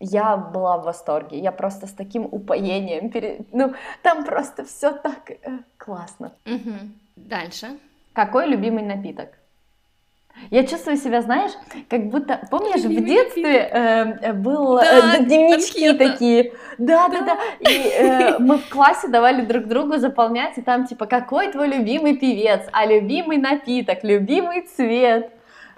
я 0.00 0.36
была 0.36 0.78
в 0.78 0.84
восторге. 0.84 1.38
Я 1.38 1.52
просто 1.52 1.86
с 1.86 1.92
таким 1.92 2.24
упоением, 2.24 3.10
пере... 3.10 3.40
ну, 3.52 3.74
там 4.02 4.24
просто 4.24 4.64
все 4.64 4.92
так 4.92 5.30
э, 5.30 5.58
классно. 5.76 6.32
Угу. 6.46 6.74
Дальше. 7.16 7.78
Какой 8.12 8.46
любимый 8.46 8.82
напиток? 8.82 9.28
Я 10.50 10.66
чувствую 10.66 10.96
себя, 10.96 11.22
знаешь, 11.22 11.52
как 11.88 12.08
будто, 12.08 12.40
помнишь, 12.50 12.82
в 12.82 13.04
детстве 13.04 13.58
э, 13.58 14.18
э, 14.22 14.32
был 14.32 14.76
да, 14.76 15.16
э, 15.16 15.24
дневнички 15.24 15.92
такие, 15.92 16.54
да, 16.78 17.08
да, 17.08 17.20
да, 17.20 17.36
да. 17.36 17.70
и 17.70 17.90
э, 17.90 18.38
мы 18.40 18.58
в 18.58 18.68
классе 18.68 19.08
давали 19.08 19.44
друг 19.44 19.66
другу 19.66 19.98
заполнять, 19.98 20.56
и 20.58 20.62
там 20.62 20.86
типа, 20.86 21.06
какой 21.06 21.52
твой 21.52 21.68
любимый 21.68 22.16
певец, 22.16 22.62
а 22.72 22.86
любимый 22.86 23.36
напиток, 23.36 24.02
любимый 24.02 24.62
цвет, 24.62 25.30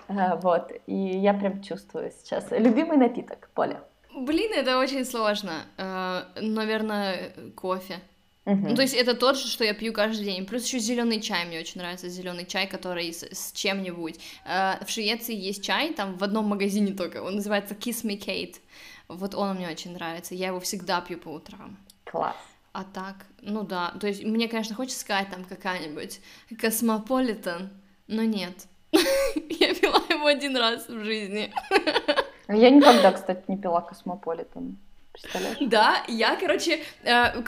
э, 0.08 0.36
вот, 0.40 0.70
и 0.86 0.94
я 0.94 1.34
прям 1.34 1.62
чувствую 1.62 2.12
сейчас, 2.12 2.46
любимый 2.50 2.96
напиток, 2.96 3.50
Поля. 3.54 3.80
Блин, 4.14 4.52
это 4.54 4.78
очень 4.78 5.04
сложно. 5.04 5.52
Э, 5.78 6.22
наверное, 6.40 7.32
кофе. 7.56 8.00
Uh-huh. 8.44 8.70
Ну, 8.70 8.74
то 8.74 8.82
есть 8.82 8.94
это 8.94 9.14
тот 9.14 9.38
же, 9.38 9.46
что 9.46 9.64
я 9.64 9.72
пью 9.72 9.92
каждый 9.92 10.24
день. 10.24 10.44
Плюс 10.46 10.66
еще 10.66 10.80
зеленый 10.80 11.20
чай. 11.20 11.44
Мне 11.44 11.60
очень 11.60 11.80
нравится 11.80 12.08
зеленый 12.08 12.44
чай, 12.44 12.66
который 12.66 13.12
с, 13.12 13.22
с 13.22 13.52
чем-нибудь. 13.52 14.18
Э, 14.44 14.84
в 14.84 14.90
Швеции 14.90 15.34
есть 15.34 15.64
чай, 15.64 15.92
там 15.94 16.16
в 16.16 16.24
одном 16.24 16.46
магазине 16.46 16.92
только. 16.92 17.22
Он 17.22 17.36
называется 17.36 17.74
Kiss 17.74 18.04
Me 18.04 18.18
Kate. 18.18 18.56
Вот 19.06 19.34
он 19.34 19.56
мне 19.56 19.68
очень 19.68 19.92
нравится. 19.92 20.34
Я 20.34 20.48
его 20.48 20.58
всегда 20.58 21.00
пью 21.00 21.18
по 21.18 21.28
утрам. 21.28 21.78
Класс. 22.04 22.36
А 22.72 22.84
так, 22.84 23.26
ну 23.42 23.62
да. 23.62 23.92
То 24.00 24.06
есть 24.06 24.24
мне, 24.24 24.48
конечно, 24.48 24.74
хочется 24.74 25.00
сказать 25.00 25.28
там 25.30 25.44
какая-нибудь 25.44 26.20
Космополитен, 26.58 27.70
но 28.06 28.22
нет. 28.22 28.66
Я 28.92 29.74
пила 29.74 30.00
его 30.08 30.26
один 30.26 30.56
раз 30.56 30.88
в 30.88 31.04
жизни. 31.04 31.52
Я 32.48 32.70
никогда, 32.70 33.12
кстати, 33.12 33.44
не 33.48 33.58
пила 33.58 33.82
Космополитен. 33.82 34.78
Да, 35.60 36.02
я, 36.08 36.36
короче, 36.36 36.80
э, 37.04 37.42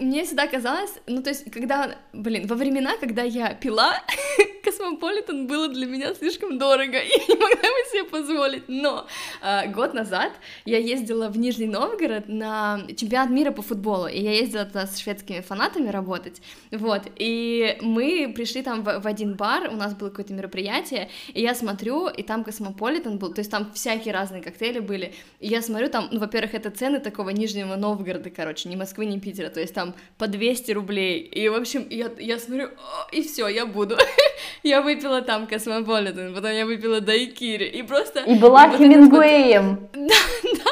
мне 0.00 0.24
всегда 0.24 0.46
казалось, 0.46 0.92
ну, 1.06 1.22
то 1.22 1.30
есть, 1.30 1.50
когда, 1.50 1.96
блин, 2.12 2.46
во 2.46 2.56
времена, 2.56 2.96
когда 2.98 3.22
я 3.22 3.54
пила, 3.54 4.02
Космополитен 4.64 5.46
было 5.46 5.68
для 5.68 5.86
меня 5.86 6.14
слишком 6.14 6.58
дорого, 6.58 6.98
и 6.98 7.08
я 7.08 7.26
не 7.28 7.34
могла 7.34 7.56
бы 7.56 7.90
себе 7.90 8.04
позволить, 8.04 8.64
но 8.68 9.06
э, 9.42 9.70
год 9.70 9.94
назад 9.94 10.32
я 10.64 10.78
ездила 10.78 11.28
в 11.28 11.36
Нижний 11.36 11.66
Новгород 11.66 12.28
на 12.28 12.80
чемпионат 12.96 13.30
мира 13.30 13.50
по 13.50 13.62
футболу, 13.62 14.06
и 14.06 14.20
я 14.20 14.32
ездила 14.32 14.64
туда 14.64 14.86
с 14.86 14.98
шведскими 14.98 15.40
фанатами 15.40 15.90
работать, 15.90 16.40
вот, 16.70 17.02
и 17.16 17.76
мы 17.82 18.32
пришли 18.34 18.62
там 18.62 18.82
в, 18.82 19.00
в 19.00 19.06
один 19.06 19.34
бар, 19.34 19.68
у 19.70 19.76
нас 19.76 19.94
было 19.94 20.08
какое-то 20.08 20.32
мероприятие, 20.32 21.10
и 21.34 21.42
я 21.42 21.54
смотрю, 21.54 22.08
и 22.08 22.22
там 22.22 22.44
Космополитен 22.44 23.18
был, 23.18 23.34
то 23.34 23.40
есть 23.40 23.50
там 23.50 23.70
всякие 23.74 24.14
разные 24.14 24.42
коктейли 24.42 24.78
были, 24.78 25.14
и 25.38 25.48
я 25.48 25.60
смотрю, 25.60 25.88
там, 25.90 26.08
ну, 26.10 26.18
во-первых, 26.18 26.54
это 26.54 26.70
цены 26.70 26.98
такого 27.10 27.30
Нижнего 27.30 27.76
Новгорода, 27.76 28.30
короче, 28.30 28.68
ни 28.68 28.76
Москвы, 28.76 29.06
ни 29.06 29.18
Питера, 29.18 29.50
то 29.50 29.60
есть 29.60 29.74
там 29.74 29.94
по 30.16 30.28
200 30.28 30.72
рублей, 30.72 31.20
и, 31.20 31.48
в 31.48 31.54
общем, 31.54 31.86
я, 31.90 32.10
я 32.18 32.38
смотрю, 32.38 32.70
и 33.12 33.22
все, 33.22 33.48
я 33.48 33.66
буду. 33.66 33.96
я 34.62 34.80
выпила 34.80 35.22
там 35.22 35.46
Космополитен, 35.46 36.34
потом 36.34 36.52
я 36.52 36.64
выпила 36.64 37.00
Дайкири, 37.00 37.66
и 37.66 37.82
просто... 37.82 38.20
И 38.20 38.34
была 38.38 38.68
Хемингуэем. 38.76 39.88
Да, 40.00 40.16
да, 40.42 40.69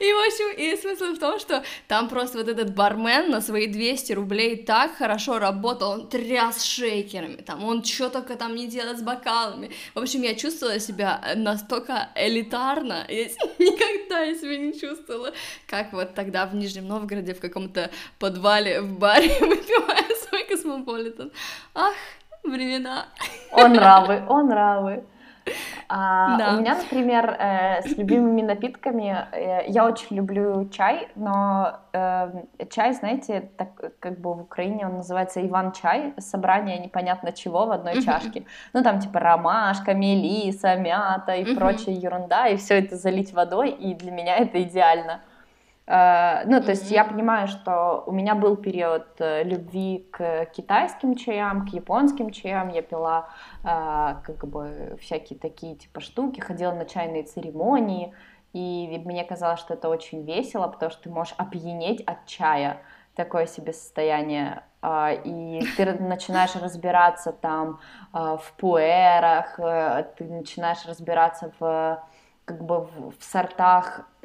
и, 0.00 0.12
в 0.12 0.26
общем, 0.26 0.56
и 0.56 0.76
смысл 0.76 1.14
в 1.14 1.18
том, 1.18 1.38
что 1.38 1.62
там 1.86 2.08
просто 2.08 2.38
вот 2.38 2.48
этот 2.48 2.74
бармен 2.74 3.30
на 3.30 3.40
свои 3.40 3.66
200 3.66 4.12
рублей 4.14 4.56
так 4.64 4.96
хорошо 4.96 5.38
работал, 5.38 5.90
он 5.90 6.08
тряс 6.08 6.64
шейкерами, 6.64 7.36
там, 7.36 7.64
он 7.64 7.84
что 7.84 8.08
только 8.08 8.36
там 8.36 8.54
не 8.54 8.66
делал 8.66 8.96
с 8.96 9.02
бокалами. 9.02 9.70
В 9.94 9.98
общем, 9.98 10.22
я 10.22 10.34
чувствовала 10.34 10.80
себя 10.80 11.20
настолько 11.36 12.08
элитарно, 12.14 13.04
я 13.08 13.24
никогда 13.58 14.20
я 14.20 14.34
себя 14.34 14.56
не 14.56 14.72
чувствовала, 14.72 15.32
как 15.66 15.92
вот 15.92 16.14
тогда 16.14 16.46
в 16.46 16.54
Нижнем 16.54 16.88
Новгороде 16.88 17.34
в 17.34 17.40
каком-то 17.40 17.90
подвале 18.18 18.80
в 18.80 18.98
баре 18.98 19.28
выпивая 19.40 20.16
свой 20.28 20.44
космополитен. 20.44 21.30
Ах, 21.74 21.94
времена. 22.42 23.06
О, 23.52 23.68
нравы, 23.68 24.22
о, 24.28 24.42
нравы. 24.42 25.04
А, 25.88 26.36
да. 26.38 26.54
У 26.54 26.60
меня, 26.60 26.76
например, 26.76 27.36
э, 27.38 27.82
с 27.82 27.96
любимыми 27.96 28.42
напитками 28.42 29.26
э, 29.32 29.64
я 29.68 29.84
очень 29.84 30.16
люблю 30.16 30.68
чай, 30.68 31.08
но 31.16 31.80
э, 31.92 32.44
чай, 32.70 32.92
знаете, 32.92 33.50
так 33.56 33.68
как 33.98 34.20
бы 34.20 34.34
в 34.34 34.42
Украине 34.42 34.86
он 34.86 34.96
называется 34.96 35.44
Иван-чай, 35.46 36.14
собрание 36.18 36.78
непонятно 36.78 37.32
чего 37.32 37.66
в 37.66 37.72
одной 37.72 38.02
чашке. 38.02 38.44
Ну 38.72 38.82
там 38.82 39.00
типа 39.00 39.20
ромашка, 39.20 39.94
мелиса, 39.94 40.76
мята 40.76 41.34
и 41.34 41.54
прочая 41.54 41.94
ерунда, 41.94 42.48
и 42.48 42.56
все 42.56 42.78
это 42.78 42.96
залить 42.96 43.32
водой, 43.32 43.70
и 43.70 43.94
для 43.94 44.12
меня 44.12 44.36
это 44.36 44.62
идеально. 44.62 45.20
Э, 45.90 46.44
ну, 46.46 46.62
то 46.62 46.70
есть 46.70 46.88
я 46.90 47.04
понимаю, 47.04 47.48
что 47.48 48.04
у 48.06 48.12
меня 48.12 48.36
был 48.36 48.56
период 48.56 49.08
э, 49.18 49.42
любви 49.42 50.06
к 50.12 50.46
китайским 50.54 51.16
чаям, 51.16 51.66
к 51.66 51.70
японским 51.70 52.30
чаям. 52.30 52.68
Я 52.68 52.82
пила 52.82 53.28
э, 53.64 53.66
как 54.24 54.46
бы 54.46 54.96
всякие 55.00 55.36
такие 55.36 55.74
типа 55.74 56.00
штуки, 56.00 56.38
ходила 56.38 56.72
на 56.72 56.84
чайные 56.84 57.24
церемонии, 57.24 58.14
и 58.52 59.02
мне 59.04 59.24
казалось, 59.24 59.58
что 59.58 59.74
это 59.74 59.88
очень 59.88 60.24
весело, 60.24 60.68
потому 60.68 60.92
что 60.92 61.02
ты 61.02 61.10
можешь 61.10 61.34
опьянеть 61.36 62.02
от 62.02 62.24
чая, 62.26 62.82
такое 63.16 63.46
себе 63.46 63.72
состояние, 63.72 64.62
и 65.24 65.60
ты 65.76 65.92
начинаешь 66.00 66.56
разбираться 66.56 67.32
там 67.32 67.78
в 68.12 68.42
пуэрах, 68.56 69.56
ты 70.16 70.24
начинаешь 70.24 70.84
разбираться 70.86 71.52
в 71.60 72.02
как 72.44 72.64
бы 72.64 72.80
в 72.80 73.14
сортах 73.20 74.00
а, 74.00 74.19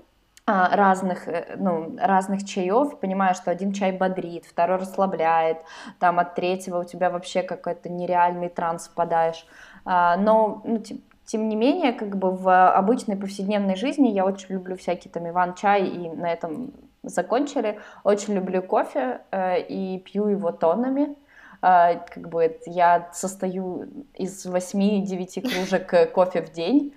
разных, 0.48 1.28
э, 1.28 1.56
ну, 1.58 1.96
разных 2.00 2.46
чаев, 2.46 3.00
понимаешь, 3.00 3.38
что 3.38 3.50
один 3.50 3.74
чай 3.74 3.92
бодрит, 3.92 4.46
второй 4.46 4.78
расслабляет, 4.78 5.58
там 6.00 6.20
от 6.20 6.36
третьего 6.36 6.82
у 6.82 6.84
тебя 6.84 7.10
вообще 7.10 7.42
какой-то 7.42 7.90
нереальный 7.90 8.50
транс 8.50 8.88
впадаешь. 8.88 9.48
А, 9.86 10.18
но, 10.18 10.62
ну, 10.64 10.84
тем 11.26 11.50
не 11.50 11.56
менее, 11.56 11.94
как 11.94 12.18
бы 12.18 12.30
в 12.32 12.70
обычной 12.70 13.16
повседневной 13.16 13.76
жизни 13.76 14.10
я 14.10 14.24
очень 14.24 14.54
люблю 14.54 14.78
всякие 14.78 15.12
там 15.12 15.28
иван-чай, 15.28 15.88
и 15.88 16.10
на 16.10 16.32
этом 16.32 16.74
закончили. 17.02 17.80
Очень 18.04 18.36
люблю 18.36 18.62
кофе 18.62 19.22
э, 19.32 19.62
и 19.62 19.98
пью 20.00 20.28
его 20.28 20.52
тоннами. 20.52 21.16
Э, 21.64 22.02
как 22.08 22.30
бы 22.30 22.60
я 22.68 23.10
состою 23.14 23.88
из 24.14 24.46
8-9 24.46 25.42
кружек 25.42 26.14
кофе 26.14 26.44
в 26.44 26.52
день. 26.52 26.94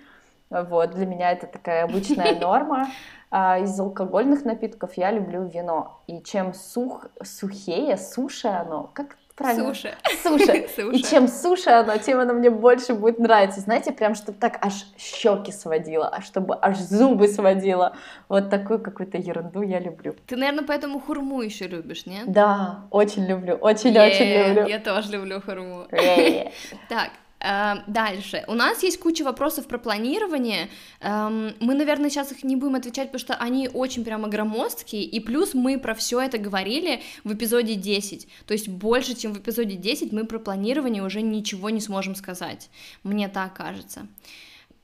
Вот, 0.49 0.91
для 0.91 1.05
меня 1.05 1.31
это 1.31 1.47
такая 1.47 1.83
обычная 1.83 2.35
норма. 2.39 2.87
А 3.31 3.59
из 3.59 3.79
алкогольных 3.79 4.43
напитков 4.43 4.93
я 4.95 5.11
люблю 5.11 5.43
вино. 5.43 6.01
И 6.07 6.21
чем 6.23 6.53
сух, 6.53 7.05
сухее, 7.23 7.95
суше 7.95 8.47
оно, 8.47 8.89
как 8.93 9.17
правильно? 9.39 9.67
Суши. 9.67 9.95
Суши. 10.23 10.67
И 10.93 11.03
чем 11.03 11.27
суше 11.27 11.69
оно, 11.69 11.97
тем 11.97 12.19
оно 12.19 12.33
мне 12.33 12.49
больше 12.49 12.93
будет 12.93 13.19
нравиться. 13.19 13.61
Знаете, 13.61 13.91
прям 13.91 14.15
чтобы 14.15 14.37
так 14.39 14.57
аж 14.65 14.73
щеки 14.97 15.51
сводило, 15.51 16.07
а 16.07 16.21
чтобы 16.21 16.57
аж 16.59 16.77
зубы 16.77 17.27
сводило. 17.27 17.95
Вот 18.27 18.49
такую 18.49 18.79
какую-то 18.79 19.17
ерунду 19.17 19.61
я 19.61 19.79
люблю. 19.79 20.15
Ты, 20.27 20.35
наверное, 20.35 20.65
поэтому 20.65 20.99
хурму 20.99 21.41
еще 21.41 21.67
любишь, 21.67 22.05
нет? 22.07 22.31
Да, 22.31 22.85
очень 22.91 23.25
люблю, 23.25 23.55
очень-очень 23.55 24.47
люблю. 24.47 24.67
Я 24.67 24.79
тоже 24.79 25.11
люблю 25.11 25.41
хурму. 25.41 25.85
Так, 26.89 27.11
дальше. 27.39 28.43
У 28.47 28.53
нас 28.53 28.83
есть 28.83 28.99
куча 28.99 29.23
вопросов 29.23 29.67
про 29.67 29.77
планирование. 29.77 30.69
Эм, 30.99 31.53
мы, 31.61 31.73
наверное, 31.73 32.09
сейчас 32.09 32.31
их 32.33 32.43
не 32.43 32.57
будем 32.57 32.75
отвечать, 32.75 33.07
потому 33.11 33.19
что 33.19 33.35
они 33.35 33.69
очень 33.73 34.03
прямо 34.03 34.27
громоздкие. 34.27 35.03
И 35.03 35.19
плюс 35.21 35.53
мы 35.53 35.79
про 35.79 35.95
все 35.95 36.19
это 36.19 36.37
говорили 36.37 37.01
в 37.23 37.33
эпизоде 37.33 37.75
10. 37.75 38.27
То 38.45 38.53
есть 38.53 38.67
больше, 38.67 39.15
чем 39.15 39.33
в 39.33 39.39
эпизоде 39.39 39.75
10, 39.75 40.11
мы 40.11 40.25
про 40.25 40.39
планирование 40.39 41.01
уже 41.01 41.21
ничего 41.21 41.69
не 41.69 41.79
сможем 41.79 42.15
сказать. 42.15 42.69
Мне 43.03 43.29
так 43.29 43.53
кажется. 43.53 44.07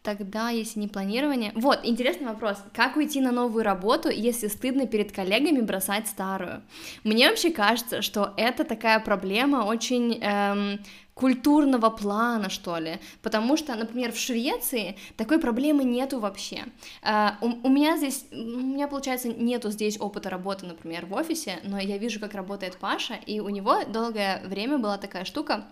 Тогда, 0.06 0.50
если 0.50 0.80
не 0.80 0.88
планирование... 0.88 1.52
Вот, 1.56 1.80
интересный 1.84 2.28
вопрос. 2.28 2.58
Как 2.74 2.96
уйти 2.96 3.20
на 3.22 3.32
новую 3.32 3.64
работу, 3.64 4.10
если 4.10 4.48
стыдно 4.48 4.86
перед 4.86 5.12
коллегами 5.12 5.62
бросать 5.62 6.08
старую? 6.08 6.62
Мне 7.04 7.28
вообще 7.28 7.50
кажется, 7.50 8.04
что 8.04 8.32
это 8.38 8.66
такая 8.66 9.00
проблема 9.00 9.66
очень 9.66 10.20
эм, 10.22 10.80
культурного 11.16 11.90
плана, 11.90 12.52
что 12.52 12.78
ли, 12.78 13.00
потому 13.24 13.58
что, 13.58 13.74
например, 13.74 14.12
в 14.12 14.18
Швеции 14.18 14.96
такой 15.18 15.40
проблемы 15.40 15.84
нету 15.84 16.20
вообще. 16.20 16.66
Uh, 17.02 17.34
у, 17.42 17.68
у 17.68 17.70
меня 17.70 17.98
здесь, 17.98 18.26
у 18.32 18.36
меня, 18.36 18.88
получается, 18.88 19.30
нету 19.30 19.72
здесь 19.72 20.00
опыта 20.00 20.30
работы, 20.30 20.68
например, 20.68 21.08
в 21.08 21.14
офисе, 21.14 21.58
но 21.64 21.80
я 21.80 21.98
вижу, 21.98 22.20
как 22.20 22.36
работает 22.36 22.78
Паша, 22.78 23.16
и 23.26 23.40
у 23.40 23.50
него 23.50 23.86
долгое 23.86 24.44
время 24.46 24.78
была 24.78 25.00
такая 25.00 25.26
штука, 25.26 25.66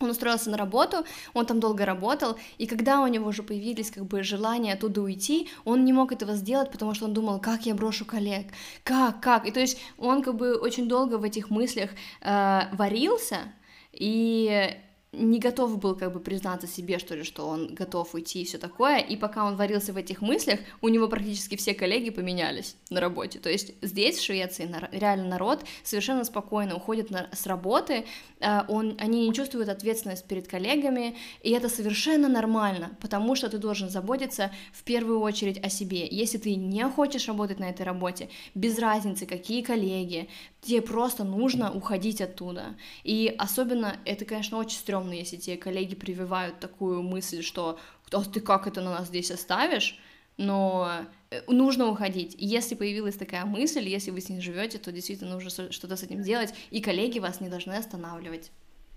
он 0.00 0.10
устроился 0.10 0.50
на 0.50 0.56
работу, 0.56 1.04
он 1.34 1.46
там 1.46 1.60
долго 1.60 1.84
работал, 1.84 2.38
и 2.58 2.66
когда 2.66 3.00
у 3.00 3.06
него 3.06 3.28
уже 3.28 3.42
появились 3.42 3.90
как 3.90 4.04
бы 4.04 4.22
желания 4.22 4.74
оттуда 4.74 5.02
уйти, 5.02 5.48
он 5.64 5.84
не 5.84 5.92
мог 5.92 6.12
этого 6.12 6.34
сделать, 6.34 6.70
потому 6.70 6.94
что 6.94 7.06
он 7.06 7.14
думал, 7.14 7.40
как 7.40 7.66
я 7.66 7.74
брошу 7.74 8.04
коллег, 8.04 8.46
как, 8.84 9.20
как, 9.20 9.46
и 9.46 9.50
то 9.50 9.60
есть 9.60 9.78
он 9.98 10.22
как 10.22 10.36
бы 10.36 10.56
очень 10.56 10.88
долго 10.88 11.18
в 11.18 11.24
этих 11.24 11.50
мыслях 11.50 11.90
э, 12.20 12.60
варился, 12.72 13.52
и 13.92 14.76
не 15.12 15.38
готов 15.38 15.78
был 15.78 15.94
как 15.96 16.12
бы 16.12 16.20
признаться 16.20 16.66
себе, 16.66 16.98
что 16.98 17.14
ли, 17.14 17.24
что 17.24 17.46
он 17.46 17.74
готов 17.74 18.14
уйти 18.14 18.42
и 18.42 18.44
все 18.44 18.58
такое, 18.58 18.98
и 18.98 19.16
пока 19.16 19.46
он 19.46 19.56
варился 19.56 19.92
в 19.92 19.96
этих 19.96 20.20
мыслях, 20.20 20.60
у 20.82 20.88
него 20.88 21.08
практически 21.08 21.56
все 21.56 21.74
коллеги 21.74 22.10
поменялись 22.10 22.76
на 22.90 23.00
работе, 23.00 23.38
то 23.38 23.48
есть 23.48 23.72
здесь, 23.80 24.18
в 24.18 24.22
Швеции, 24.22 24.70
реально 24.92 25.28
народ 25.28 25.64
совершенно 25.82 26.24
спокойно 26.24 26.76
уходит 26.76 27.10
на, 27.10 27.28
с 27.32 27.46
работы, 27.46 28.04
э, 28.40 28.60
он, 28.68 28.96
они 28.98 29.26
не 29.26 29.34
чувствуют 29.34 29.70
ответственность 29.70 30.26
перед 30.26 30.46
коллегами, 30.46 31.16
и 31.42 31.50
это 31.50 31.70
совершенно 31.70 32.28
нормально, 32.28 32.96
потому 33.00 33.34
что 33.34 33.48
ты 33.48 33.56
должен 33.56 33.88
заботиться 33.88 34.52
в 34.72 34.82
первую 34.82 35.20
очередь 35.20 35.58
о 35.64 35.70
себе, 35.70 36.06
если 36.06 36.36
ты 36.36 36.54
не 36.54 36.84
хочешь 36.84 37.28
работать 37.28 37.58
на 37.58 37.70
этой 37.70 37.86
работе, 37.86 38.28
без 38.54 38.78
разницы, 38.78 39.24
какие 39.24 39.62
коллеги, 39.62 40.28
тебе 40.60 40.82
просто 40.82 41.24
нужно 41.24 41.72
уходить 41.72 42.20
оттуда. 42.20 42.76
И 43.04 43.34
особенно 43.38 43.96
это, 44.04 44.24
конечно, 44.24 44.58
очень 44.58 44.78
стрёмно, 44.78 45.12
если 45.12 45.36
тебе 45.36 45.56
коллеги 45.56 45.94
прививают 45.94 46.60
такую 46.60 47.02
мысль, 47.02 47.42
что 47.42 47.78
«А 48.12 48.24
ты 48.24 48.40
как 48.40 48.66
это 48.66 48.80
на 48.80 48.90
нас 48.90 49.08
здесь 49.08 49.30
оставишь?» 49.30 50.00
но 50.38 51.04
э, 51.30 51.42
нужно 51.48 51.88
уходить. 51.88 52.34
Если 52.38 52.74
появилась 52.74 53.16
такая 53.16 53.44
мысль, 53.44 53.86
если 53.86 54.12
вы 54.12 54.20
с 54.20 54.28
ней 54.28 54.40
живете, 54.40 54.78
то 54.78 54.92
действительно 54.92 55.32
нужно 55.32 55.72
что-то 55.72 55.96
с 55.96 56.02
этим 56.02 56.22
делать, 56.22 56.54
и 56.70 56.80
коллеги 56.80 57.18
вас 57.18 57.40
не 57.40 57.48
должны 57.48 57.72
останавливать. 57.72 58.50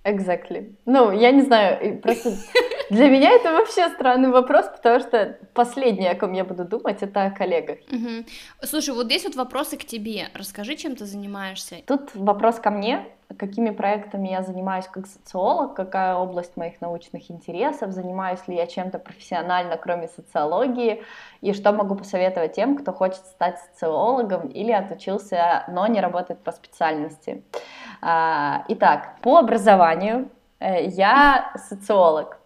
Exactly. 0.04 0.76
Ну, 0.86 1.12
я 1.12 1.32
не 1.32 1.42
знаю, 1.44 2.00
просто 2.02 2.32
для 2.90 3.08
меня 3.08 3.32
это 3.32 3.52
вообще 3.52 3.88
странный 3.90 4.30
вопрос, 4.30 4.66
потому 4.68 5.00
что 5.00 5.38
последнее, 5.54 6.12
о 6.12 6.16
ком 6.16 6.34
я 6.34 6.44
буду 6.44 6.66
думать, 6.66 7.04
это 7.04 7.26
о 7.26 7.30
коллегах. 7.32 7.78
Угу. 7.92 8.26
Слушай, 8.64 8.96
вот 8.96 9.06
здесь 9.06 9.24
вот 9.26 9.36
вопросы 9.36 9.78
к 9.78 9.86
тебе. 9.86 10.30
Расскажи, 10.34 10.76
чем 10.76 10.96
ты 10.96 11.06
занимаешься. 11.06 11.78
Тут 11.86 12.16
вопрос 12.16 12.60
ко 12.60 12.72
мне. 12.72 13.06
какими 13.38 13.70
проектами 13.70 14.30
я 14.30 14.44
занимаюсь 14.44 14.86
как 14.88 15.08
социолог, 15.08 15.74
какая 15.76 16.16
область 16.16 16.58
моих 16.58 16.82
научных 16.82 17.30
интересов, 17.32 17.92
занимаюсь 17.92 18.48
ли 18.48 18.56
я 18.56 18.68
чем-то 18.68 19.00
профессионально, 19.00 19.78
кроме 19.78 20.08
социологии, 20.08 21.04
и 21.42 21.54
что 21.54 21.72
могу 21.72 21.96
посоветовать 21.96 22.54
тем, 22.54 22.78
кто 22.78 22.92
хочет 22.94 23.26
стать 23.26 23.60
социологом 23.60 24.48
или 24.48 24.72
отучился, 24.72 25.64
но 25.68 25.88
не 25.88 26.02
работает 26.02 26.40
по 26.42 26.52
специальности. 26.52 27.44
Итак, 28.02 29.16
по 29.22 29.38
образованию 29.38 30.30
э, 30.60 30.86
я 30.86 31.52
социолог. 31.56 32.42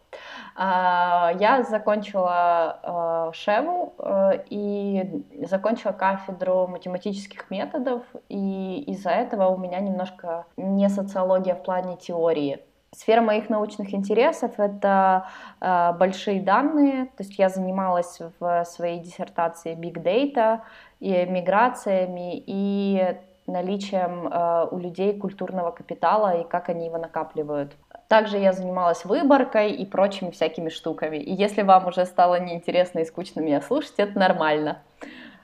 А, 0.58 1.34
я 1.38 1.64
закончила 1.64 2.80
а, 2.82 3.32
ШЕВу 3.34 3.94
э, 4.00 4.44
и 4.50 5.26
закончила 5.44 5.92
кафедру 5.92 6.68
математических 6.68 7.50
методов, 7.52 8.04
и 8.30 8.84
из-за 8.88 9.10
этого 9.10 9.48
у 9.50 9.58
меня 9.58 9.82
немножко 9.82 10.46
не 10.56 10.88
социология 10.88 11.56
в 11.56 11.64
плане 11.64 11.98
теории. 11.98 12.62
Сфера 12.96 13.20
моих 13.20 13.50
научных 13.50 13.94
интересов— 13.94 14.54
это 14.58 15.28
э, 15.60 15.92
большие 16.00 16.42
данные, 16.42 17.08
то 17.18 17.24
есть 17.24 17.38
я 17.38 17.50
занималась 17.50 18.22
в 18.40 18.64
своей 18.64 19.02
диссертации 19.02 19.76
Big 19.76 20.02
Data, 20.02 20.62
и 21.02 21.26
миграциями, 21.26 22.42
и 22.48 23.18
наличием 23.48 24.28
э, 24.28 24.68
у 24.72 24.78
людей 24.78 25.18
культурного 25.18 25.72
капитала 25.72 26.42
и 26.42 26.44
как 26.44 26.70
они 26.70 26.86
его 26.86 26.98
накапливают. 26.98 27.74
Также 28.08 28.38
я 28.38 28.54
занималась 28.54 29.06
выборкой 29.06 29.72
и 29.72 29.86
прочими 29.86 30.32
всякими 30.32 30.70
штуками. 30.70 31.18
И 31.18 31.34
если 31.34 31.62
вам 31.62 31.88
уже 31.88 32.06
стало 32.06 32.40
неинтересно 32.40 33.00
и 33.00 33.06
скучно 33.06 33.42
меня 33.42 33.62
слушать, 33.62 33.96
это 33.98 34.18
нормально. 34.18 34.82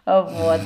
Вот. 0.06 0.62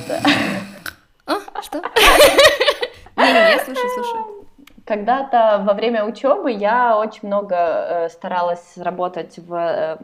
А, 1.26 1.62
что? 1.62 1.78
Не-не, 3.16 3.50
я 3.50 3.58
слушаю, 3.64 3.88
слушаю. 3.90 4.46
Когда-то 4.84 5.64
во 5.66 5.74
время 5.74 6.04
учебы 6.04 6.52
я 6.52 6.96
очень 6.96 7.26
много 7.26 7.56
э, 7.56 8.08
старалась 8.08 8.76
работать 8.76 9.36
в, 9.38 9.52
э, 9.52 9.96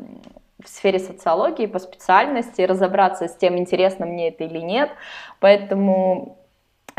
в 0.63 0.69
сфере 0.69 0.99
социологии 0.99 1.67
по 1.67 1.79
специальности, 1.79 2.63
разобраться 2.63 3.29
с 3.29 3.37
тем, 3.37 3.57
интересно 3.57 4.07
мне 4.07 4.31
это 4.31 4.45
или 4.45 4.59
нет. 4.59 4.91
Поэтому 5.39 6.42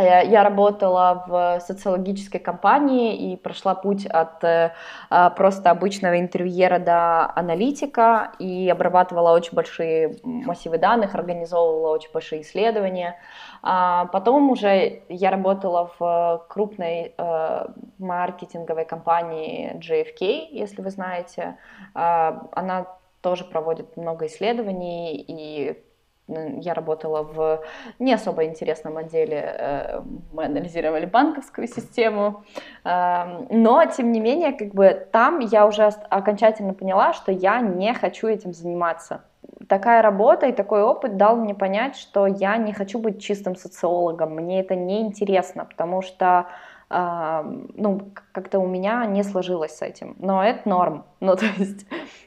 я 0.02 0.44
работала 0.44 1.24
в 1.28 1.60
социологической 1.60 2.40
компании 2.40 3.34
и 3.34 3.38
прошла 3.38 3.76
путь 3.76 4.06
от 4.06 4.44
э, 4.44 4.74
а, 5.10 5.30
просто 5.30 5.70
обычного 5.70 6.20
интервьюера 6.20 6.80
до 6.80 7.32
аналитика 7.36 8.32
и 8.40 8.70
обрабатывала 8.70 9.36
очень 9.36 9.54
большие 9.54 10.18
массивы 10.24 10.78
данных, 10.78 11.14
организовывала 11.14 11.94
очень 11.94 12.12
большие 12.12 12.42
исследования. 12.42 13.20
А 13.62 14.06
потом 14.06 14.50
уже 14.50 15.04
я 15.10 15.30
работала 15.30 15.92
в 16.00 16.46
крупной 16.50 17.14
э, 17.18 17.66
маркетинговой 18.00 18.86
компании 18.86 19.76
JFK, 19.76 20.48
если 20.52 20.82
вы 20.82 20.90
знаете. 20.90 21.58
А, 21.94 22.48
она 22.54 22.88
тоже 23.22 23.46
проводит 23.46 23.96
много 23.96 24.26
исследований 24.26 25.16
и 25.16 25.84
я 26.28 26.74
работала 26.74 27.24
в 27.24 27.64
не 28.00 28.14
особо 28.14 28.46
интересном 28.46 28.98
отделе, 28.98 29.56
э, 29.58 30.02
мы 30.32 30.46
анализировали 30.46 31.06
банковскую 31.06 31.68
систему, 31.68 32.44
эм, 32.86 33.48
но, 33.50 33.86
тем 33.86 34.12
не 34.12 34.20
менее, 34.20 34.54
как 34.54 34.74
бы 34.74 35.08
там 35.12 35.40
я 35.40 35.68
уже 35.68 35.84
окончательно 36.10 36.74
поняла, 36.74 37.14
что 37.14 37.32
я 37.32 37.60
не 37.60 37.94
хочу 37.94 38.28
этим 38.28 38.54
заниматься. 38.54 39.24
Такая 39.68 40.02
работа 40.02 40.48
и 40.48 40.52
такой 40.54 40.82
опыт 40.82 41.18
дал 41.18 41.36
мне 41.36 41.54
понять, 41.54 41.96
что 41.96 42.26
я 42.28 42.58
не 42.58 42.74
хочу 42.74 43.00
быть 43.00 43.22
чистым 43.22 43.56
социологом, 43.56 44.36
мне 44.36 44.62
это 44.62 44.76
не 44.76 45.02
интересно, 45.02 45.66
потому 45.66 46.02
что 46.02 46.48
ну, 46.94 48.12
как-то 48.32 48.60
у 48.60 48.68
меня 48.68 49.06
не 49.06 49.24
сложилось 49.24 49.78
с 49.78 49.82
этим. 49.82 50.16
Но 50.20 50.44
это 50.44 50.68
норм. 50.68 51.06
Ну, 51.24 51.38
то 51.38 51.46
есть 51.46 51.86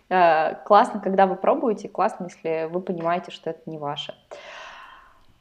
э, 0.08 0.54
классно, 0.64 1.00
когда 1.00 1.26
вы 1.26 1.36
пробуете, 1.36 1.86
классно, 1.86 2.24
если 2.24 2.66
вы 2.72 2.80
понимаете, 2.80 3.30
что 3.30 3.50
это 3.50 3.60
не 3.66 3.76
ваше. 3.76 4.14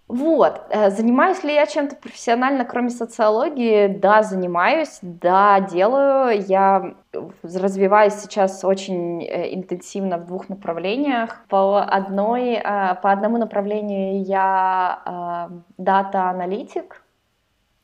Вот, 0.09 0.61
э, 0.69 0.89
занимаюсь 0.89 1.41
ли 1.45 1.53
я 1.53 1.65
чем-то 1.65 1.95
профессионально, 1.95 2.65
кроме 2.65 2.89
социологии? 2.89 3.87
Да, 3.87 4.23
занимаюсь, 4.23 4.99
да, 5.01 5.61
делаю. 5.61 6.43
Я 6.45 6.95
развиваюсь 7.43 8.15
сейчас 8.15 8.65
очень 8.65 9.23
э, 9.23 9.55
интенсивно 9.55 10.17
в 10.17 10.25
двух 10.25 10.49
направлениях. 10.49 11.45
По, 11.47 11.81
одной, 11.81 12.59
по 12.61 13.11
одному 13.13 13.37
направлению 13.37 14.21
я 14.25 15.49
дата-аналитик, 15.77 17.04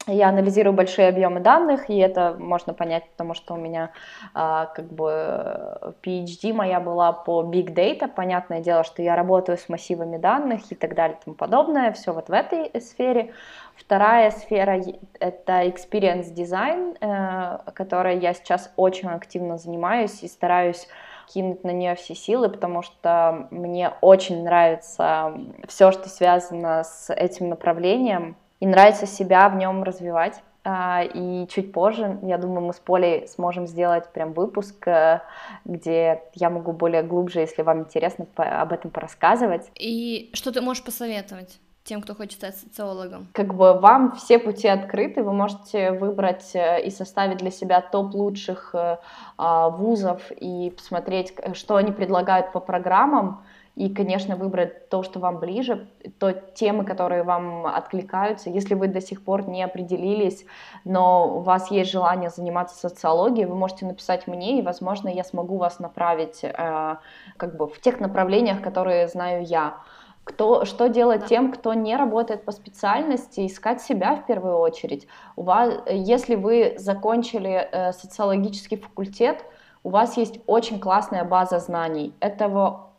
я 0.08 0.30
анализирую 0.30 0.74
большие 0.74 1.10
объемы 1.10 1.40
данных, 1.42 1.90
и 1.90 1.98
это 1.98 2.36
можно 2.40 2.74
понять, 2.74 3.10
потому 3.12 3.34
что 3.34 3.54
у 3.54 3.58
меня 3.58 3.92
а, 4.34 4.66
как 4.68 4.92
бы 4.92 5.94
PhD 6.04 6.54
моя 6.54 6.80
была 6.80 7.12
по 7.12 7.44
Big 7.44 7.74
Data, 7.74 8.08
понятное 8.08 8.62
дело, 8.62 8.84
что 8.84 9.02
я 9.02 9.16
работаю 9.16 9.58
с 9.58 9.70
массивами 9.70 10.18
данных 10.18 10.72
и 10.72 10.76
так 10.76 10.96
далее 10.96 11.18
и 11.20 11.24
тому 11.24 11.36
подобное, 11.36 11.92
все 11.92 12.14
вот 12.14 12.30
в 12.30 12.34
этой 12.34 12.72
сфере. 12.82 13.34
Вторая 13.76 14.32
сфера— 14.32 14.82
это 15.20 15.64
experience 15.64 16.34
design, 16.34 16.98
э, 17.00 17.72
которой 17.74 18.20
я 18.20 18.34
сейчас 18.34 18.72
очень 18.76 19.10
активно 19.10 19.58
занимаюсь 19.58 20.24
и 20.24 20.28
стараюсь 20.28 20.88
кинуть 21.28 21.64
на 21.64 21.72
нее 21.72 21.96
все 21.96 22.16
силы, 22.16 22.50
потому 22.50 22.82
что 22.82 23.48
мне 23.52 23.94
очень 24.02 24.44
нравится 24.44 25.34
все, 25.68 25.92
что 25.92 26.10
связано 26.10 26.84
с 26.84 27.14
этим 27.14 27.50
направлением, 27.50 28.36
и 28.62 28.68
нравится 28.68 29.06
себя 29.06 29.50
в 29.50 29.58
нем 29.58 29.84
развивать. 29.84 30.42
А, 30.64 31.04
и 31.04 31.48
чуть 31.48 31.74
позже, 31.74 32.20
я 32.22 32.38
думаю, 32.38 32.62
мы 32.62 32.74
с 32.74 32.80
Полей 32.80 33.28
сможем 33.28 33.66
сделать 33.66 34.08
прям 34.14 34.34
выпуск, 34.34 34.88
э, 34.88 35.22
где 35.66 36.22
я 36.36 36.50
могу 36.52 36.72
более 36.72 37.02
глубже, 37.02 37.40
если 37.40 37.64
вам 37.64 37.80
интересно, 37.80 38.28
об 38.36 38.72
этом 38.72 38.92
порассказывать. 38.92 39.72
И 39.76 40.30
что 40.34 40.52
ты 40.52 40.62
можешь 40.62 40.84
посоветовать? 40.84 41.60
тем, 41.84 42.02
кто 42.02 42.14
хочет 42.14 42.34
стать 42.34 42.58
социологом? 42.58 43.28
Как 43.34 43.56
бы 43.56 43.74
вам 43.74 44.16
все 44.16 44.38
пути 44.38 44.68
открыты, 44.68 45.24
вы 45.24 45.34
можете 45.34 45.92
выбрать 45.92 46.52
э, 46.54 46.82
и 46.86 46.92
составить 46.92 47.38
для 47.38 47.52
себя 47.52 47.82
топ 47.82 48.14
лучших 48.14 48.76
э, 48.76 48.98
а, 49.38 49.70
вузов 49.70 50.32
и 50.32 50.70
посмотреть, 50.70 51.34
что 51.54 51.78
они 51.78 51.92
предлагают 51.92 52.52
по 52.52 52.60
программам, 52.60 53.44
и, 53.76 53.94
конечно, 53.94 54.36
выбрать 54.36 54.90
то, 54.90 55.02
что 55.02 55.20
вам 55.20 55.40
ближе, 55.40 55.88
то 56.20 56.32
темы, 56.34 56.84
которые 56.84 57.24
вам 57.24 57.66
откликаются. 57.66 58.50
Если 58.50 58.76
вы 58.76 58.88
до 58.88 59.00
сих 59.00 59.24
пор 59.24 59.48
не 59.48 59.64
определились, 59.64 60.46
но 60.84 61.38
у 61.38 61.40
вас 61.40 61.72
есть 61.72 61.90
желание 61.90 62.30
заниматься 62.30 62.76
социологией, 62.76 63.46
вы 63.46 63.56
можете 63.56 63.86
написать 63.86 64.28
мне, 64.28 64.60
и, 64.60 64.62
возможно, 64.62 65.08
я 65.08 65.24
смогу 65.24 65.58
вас 65.58 65.80
направить 65.80 66.44
э, 66.44 66.96
как 67.38 67.56
бы 67.56 67.68
в 67.68 67.80
тех 67.80 68.00
направлениях, 68.00 68.62
которые 68.62 69.08
знаю 69.08 69.46
я. 69.46 69.78
Кто, 70.24 70.66
что 70.66 70.88
делать 70.88 71.22
да. 71.22 71.28
тем, 71.28 71.52
кто 71.52 71.74
не 71.74 71.96
работает 71.96 72.46
по 72.46 72.52
специальности, 72.52 73.48
искать 73.48 73.82
себя 73.82 74.16
в 74.16 74.26
первую 74.26 74.58
очередь. 74.58 75.08
У 75.36 75.44
вас, 75.44 75.74
если 75.90 76.36
вы 76.36 76.76
закончили 76.78 77.68
э, 77.72 77.94
социологический 77.94 78.78
факультет, 78.78 79.44
у 79.84 79.90
вас 79.90 80.18
есть 80.18 80.40
очень 80.46 80.80
классная 80.80 81.24
база 81.24 81.58
знаний. 81.60 82.14
Этого 82.20 82.91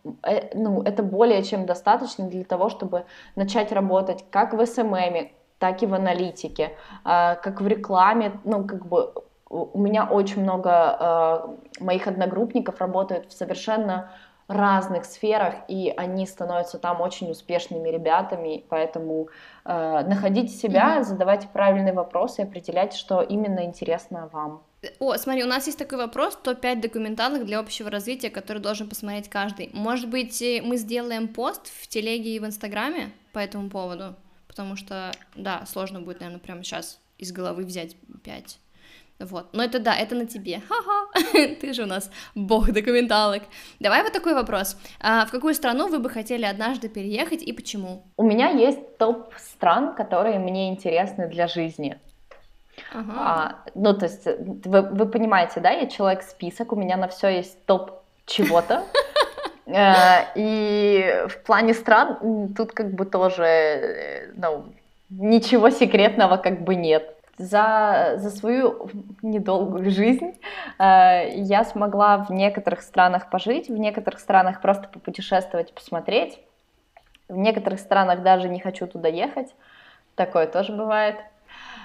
ну, 0.55 0.83
это 0.83 1.03
более 1.03 1.43
чем 1.43 1.67
достаточно 1.67 2.27
для 2.27 2.45
того, 2.45 2.69
чтобы 2.69 3.05
начать 3.37 3.73
работать 3.73 4.25
как 4.31 4.53
в 4.53 4.65
СММ, 4.67 5.31
так 5.59 5.83
и 5.83 5.87
в 5.87 5.95
аналитике, 5.95 6.77
а, 7.05 7.37
как 7.37 7.61
в 7.61 7.67
рекламе, 7.67 8.33
ну, 8.45 8.65
как 8.67 8.87
бы 8.87 9.13
у 9.49 9.79
меня 9.79 10.05
очень 10.05 10.43
много 10.43 10.71
а, 10.73 11.57
моих 11.79 12.09
одногруппников 12.09 12.81
работают 12.81 13.27
в 13.27 13.33
совершенно 13.33 14.11
разных 14.49 15.05
сферах, 15.05 15.55
и 15.69 15.93
они 15.97 16.27
становятся 16.27 16.79
там 16.79 17.01
очень 17.01 17.31
успешными 17.31 17.89
ребятами, 17.89 18.65
поэтому 18.69 19.29
э, 19.65 20.05
находите 20.05 20.49
себя, 20.49 20.99
mm-hmm. 20.99 21.05
задавайте 21.05 21.49
правильные 21.49 21.95
вопросы 21.95 22.41
определяйте, 22.41 22.99
что 22.99 23.23
именно 23.23 23.65
интересно 23.65 24.29
вам. 24.33 24.63
О, 24.99 25.17
смотри, 25.17 25.45
у 25.45 25.47
нас 25.47 25.67
есть 25.67 25.79
такой 25.79 25.99
вопрос, 25.99 26.37
топ-5 26.43 26.81
документалок 26.81 27.45
для 27.45 27.61
общего 27.61 27.89
развития, 27.89 28.31
который 28.31 28.59
должен 28.59 28.89
посмотреть 28.89 29.29
каждый. 29.29 29.71
Может 29.73 30.11
быть, 30.11 30.43
э, 30.43 30.61
мы 30.63 30.77
сделаем 30.77 31.29
пост 31.29 31.69
в 31.69 31.87
телеге 31.87 32.35
и 32.35 32.41
в 32.41 32.47
инстаграме 32.47 33.13
по 33.33 33.39
этому 33.39 33.71
поводу? 33.71 34.17
Потому 34.49 34.75
что, 34.75 35.13
да, 35.37 35.65
сложно 35.67 36.01
будет, 36.01 36.21
наверное, 36.21 36.41
прямо 36.41 36.65
сейчас 36.65 37.01
из 37.17 37.31
головы 37.31 37.65
взять 37.65 37.97
5. 38.25 38.59
Вот, 39.21 39.53
но 39.53 39.63
это 39.63 39.79
да, 39.79 39.95
это 39.95 40.17
на 40.17 40.27
тебе, 40.27 40.61
ха-ха, 40.69 41.21
ты 41.61 41.73
же 41.75 41.85
у 41.85 41.87
нас 41.87 42.11
бог 42.35 42.73
документалок. 42.73 43.45
Давай 43.79 44.03
вот 44.03 44.13
такой 44.13 44.35
вопрос, 44.35 44.77
а 44.99 45.27
в 45.27 45.31
какую 45.31 45.55
страну 45.55 45.87
вы 45.87 46.01
бы 46.01 46.11
хотели 46.11 46.45
однажды 46.45 46.89
переехать 46.89 47.41
и 47.43 47.53
почему? 47.53 48.05
У 48.17 48.25
меня 48.25 48.51
есть 48.51 48.99
топ 48.99 49.33
стран, 49.39 49.95
которые 49.95 50.41
мне 50.41 50.71
интересны 50.71 51.29
для 51.29 51.47
жизни. 51.47 52.01
Ага. 52.93 53.13
А, 53.17 53.57
ну, 53.75 53.95
то 53.95 54.07
есть, 54.07 54.27
вы, 54.27 54.83
вы 54.83 55.07
понимаете, 55.07 55.61
да, 55.61 55.71
я 55.71 55.87
человек-список, 55.87 56.73
у 56.73 56.77
меня 56.77 56.97
на 56.97 57.09
все 57.09 57.29
есть 57.29 57.65
топ 57.67 58.03
чего-то. 58.27 58.85
Э, 59.65 60.25
и 60.35 61.25
в 61.29 61.39
плане 61.45 61.73
стран 61.73 62.53
тут 62.55 62.73
как 62.73 62.93
бы 62.95 63.05
тоже, 63.07 63.45
э, 63.45 64.33
ну, 64.35 64.65
ничего 65.09 65.71
секретного 65.71 66.37
как 66.37 66.63
бы 66.63 66.75
нет. 66.75 67.15
за, 67.39 68.15
за 68.17 68.31
свою 68.31 68.91
недолгую 69.23 69.91
жизнь 69.91 70.33
э, 70.79 71.31
я 71.37 71.65
смогла 71.65 72.19
в 72.19 72.31
некоторых 72.31 72.83
странах 72.83 73.31
пожить, 73.31 73.69
в 73.69 73.77
некоторых 73.79 74.21
странах 74.21 74.61
просто 74.61 74.89
попутешествовать, 74.89 75.73
посмотреть. 75.73 76.41
В 77.29 77.37
некоторых 77.37 77.81
странах 77.81 78.23
даже 78.23 78.49
не 78.49 78.61
хочу 78.61 78.87
туда 78.87 79.09
ехать. 79.09 79.55
Такое 80.17 80.47
тоже 80.47 80.73
бывает. 80.73 81.17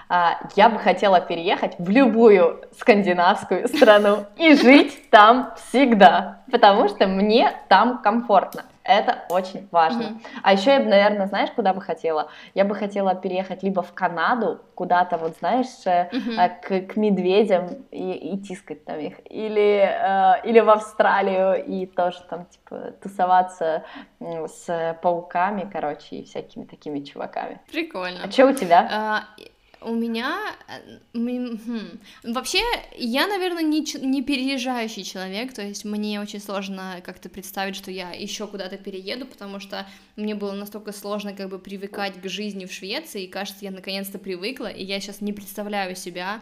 А, 0.09 0.39
я 0.55 0.69
бы 0.69 0.79
хотела 0.79 1.19
переехать 1.19 1.75
в 1.79 1.89
любую 1.89 2.61
скандинавскую 2.79 3.67
страну 3.67 4.25
и 4.37 4.55
жить 4.55 5.09
там 5.09 5.53
всегда, 5.55 6.43
потому 6.51 6.87
что 6.87 7.07
мне 7.07 7.51
там 7.67 8.01
комфортно. 8.01 8.63
Это 8.87 9.25
очень 9.29 9.67
важно. 9.69 10.03
Mm-hmm. 10.03 10.39
А 10.43 10.53
еще 10.53 10.71
я 10.71 10.79
бы, 10.79 10.85
наверное, 10.85 11.27
знаешь, 11.27 11.49
куда 11.53 11.73
бы 11.73 11.81
хотела? 11.81 12.29
Я 12.53 12.63
бы 12.63 12.73
хотела 12.73 13.15
переехать 13.15 13.61
либо 13.61 13.81
в 13.81 13.93
Канаду, 13.93 14.61
куда-то, 14.75 15.17
вот 15.17 15.35
знаешь, 15.39 15.67
mm-hmm. 15.85 16.61
к, 16.61 16.93
к 16.93 16.95
медведям 16.95 17.67
и, 17.91 18.13
и 18.13 18.37
тискать 18.37 18.85
там 18.85 18.97
их, 18.97 19.15
или, 19.25 19.81
э, 19.83 20.47
или 20.47 20.61
в 20.61 20.69
Австралию 20.69 21.65
и 21.65 21.85
тоже 21.85 22.19
там, 22.29 22.45
типа, 22.45 22.93
тусоваться 23.03 23.83
с 24.21 24.97
пауками, 25.01 25.69
короче, 25.69 26.15
и 26.15 26.23
всякими 26.23 26.63
такими 26.63 27.01
чуваками. 27.01 27.59
Прикольно. 27.69 28.21
А 28.23 28.31
что 28.31 28.47
у 28.47 28.53
тебя? 28.53 29.25
Uh... 29.37 29.49
У 29.87 29.95
меня... 29.95 30.37
Э, 30.67 30.97
хм. 31.13 31.99
Вообще, 32.23 32.59
я, 32.97 33.25
наверное, 33.25 33.63
не, 33.63 33.85
не 34.05 34.21
переезжающий 34.21 35.03
человек, 35.03 35.53
то 35.53 35.61
есть 35.61 35.85
мне 35.85 36.19
очень 36.19 36.41
сложно 36.41 37.01
как-то 37.05 37.29
представить, 37.29 37.77
что 37.77 37.89
я 37.89 38.11
еще 38.11 38.47
куда-то 38.47 38.77
перееду, 38.77 39.25
потому 39.25 39.61
что 39.61 39.87
мне 40.17 40.35
было 40.35 40.51
настолько 40.51 40.91
сложно 40.91 41.33
как 41.33 41.49
бы 41.49 41.57
привыкать 41.57 42.21
к 42.21 42.27
жизни 42.27 42.65
в 42.65 42.73
Швеции, 42.73 43.23
и 43.23 43.27
кажется, 43.27 43.63
я 43.63 43.71
наконец-то 43.71 44.19
привыкла, 44.19 44.67
и 44.67 44.83
я 44.83 44.99
сейчас 44.99 45.21
не 45.21 45.31
представляю 45.31 45.95
себя 45.95 46.41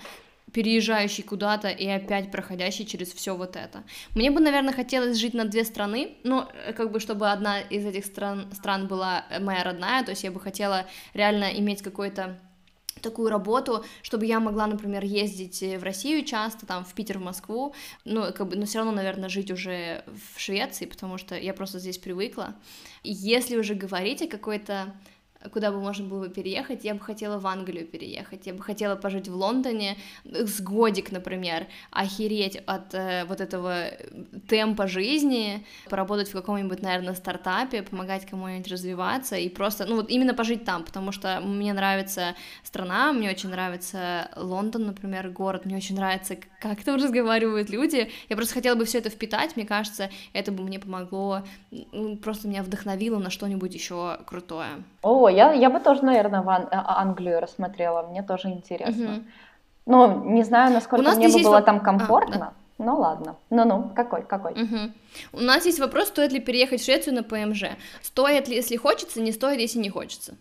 переезжающий 0.51 1.23
куда-то 1.23 1.67
и 1.67 1.87
опять 1.87 2.31
проходящий 2.31 2.85
через 2.85 3.13
все 3.13 3.35
вот 3.35 3.55
это. 3.55 3.83
Мне 4.15 4.31
бы, 4.31 4.39
наверное, 4.39 4.73
хотелось 4.73 5.17
жить 5.17 5.33
на 5.33 5.45
две 5.45 5.65
страны, 5.65 6.15
ну, 6.23 6.45
э, 6.65 6.73
как 6.73 6.91
бы, 6.91 6.99
чтобы 6.99 7.29
одна 7.29 7.61
из 7.61 7.85
этих 7.85 8.05
стран, 8.05 8.51
стран 8.53 8.87
была 8.87 9.25
моя 9.39 9.63
родная, 9.63 10.03
то 10.03 10.11
есть 10.11 10.23
я 10.23 10.31
бы 10.31 10.39
хотела 10.39 10.85
реально 11.13 11.51
иметь 11.59 11.83
какой-то 11.83 12.39
такую 13.05 13.29
работу, 13.29 13.85
чтобы 14.01 14.25
я 14.25 14.39
могла, 14.39 14.67
например, 14.67 15.03
ездить 15.03 15.61
в 15.61 15.83
Россию 15.83 16.25
часто, 16.25 16.65
там, 16.65 16.83
в 16.83 16.93
Питер, 16.93 17.19
в 17.19 17.21
Москву, 17.21 17.73
ну, 18.03 18.33
как 18.33 18.47
бы, 18.47 18.55
но 18.55 18.65
все 18.65 18.79
равно, 18.79 18.91
наверное, 18.91 19.29
жить 19.29 19.51
уже 19.51 20.03
в 20.07 20.39
Швеции, 20.39 20.85
потому 20.85 21.17
что 21.17 21.35
я 21.35 21.53
просто 21.53 21.79
здесь 21.79 21.97
привыкла. 21.97 22.55
Если 23.03 23.57
уже 23.57 23.75
говорить 23.75 24.21
о 24.21 24.27
какой-то 24.27 24.93
куда 25.53 25.71
бы 25.71 25.79
можно 25.79 26.07
было 26.07 26.29
переехать, 26.29 26.83
я 26.83 26.93
бы 26.93 26.99
хотела 26.99 27.39
в 27.39 27.47
Англию 27.47 27.85
переехать, 27.85 28.45
я 28.47 28.53
бы 28.53 28.61
хотела 28.61 28.95
пожить 28.95 29.27
в 29.27 29.35
Лондоне 29.35 29.97
с 30.23 30.61
годик, 30.61 31.11
например, 31.11 31.67
охереть 31.91 32.57
от 32.65 32.93
э, 32.93 33.25
вот 33.25 33.41
этого 33.41 33.87
темпа 34.47 34.87
жизни, 34.87 35.65
поработать 35.89 36.29
в 36.29 36.33
каком-нибудь, 36.33 36.81
наверное, 36.81 37.13
стартапе, 37.13 37.83
помогать 37.83 38.25
кому-нибудь 38.25 38.67
развиваться 38.71 39.35
и 39.35 39.49
просто, 39.49 39.85
ну 39.85 39.95
вот 39.97 40.09
именно 40.09 40.33
пожить 40.33 40.65
там, 40.65 40.83
потому 40.83 41.11
что 41.11 41.39
мне 41.41 41.73
нравится 41.73 42.35
страна, 42.63 43.13
мне 43.13 43.29
очень 43.29 43.49
нравится 43.49 44.29
Лондон, 44.35 44.85
например, 44.85 45.29
город, 45.29 45.65
мне 45.65 45.77
очень 45.77 45.95
нравится, 45.95 46.37
как 46.59 46.83
там 46.83 46.95
разговаривают 46.95 47.69
люди, 47.69 48.11
я 48.29 48.35
просто 48.35 48.53
хотела 48.53 48.75
бы 48.75 48.85
все 48.85 48.99
это 48.99 49.09
впитать, 49.09 49.55
мне 49.55 49.65
кажется, 49.65 50.09
это 50.33 50.51
бы 50.51 50.63
мне 50.63 50.79
помогло, 50.79 51.43
просто 52.23 52.47
меня 52.47 52.63
вдохновило 52.63 53.19
на 53.19 53.29
что-нибудь 53.29 53.73
еще 53.73 54.19
крутое. 54.25 54.83
О, 55.01 55.29
я, 55.35 55.53
я 55.53 55.69
бы 55.69 55.79
тоже, 55.79 56.03
наверное, 56.03 56.41
в 56.41 56.49
Ан- 56.49 56.67
а, 56.71 57.01
Англию 57.01 57.39
рассмотрела, 57.39 58.03
мне 58.03 58.23
тоже 58.23 58.49
интересно. 58.49 59.05
Угу. 59.05 59.23
Ну, 59.87 60.23
не 60.31 60.43
знаю, 60.43 60.73
насколько 60.73 61.11
мне 61.11 61.27
бы 61.27 61.43
было 61.43 61.61
там 61.61 61.79
комфортно. 61.79 62.35
А, 62.35 62.39
да. 62.39 62.53
Ну 62.77 62.97
ладно. 62.97 63.37
Ну-ну, 63.49 63.91
какой, 63.95 64.23
какой? 64.23 64.51
Угу. 64.51 64.77
У 65.33 65.39
нас 65.39 65.65
есть 65.65 65.79
вопрос, 65.79 66.09
стоит 66.09 66.33
ли 66.33 66.39
переехать 66.39 66.81
в 66.81 66.85
Швецию 66.85 67.15
на 67.15 67.23
ПМЖ. 67.23 67.63
Стоит 68.01 68.47
ли, 68.49 68.55
если 68.55 68.75
хочется, 68.75 69.21
не 69.21 69.31
стоит, 69.31 69.59
если 69.59 69.79
не 69.79 69.89
хочется. 69.89 70.35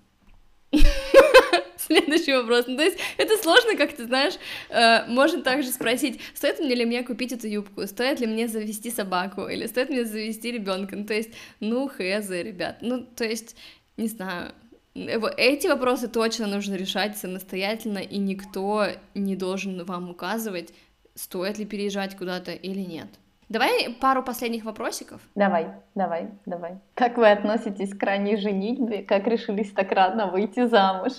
Следующий 1.77 2.33
вопрос. 2.33 2.65
Ну, 2.67 2.77
то 2.77 2.83
есть 2.83 2.99
это 3.19 3.37
сложно, 3.37 3.77
как 3.77 3.93
ты 3.95 4.07
знаешь, 4.07 4.35
э, 4.71 5.07
можно 5.07 5.43
также 5.43 5.69
спросить, 5.69 6.21
стоит 6.35 6.59
мне 6.59 6.75
ли 6.75 6.85
мне 6.85 7.05
купить 7.05 7.33
эту 7.33 7.47
юбку, 7.47 7.87
стоит 7.87 8.21
ли 8.21 8.27
мне 8.27 8.49
завести 8.49 8.91
собаку, 8.91 9.47
или 9.47 9.67
стоит 9.67 9.91
мне 9.91 10.05
завести 10.05 10.51
ребенка. 10.51 10.97
Ну, 10.97 11.05
то 11.05 11.15
есть, 11.15 11.31
ну, 11.61 11.87
хз, 11.89 12.31
ребят. 12.31 12.79
Ну, 12.81 13.03
то 13.03 13.25
есть, 13.25 13.55
не 13.97 14.09
знаю, 14.09 14.53
эти 14.95 15.67
вопросы 15.67 16.09
точно 16.09 16.47
нужно 16.47 16.75
решать 16.75 17.17
самостоятельно, 17.17 17.99
и 17.99 18.19
никто 18.19 18.87
не 19.15 19.37
должен 19.37 19.85
вам 19.85 20.11
указывать, 20.11 20.73
стоит 21.15 21.59
ли 21.59 21.65
переезжать 21.65 22.17
куда-то 22.17 22.53
или 22.53 22.81
нет. 22.81 23.09
Давай 23.49 23.91
пару 24.01 24.23
последних 24.23 24.65
вопросиков. 24.65 25.21
Давай, 25.35 25.69
давай, 25.95 26.31
давай. 26.47 26.79
Как 26.95 27.19
вы 27.19 27.31
относитесь 27.31 27.95
к 27.95 28.03
ранней 28.03 28.37
женитьбе? 28.37 29.03
Как 29.03 29.27
решились 29.27 29.71
так 29.71 29.93
рано 29.93 30.29
выйти 30.29 30.67
замуж? 30.67 31.13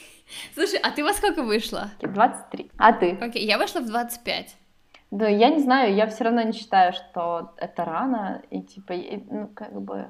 Слушай, 0.54 0.78
а 0.82 0.90
ты 0.90 1.02
во 1.02 1.12
сколько 1.12 1.42
вышла? 1.42 1.90
23. 2.00 2.70
А 2.78 2.92
ты? 2.92 3.18
Окей, 3.20 3.44
я 3.44 3.58
вышла 3.58 3.80
в 3.80 3.86
25. 3.86 4.56
Да, 5.10 5.28
я 5.28 5.50
не 5.50 5.58
знаю, 5.58 5.94
я 5.94 6.06
все 6.06 6.24
равно 6.24 6.40
не 6.42 6.52
считаю, 6.52 6.94
что 6.94 7.52
это 7.58 7.84
рано, 7.84 8.42
и 8.48 8.62
типа, 8.62 8.94
ну, 9.30 9.48
как 9.48 9.78
бы, 9.78 10.06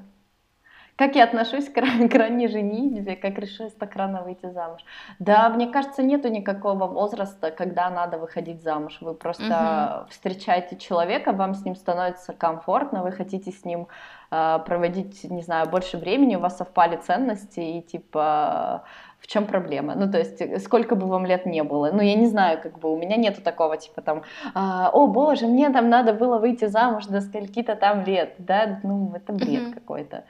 как 0.96 1.16
я 1.16 1.24
отношусь 1.24 1.68
к, 1.68 1.74
к 1.74 2.14
ранней 2.14 2.48
женитьбе, 2.48 3.16
как 3.16 3.38
решилась 3.38 3.72
так 3.72 3.96
рано 3.96 4.22
выйти 4.22 4.50
замуж? 4.50 4.82
Да, 5.18 5.48
мне 5.48 5.68
кажется, 5.68 6.02
нету 6.02 6.28
никакого 6.28 6.86
возраста, 6.86 7.50
когда 7.50 7.90
надо 7.90 8.18
выходить 8.18 8.62
замуж. 8.62 8.98
Вы 9.00 9.14
просто 9.14 10.02
угу. 10.02 10.10
встречаете 10.10 10.76
человека, 10.76 11.32
вам 11.32 11.54
с 11.54 11.64
ним 11.64 11.76
становится 11.76 12.32
комфортно, 12.32 13.02
вы 13.02 13.12
хотите 13.12 13.50
с 13.50 13.64
ним 13.64 13.88
э, 14.30 14.58
проводить, 14.66 15.24
не 15.24 15.42
знаю, 15.42 15.68
больше 15.68 15.96
времени, 15.98 16.36
у 16.36 16.40
вас 16.40 16.58
совпали 16.58 16.96
ценности 16.96 17.60
и 17.60 17.82
типа 17.82 18.84
в 19.22 19.28
чем 19.28 19.46
проблема? 19.46 19.94
Ну, 19.94 20.10
то 20.10 20.18
есть, 20.18 20.64
сколько 20.64 20.96
бы 20.96 21.06
вам 21.06 21.24
лет 21.26 21.46
не 21.46 21.62
было. 21.62 21.92
Ну, 21.92 22.02
я 22.02 22.16
не 22.16 22.26
знаю, 22.26 22.60
как 22.60 22.80
бы, 22.80 22.92
у 22.92 22.98
меня 22.98 23.16
нету 23.16 23.40
такого, 23.40 23.76
типа, 23.76 24.02
там, 24.02 24.22
а, 24.52 24.90
о, 24.92 25.06
боже, 25.06 25.46
мне 25.46 25.70
там 25.70 25.88
надо 25.88 26.12
было 26.12 26.38
выйти 26.38 26.64
замуж 26.64 27.06
до 27.06 27.20
скольки-то 27.20 27.76
там 27.76 28.04
лет, 28.04 28.34
да, 28.38 28.80
ну, 28.82 29.12
это 29.14 29.32
бред 29.32 29.62
mm-hmm. 29.62 29.74
какой-то. 29.74 30.24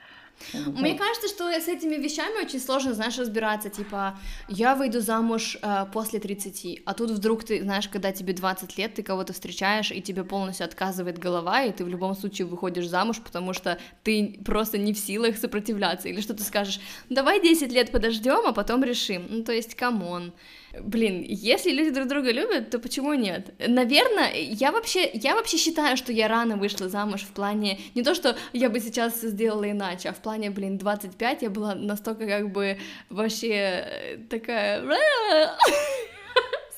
Мне 0.52 0.94
кажется, 0.98 1.28
что 1.28 1.50
с 1.50 1.68
этими 1.68 1.96
вещами 1.96 2.44
очень 2.44 2.60
сложно, 2.60 2.94
знаешь, 2.94 3.18
разбираться, 3.18 3.70
типа, 3.70 4.18
я 4.48 4.74
выйду 4.74 5.00
замуж 5.00 5.56
э, 5.62 5.86
после 5.92 6.18
30, 6.20 6.82
а 6.84 6.94
тут 6.94 7.10
вдруг 7.10 7.44
ты, 7.44 7.62
знаешь, 7.62 7.88
когда 7.88 8.12
тебе 8.12 8.32
20 8.32 8.76
лет, 8.78 8.94
ты 8.94 9.02
кого-то 9.02 9.32
встречаешь, 9.32 9.90
и 9.90 10.02
тебе 10.02 10.24
полностью 10.24 10.64
отказывает 10.64 11.18
голова, 11.18 11.62
и 11.62 11.72
ты 11.72 11.84
в 11.84 11.88
любом 11.88 12.14
случае 12.14 12.46
выходишь 12.46 12.88
замуж, 12.88 13.20
потому 13.22 13.52
что 13.52 13.78
ты 14.02 14.38
просто 14.44 14.78
не 14.78 14.92
в 14.92 14.98
силах 14.98 15.36
сопротивляться, 15.36 16.08
или 16.08 16.20
что 16.20 16.34
ты 16.34 16.42
скажешь, 16.42 16.80
давай 17.08 17.40
10 17.40 17.72
лет 17.72 17.92
подождем, 17.92 18.46
а 18.46 18.52
потом 18.52 18.82
решим, 18.84 19.26
ну, 19.28 19.44
то 19.44 19.52
есть, 19.52 19.74
come 19.74 20.07
on, 20.07 20.32
Блин, 20.80 21.22
если 21.28 21.70
люди 21.70 21.90
друг 21.90 22.08
друга 22.08 22.32
любят, 22.32 22.70
то 22.70 22.78
почему 22.78 23.12
нет? 23.12 23.52
Наверное, 23.58 24.32
я 24.34 24.72
вообще, 24.72 25.10
я 25.12 25.34
вообще 25.34 25.58
считаю, 25.58 25.98
что 25.98 26.12
я 26.12 26.28
рано 26.28 26.56
вышла 26.56 26.88
замуж 26.88 27.22
в 27.22 27.32
плане, 27.32 27.78
не 27.94 28.02
то, 28.02 28.14
что 28.14 28.36
я 28.54 28.70
бы 28.70 28.80
сейчас 28.80 29.20
сделала 29.20 29.70
иначе, 29.70 30.08
а 30.08 30.12
в 30.14 30.22
плане, 30.22 30.50
блин, 30.50 30.78
25 30.78 31.42
я 31.42 31.50
была 31.50 31.74
настолько 31.74 32.26
как 32.26 32.52
бы 32.52 32.78
вообще 33.10 33.50
э, 33.52 34.18
такая 34.30 34.82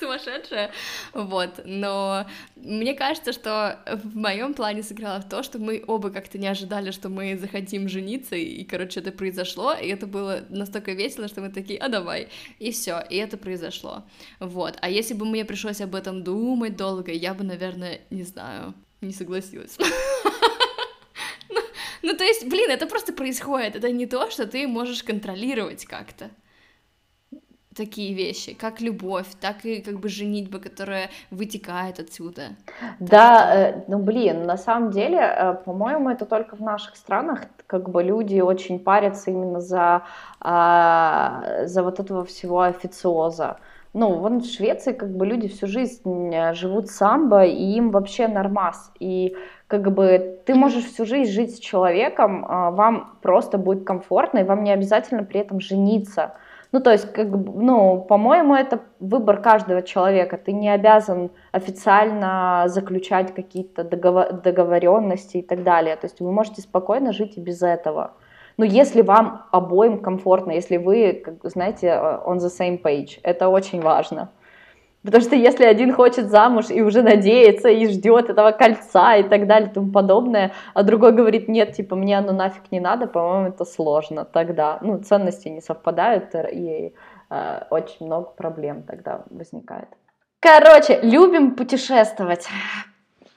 сумасшедшая, 0.05 0.71
вот, 1.13 1.61
но 1.65 2.27
мне 2.57 2.95
кажется, 2.95 3.33
что 3.33 3.81
в 3.87 4.17
моем 4.17 4.55
плане 4.55 4.83
сыграло 4.83 5.23
то, 5.23 5.43
что 5.43 5.59
мы 5.59 5.83
оба 5.87 6.11
как-то 6.11 6.39
не 6.39 6.47
ожидали, 6.47 6.91
что 6.91 7.09
мы 7.09 7.37
захотим 7.37 7.89
жениться, 7.89 8.37
и, 8.37 8.65
короче, 8.65 9.01
это 9.01 9.13
произошло, 9.13 9.73
и 9.73 9.89
это 9.89 10.07
было 10.07 10.45
настолько 10.51 10.93
весело, 10.93 11.29
что 11.29 11.41
мы 11.41 11.51
такие, 11.51 11.79
а 11.79 11.89
давай, 11.89 12.29
и 12.59 12.71
все, 12.71 13.03
и 13.09 13.17
это 13.17 13.37
произошло, 13.37 14.05
вот, 14.41 14.77
а 14.81 14.91
если 14.91 15.15
бы 15.15 15.25
мне 15.27 15.45
пришлось 15.45 15.81
об 15.81 15.95
этом 15.95 16.23
думать 16.23 16.77
долго, 16.77 17.13
я 17.13 17.35
бы, 17.35 17.45
наверное, 17.45 18.01
не 18.11 18.23
знаю, 18.23 18.75
не 19.01 19.13
согласилась. 19.13 19.79
Ну, 21.51 21.61
ну, 22.03 22.17
то 22.17 22.25
есть, 22.25 22.49
блин, 22.49 22.71
это 22.71 22.87
просто 22.87 23.13
происходит, 23.13 23.77
это 23.77 23.91
не 23.93 24.07
то, 24.07 24.31
что 24.31 24.47
ты 24.47 24.67
можешь 24.67 25.03
контролировать 25.05 25.85
как-то 25.85 26.31
такие 27.77 28.15
вещи, 28.15 28.55
как 28.55 28.81
любовь, 28.81 29.27
так 29.41 29.65
и 29.65 29.81
как 29.81 30.01
бы 30.01 30.09
женитьба, 30.09 30.59
которая 30.59 31.11
вытекает 31.31 32.01
отсюда. 32.01 32.43
Да, 33.01 33.47
что... 33.47 33.59
Э, 33.59 33.85
ну 33.89 33.99
блин, 33.99 34.45
на 34.45 34.57
самом 34.57 34.91
деле, 34.91 35.19
э, 35.19 35.55
по-моему, 35.65 36.11
это 36.11 36.25
только 36.25 36.57
в 36.57 36.61
наших 36.61 36.97
странах, 36.97 37.41
как 37.67 37.89
бы 37.91 38.03
люди 38.03 38.41
очень 38.41 38.79
парятся 38.79 39.31
именно 39.31 39.61
за, 39.61 40.03
а, 40.41 41.65
за 41.65 41.83
вот 41.83 42.01
этого 42.01 42.25
всего 42.25 42.63
официоза. 42.63 43.57
Ну, 43.95 44.15
вон 44.19 44.41
в 44.41 44.47
Швеции 44.47 44.93
как 44.93 45.17
бы 45.17 45.25
люди 45.25 45.47
всю 45.47 45.69
жизнь 45.69 46.35
э, 46.35 46.53
живут 46.55 46.91
самбо, 46.91 47.45
и 47.45 47.77
им 47.77 47.91
вообще 47.91 48.27
нормас. 48.27 48.91
И 48.99 49.37
как 49.69 49.93
бы 49.93 50.41
ты 50.45 50.55
можешь 50.55 50.85
всю 50.85 51.07
жизнь 51.07 51.31
жить 51.31 51.57
с 51.57 51.59
человеком, 51.61 52.45
а, 52.49 52.71
вам 52.73 53.17
просто 53.23 53.57
будет 53.57 53.85
комфортно, 53.85 54.41
и 54.41 54.45
вам 54.45 54.65
не 54.65 54.73
обязательно 54.73 55.23
при 55.23 55.41
этом 55.41 55.61
жениться. 55.61 56.35
Ну, 56.75 56.81
то 56.81 56.91
есть, 56.91 57.13
как 57.13 57.29
ну, 57.29 58.05
по-моему, 58.09 58.57
это 58.57 58.81
выбор 58.99 59.41
каждого 59.41 59.81
человека. 59.81 60.37
Ты 60.37 60.51
не 60.51 60.69
обязан 60.69 61.31
официально 61.53 62.65
заключать 62.67 63.33
какие-то 63.33 63.85
договор- 63.85 64.43
договоренности 64.43 65.37
и 65.37 65.43
так 65.43 65.63
далее. 65.63 65.95
То 65.95 66.07
есть 66.07 66.19
вы 66.19 66.33
можете 66.33 66.63
спокойно 66.63 67.13
жить 67.13 67.37
и 67.37 67.41
без 67.41 67.63
этого. 67.63 68.15
Но 68.57 68.65
если 68.65 69.03
вам 69.03 69.45
обоим 69.53 70.01
комфортно, 70.01 70.51
если 70.51 70.77
вы, 70.77 71.23
как, 71.25 71.49
знаете, 71.49 71.87
э, 71.87 72.21
on 72.27 72.39
the 72.39 72.51
same 72.51 72.83
page, 72.83 73.21
это 73.23 73.51
очень 73.51 73.81
важно. 73.81 74.31
Потому 75.05 75.23
что 75.23 75.37
если 75.37 75.65
один 75.65 75.93
хочет 75.93 76.31
замуж 76.31 76.71
и 76.71 76.81
уже 76.81 77.03
надеется 77.03 77.69
и 77.69 77.87
ждет 77.89 78.31
этого 78.31 78.53
кольца 78.53 79.17
и 79.17 79.23
так 79.23 79.47
далее 79.47 79.69
и 79.69 79.73
тому 79.73 79.93
подобное, 79.93 80.53
а 80.73 80.83
другой 80.83 81.13
говорит, 81.13 81.47
нет, 81.47 81.75
типа, 81.75 81.95
мне 81.95 82.17
оно 82.17 82.33
нафиг 82.33 82.73
не 82.73 82.81
надо, 82.81 83.07
по-моему, 83.07 83.49
это 83.49 83.67
сложно 83.67 84.25
тогда. 84.25 84.79
Ну, 84.81 85.03
ценности 85.03 85.49
не 85.49 85.61
совпадают, 85.61 86.35
и 86.35 86.95
э, 87.31 87.61
очень 87.69 88.07
много 88.07 88.31
проблем 88.31 88.83
тогда 88.83 89.25
возникает. 89.29 89.89
Короче, 90.41 91.01
любим 91.03 91.55
путешествовать. 91.55 92.49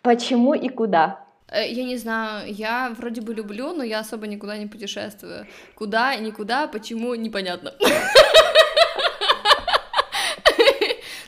Почему 0.01 0.53
и 0.53 0.70
куда? 0.70 1.20
Э, 1.49 1.70
я 1.70 1.84
не 1.84 1.97
знаю, 1.97 2.49
я 2.49 2.93
вроде 2.97 3.22
бы 3.22 3.34
люблю, 3.34 3.74
но 3.74 3.84
я 3.84 3.99
особо 3.99 4.26
никуда 4.28 4.57
не 4.57 4.68
путешествую. 4.68 5.45
Куда, 5.76 6.15
никуда, 6.15 6.68
почему, 6.68 7.13
непонятно. 7.15 7.74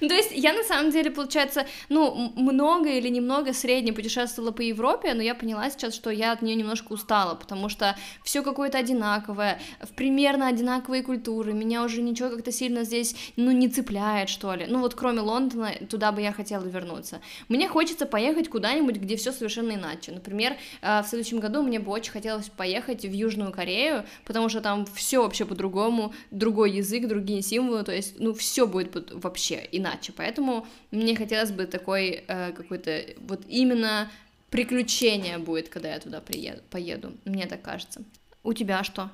Ну, 0.01 0.07
то 0.07 0.13
есть 0.13 0.31
я 0.31 0.53
на 0.53 0.63
самом 0.63 0.91
деле, 0.91 1.11
получается, 1.11 1.65
ну, 1.89 2.31
много 2.35 2.89
или 2.89 3.09
немного 3.09 3.53
средне 3.53 3.93
путешествовала 3.93 4.51
по 4.51 4.61
Европе, 4.61 5.13
но 5.13 5.21
я 5.21 5.35
поняла 5.35 5.69
сейчас, 5.69 5.93
что 5.93 6.09
я 6.09 6.31
от 6.31 6.41
нее 6.41 6.55
немножко 6.55 6.93
устала, 6.93 7.35
потому 7.35 7.69
что 7.69 7.95
все 8.23 8.41
какое-то 8.43 8.77
одинаковое, 8.77 9.59
в 9.81 9.89
примерно 9.93 10.47
одинаковые 10.47 11.03
культуры, 11.03 11.53
меня 11.53 11.83
уже 11.83 12.01
ничего 12.01 12.29
как-то 12.29 12.51
сильно 12.51 12.83
здесь, 12.83 13.15
ну, 13.35 13.51
не 13.51 13.67
цепляет, 13.67 14.29
что 14.29 14.53
ли. 14.53 14.65
Ну, 14.67 14.79
вот 14.79 14.95
кроме 14.95 15.21
Лондона, 15.21 15.73
туда 15.89 16.11
бы 16.11 16.21
я 16.21 16.31
хотела 16.31 16.63
вернуться. 16.63 17.21
Мне 17.49 17.67
хочется 17.67 18.05
поехать 18.05 18.49
куда-нибудь, 18.49 18.97
где 18.97 19.17
все 19.17 19.31
совершенно 19.31 19.73
иначе. 19.73 20.11
Например, 20.11 20.55
э, 20.81 21.01
в 21.01 21.07
следующем 21.07 21.39
году 21.39 21.61
мне 21.61 21.79
бы 21.79 21.91
очень 21.91 22.11
хотелось 22.11 22.49
поехать 22.49 23.03
в 23.03 23.11
Южную 23.11 23.51
Корею, 23.51 24.05
потому 24.25 24.49
что 24.49 24.61
там 24.61 24.85
все 24.85 25.21
вообще 25.21 25.45
по-другому, 25.45 26.13
другой 26.31 26.71
язык, 26.71 27.07
другие 27.07 27.41
символы, 27.41 27.83
то 27.83 27.91
есть, 27.91 28.19
ну, 28.19 28.33
все 28.33 28.65
будет 28.65 29.11
вообще 29.11 29.67
иначе 29.71 29.88
иначе. 29.89 30.11
Поэтому 30.11 30.67
мне 30.91 31.15
хотелось 31.15 31.51
бы 31.51 31.65
такой 31.65 32.23
э, 32.27 32.51
какой-то 32.53 33.05
вот 33.27 33.41
именно 33.47 34.09
приключение 34.49 35.37
будет, 35.37 35.69
когда 35.69 35.93
я 35.93 35.99
туда 35.99 36.21
приеду, 36.21 36.61
поеду. 36.69 37.13
Мне 37.25 37.45
так 37.45 37.61
кажется. 37.61 38.01
У 38.43 38.53
тебя 38.53 38.83
что? 38.83 39.09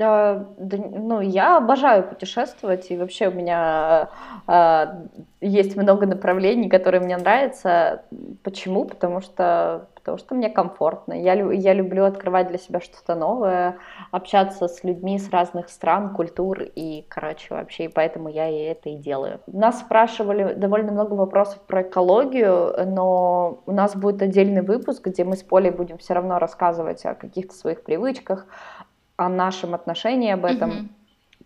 А, 0.00 0.46
да, 0.58 0.76
ну, 0.76 1.20
я 1.20 1.56
обожаю 1.56 2.04
путешествовать, 2.04 2.90
и 2.90 2.96
вообще 2.96 3.28
у 3.28 3.32
меня 3.32 4.10
а, 4.46 5.02
есть 5.40 5.76
много 5.76 6.06
направлений, 6.06 6.68
которые 6.68 7.00
мне 7.00 7.16
нравятся. 7.16 8.04
Почему? 8.44 8.84
Потому 8.84 9.20
что, 9.20 9.88
потому 9.96 10.16
что 10.18 10.36
мне 10.36 10.50
комфортно. 10.50 11.14
Я, 11.14 11.32
я 11.34 11.74
люблю 11.74 12.04
открывать 12.04 12.46
для 12.46 12.58
себя 12.58 12.80
что-то 12.80 13.16
новое, 13.16 13.78
общаться 14.12 14.68
с 14.68 14.84
людьми 14.84 15.18
с 15.18 15.30
разных 15.30 15.68
стран, 15.68 16.14
культур, 16.14 16.62
и, 16.62 17.04
короче, 17.08 17.54
вообще, 17.54 17.86
и 17.86 17.88
поэтому 17.88 18.28
я 18.28 18.48
и 18.48 18.58
это 18.58 18.90
и 18.90 18.96
делаю. 18.96 19.40
Нас 19.48 19.80
спрашивали 19.80 20.54
довольно 20.54 20.92
много 20.92 21.14
вопросов 21.14 21.60
про 21.62 21.82
экологию, 21.82 22.72
но 22.86 23.62
у 23.66 23.72
нас 23.72 23.96
будет 23.96 24.22
отдельный 24.22 24.62
выпуск, 24.62 25.04
где 25.06 25.24
мы 25.24 25.36
с 25.36 25.42
Полей 25.42 25.72
будем 25.72 25.98
все 25.98 26.14
равно 26.14 26.38
рассказывать 26.38 27.04
о 27.04 27.14
каких-то 27.14 27.54
своих 27.54 27.82
привычках, 27.82 28.46
о 29.18 29.28
нашем 29.28 29.74
отношении 29.74 30.30
об 30.30 30.44
этом. 30.44 30.70
Mm-hmm. 30.70 30.88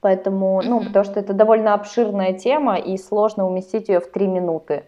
Поэтому, 0.00 0.60
mm-hmm. 0.60 0.68
ну, 0.68 0.84
потому 0.84 1.04
что 1.04 1.18
это 1.18 1.32
довольно 1.32 1.74
обширная 1.74 2.34
тема, 2.34 2.76
и 2.76 2.96
сложно 2.98 3.46
уместить 3.46 3.88
ее 3.88 3.98
в 3.98 4.10
три 4.10 4.26
минуты. 4.26 4.84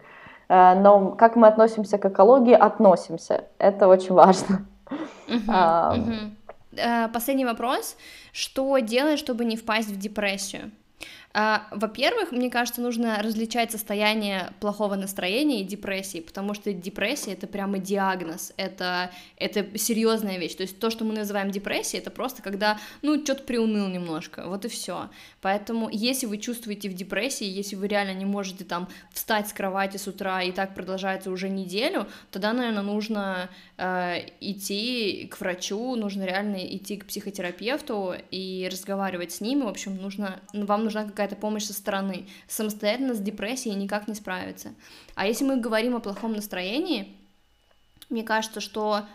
Э, 0.47 0.75
но 0.75 1.11
как 1.11 1.35
мы 1.35 1.47
относимся 1.47 1.97
к 1.97 2.05
экологии, 2.05 2.53
относимся. 2.53 3.43
Это 3.57 3.87
очень 3.87 4.13
важно. 4.13 4.65
А, 5.47 5.95
mm-hmm. 5.97 7.11
Последний 7.11 7.45
вопрос. 7.45 7.97
Что 8.31 8.77
делать, 8.79 9.17
чтобы 9.17 9.45
не 9.45 9.57
впасть 9.57 9.89
в 9.89 9.97
депрессию? 9.97 10.71
А, 11.37 11.67
во-первых, 11.69 12.31
мне 12.31 12.49
кажется, 12.49 12.79
нужно 12.79 13.21
различать 13.21 13.69
состояние 13.69 14.53
плохого 14.61 14.95
настроения 14.95 15.59
и 15.59 15.65
депрессии, 15.65 16.21
потому 16.21 16.53
что 16.53 16.71
депрессия 16.71 17.33
это 17.33 17.45
прямо 17.45 17.77
диагноз, 17.77 18.53
это, 18.55 19.11
это 19.35 19.77
серьезная 19.77 20.37
вещь. 20.37 20.55
То 20.55 20.63
есть 20.63 20.79
то, 20.79 20.89
что 20.89 21.03
мы 21.03 21.13
называем 21.13 21.51
депрессией, 21.51 22.01
это 22.01 22.09
просто 22.09 22.41
когда, 22.41 22.79
ну, 23.01 23.21
что-то 23.21 23.43
приуныл 23.43 23.89
немножко, 23.89 24.47
вот 24.47 24.63
и 24.63 24.69
все. 24.69 25.09
Поэтому, 25.41 25.89
если 25.91 26.25
вы 26.25 26.37
чувствуете 26.37 26.87
в 26.87 26.93
депрессии, 26.93 27.45
если 27.45 27.75
вы 27.75 27.89
реально 27.89 28.13
не 28.13 28.25
можете 28.25 28.63
там 28.63 28.87
встать 29.11 29.49
с 29.49 29.53
кровати 29.53 29.97
с 29.97 30.07
утра 30.07 30.41
и 30.41 30.53
так 30.53 30.73
продолжается 30.73 31.31
уже 31.31 31.49
неделю, 31.49 32.07
тогда, 32.31 32.53
наверное, 32.53 32.81
нужно 32.81 33.49
э, 33.75 34.19
идти 34.39 35.27
к 35.29 35.41
врачу, 35.41 35.97
нужно 35.97 36.23
реально 36.23 36.65
идти 36.65 36.95
к 36.95 37.05
психотерапевту 37.05 38.13
и 38.31 38.69
разговаривать 38.71 39.33
с 39.33 39.41
ними. 39.41 39.63
В 39.63 39.67
общем, 39.67 39.97
нужно, 39.97 40.39
вам 40.53 40.85
нужна 40.85 41.03
какая 41.03 41.24
какая-то 41.25 41.41
помощь 41.41 41.63
со 41.63 41.73
стороны. 41.73 42.27
Самостоятельно 42.47 43.13
с 43.13 43.19
депрессией 43.19 43.75
никак 43.75 44.07
не 44.07 44.15
справиться. 44.15 44.73
А 45.15 45.27
если 45.27 45.43
мы 45.43 45.57
говорим 45.57 45.95
о 45.95 45.99
плохом 45.99 46.33
настроении, 46.33 47.17
мне 48.09 48.23
кажется, 48.23 48.61
что 48.61 49.05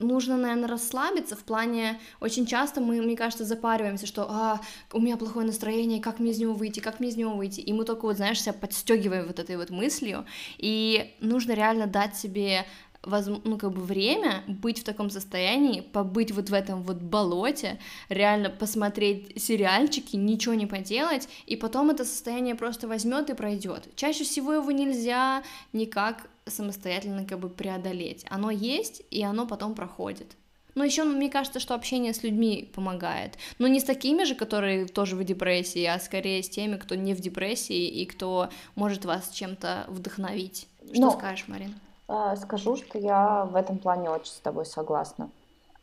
нужно, 0.00 0.36
наверное, 0.36 0.68
расслабиться 0.68 1.36
в 1.36 1.44
плане, 1.44 2.00
очень 2.20 2.46
часто 2.46 2.80
мы, 2.80 3.00
мне 3.00 3.16
кажется, 3.16 3.44
запариваемся, 3.44 4.06
что, 4.06 4.26
а, 4.28 4.60
у 4.92 5.00
меня 5.00 5.16
плохое 5.16 5.46
настроение, 5.46 6.00
как 6.00 6.18
мне 6.18 6.32
из 6.32 6.38
него 6.38 6.54
выйти, 6.54 6.80
как 6.80 6.98
мне 6.98 7.10
из 7.10 7.16
него 7.16 7.34
выйти, 7.34 7.60
и 7.60 7.72
мы 7.72 7.84
только 7.84 8.02
вот, 8.02 8.16
знаешь, 8.16 8.42
себя 8.42 8.54
подстегиваем 8.54 9.26
вот 9.26 9.38
этой 9.38 9.56
вот 9.56 9.70
мыслью, 9.70 10.24
и 10.58 11.14
нужно 11.20 11.52
реально 11.52 11.86
дать 11.86 12.16
себе 12.16 12.66
воз... 13.02 13.26
ну, 13.26 13.58
как 13.58 13.72
бы 13.72 13.82
время 13.82 14.42
быть 14.46 14.80
в 14.80 14.84
таком 14.84 15.10
состоянии, 15.10 15.80
побыть 15.80 16.32
вот 16.32 16.50
в 16.50 16.54
этом 16.54 16.82
вот 16.82 16.98
болоте, 16.98 17.78
реально 18.08 18.50
посмотреть 18.50 19.42
сериальчики, 19.42 20.16
ничего 20.16 20.54
не 20.54 20.66
поделать, 20.66 21.28
и 21.46 21.56
потом 21.56 21.90
это 21.90 22.04
состояние 22.04 22.54
просто 22.54 22.88
возьмет 22.88 23.30
и 23.30 23.34
пройдет. 23.34 23.88
Чаще 23.96 24.24
всего 24.24 24.52
его 24.52 24.70
нельзя 24.70 25.42
никак 25.72 26.28
самостоятельно 26.46 27.24
как 27.24 27.38
бы 27.38 27.48
преодолеть. 27.48 28.24
Оно 28.28 28.50
есть, 28.50 29.02
и 29.10 29.22
оно 29.22 29.46
потом 29.46 29.74
проходит. 29.74 30.36
Но 30.74 30.84
еще 30.84 31.04
мне 31.04 31.28
кажется, 31.28 31.60
что 31.60 31.74
общение 31.74 32.14
с 32.14 32.22
людьми 32.22 32.70
помогает. 32.74 33.36
Но 33.58 33.66
не 33.66 33.78
с 33.78 33.84
такими 33.84 34.24
же, 34.24 34.34
которые 34.34 34.86
тоже 34.86 35.16
в 35.16 35.24
депрессии, 35.24 35.84
а 35.84 35.98
скорее 36.00 36.42
с 36.42 36.48
теми, 36.48 36.76
кто 36.76 36.94
не 36.94 37.14
в 37.14 37.20
депрессии 37.20 37.86
и 37.86 38.06
кто 38.06 38.48
может 38.74 39.04
вас 39.04 39.30
чем-то 39.30 39.84
вдохновить. 39.88 40.66
Что 40.92 41.00
Но... 41.00 41.10
скажешь, 41.10 41.44
Марин? 41.48 41.74
А, 42.14 42.36
скажу, 42.36 42.76
что 42.76 42.98
я 42.98 43.46
в 43.46 43.56
этом 43.56 43.78
плане 43.78 44.10
очень 44.10 44.32
с 44.32 44.40
тобой 44.40 44.66
согласна. 44.66 45.30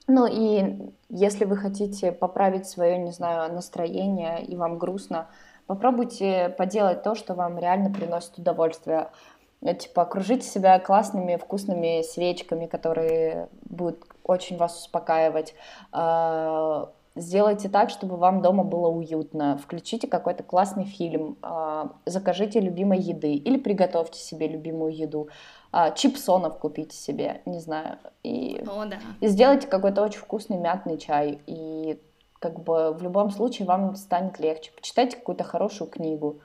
Ну 0.06 0.28
и 0.28 0.94
если 1.10 1.44
вы 1.46 1.58
хотите 1.58 2.12
поправить 2.12 2.68
свое, 2.68 3.00
не 3.00 3.12
знаю, 3.12 3.52
настроение 3.52 4.46
и 4.46 4.56
вам 4.56 4.78
грустно, 4.78 5.28
попробуйте 5.66 6.54
поделать 6.56 7.02
то, 7.02 7.16
что 7.16 7.34
вам 7.34 7.58
реально 7.58 7.92
приносит 7.92 8.38
удовольствие. 8.38 9.10
Э, 9.62 9.74
типа 9.74 10.04
окружите 10.04 10.44
себя 10.44 10.78
классными 10.78 11.36
вкусными 11.36 12.04
свечками, 12.04 12.68
которые 12.68 13.50
будут 13.64 14.06
очень 14.24 14.58
вас 14.58 14.80
успокаивать. 14.82 15.56
А, 15.92 16.92
сделайте 17.16 17.70
так, 17.70 17.90
чтобы 17.90 18.18
вам 18.18 18.44
дома 18.44 18.64
было 18.64 18.88
уютно. 18.88 19.58
Включите 19.58 20.08
какой-то 20.08 20.44
классный 20.44 20.86
фильм, 20.86 21.38
закажите 22.06 22.60
любимой 22.60 23.00
еды 23.00 23.34
или 23.34 23.58
приготовьте 23.58 24.20
себе 24.20 24.48
любимую 24.48 24.96
еду 24.96 25.30
а, 25.72 25.92
чипсонов 25.92 26.58
купите 26.58 26.96
себе, 26.96 27.42
не 27.46 27.60
знаю, 27.60 27.98
и, 28.24 28.64
О, 28.68 28.86
да. 28.86 28.98
и 29.20 29.28
сделайте 29.28 29.68
какой-то 29.68 30.02
очень 30.02 30.20
вкусный 30.20 30.58
мятный 30.58 30.98
чай, 30.98 31.40
и 31.46 32.00
как 32.40 32.64
бы 32.64 32.94
в 32.94 33.02
любом 33.04 33.32
случае 33.32 33.68
вам 33.68 33.96
станет 33.96 34.40
легче. 34.40 34.72
Почитайте 34.76 35.18
какую-то 35.18 35.44
хорошую 35.44 35.90
книгу. 35.90 36.40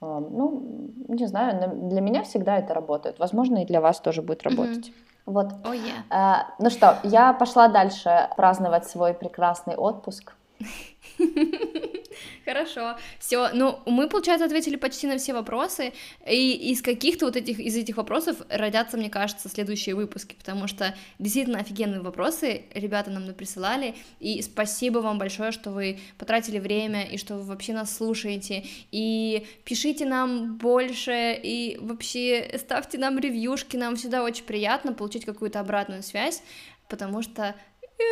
А, 0.00 0.20
ну, 0.20 0.90
не 1.08 1.26
знаю, 1.26 1.76
для 1.88 2.00
меня 2.00 2.22
всегда 2.22 2.58
это 2.58 2.72
работает. 2.72 3.18
Возможно, 3.18 3.62
и 3.62 3.66
для 3.66 3.80
вас 3.80 4.00
тоже 4.00 4.22
будет 4.22 4.42
работать. 4.44 4.88
Mm-hmm. 4.88 4.94
Вот. 5.26 5.46
Oh, 5.64 5.74
yeah. 5.74 6.02
а, 6.08 6.46
ну 6.58 6.70
что, 6.70 6.98
я 7.02 7.32
пошла 7.32 7.68
дальше 7.68 8.30
праздновать 8.36 8.88
свой 8.88 9.12
прекрасный 9.12 9.76
отпуск. 9.76 10.34
Хорошо, 12.44 12.96
все. 13.18 13.50
Ну, 13.52 13.80
мы, 13.86 14.08
получается, 14.08 14.46
ответили 14.46 14.76
почти 14.76 15.06
на 15.06 15.18
все 15.18 15.32
вопросы, 15.32 15.92
и 16.26 16.70
из 16.72 16.82
каких-то 16.82 17.26
вот 17.26 17.36
этих, 17.36 17.58
из 17.58 17.76
этих 17.76 17.96
вопросов 17.96 18.36
родятся, 18.48 18.96
мне 18.96 19.10
кажется, 19.10 19.48
следующие 19.48 19.94
выпуски, 19.94 20.34
потому 20.34 20.66
что 20.66 20.94
действительно 21.18 21.58
офигенные 21.58 22.00
вопросы 22.00 22.62
ребята 22.74 23.10
нам 23.10 23.32
присылали, 23.34 23.94
и 24.18 24.42
спасибо 24.42 24.98
вам 24.98 25.18
большое, 25.18 25.52
что 25.52 25.70
вы 25.70 25.98
потратили 26.18 26.58
время, 26.58 27.04
и 27.04 27.16
что 27.16 27.34
вы 27.34 27.42
вообще 27.42 27.72
нас 27.72 27.94
слушаете, 27.94 28.64
и 28.90 29.46
пишите 29.64 30.06
нам 30.06 30.56
больше, 30.56 31.38
и 31.42 31.78
вообще 31.80 32.58
ставьте 32.58 32.98
нам 32.98 33.18
ревьюшки, 33.18 33.76
нам 33.76 33.96
всегда 33.96 34.22
очень 34.22 34.44
приятно 34.44 34.92
получить 34.92 35.24
какую-то 35.24 35.60
обратную 35.60 36.02
связь, 36.02 36.42
потому 36.88 37.22
что 37.22 37.54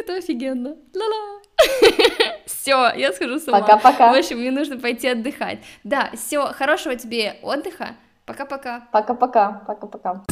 это 0.00 0.16
офигенно. 0.16 0.76
Ла-ла. 0.94 1.40
Все, 2.46 2.92
я 2.96 3.12
схожу 3.12 3.38
с 3.38 3.48
ума. 3.48 3.60
Пока-пока. 3.60 4.12
В 4.12 4.16
общем, 4.16 4.38
мне 4.38 4.50
нужно 4.50 4.78
пойти 4.78 5.08
отдыхать. 5.08 5.58
Да, 5.84 6.10
все, 6.14 6.52
хорошего 6.52 6.96
тебе 6.96 7.36
отдыха. 7.42 7.96
Пока-пока. 8.26 8.88
Пока-пока. 8.92 9.62
Пока-пока. 9.66 10.22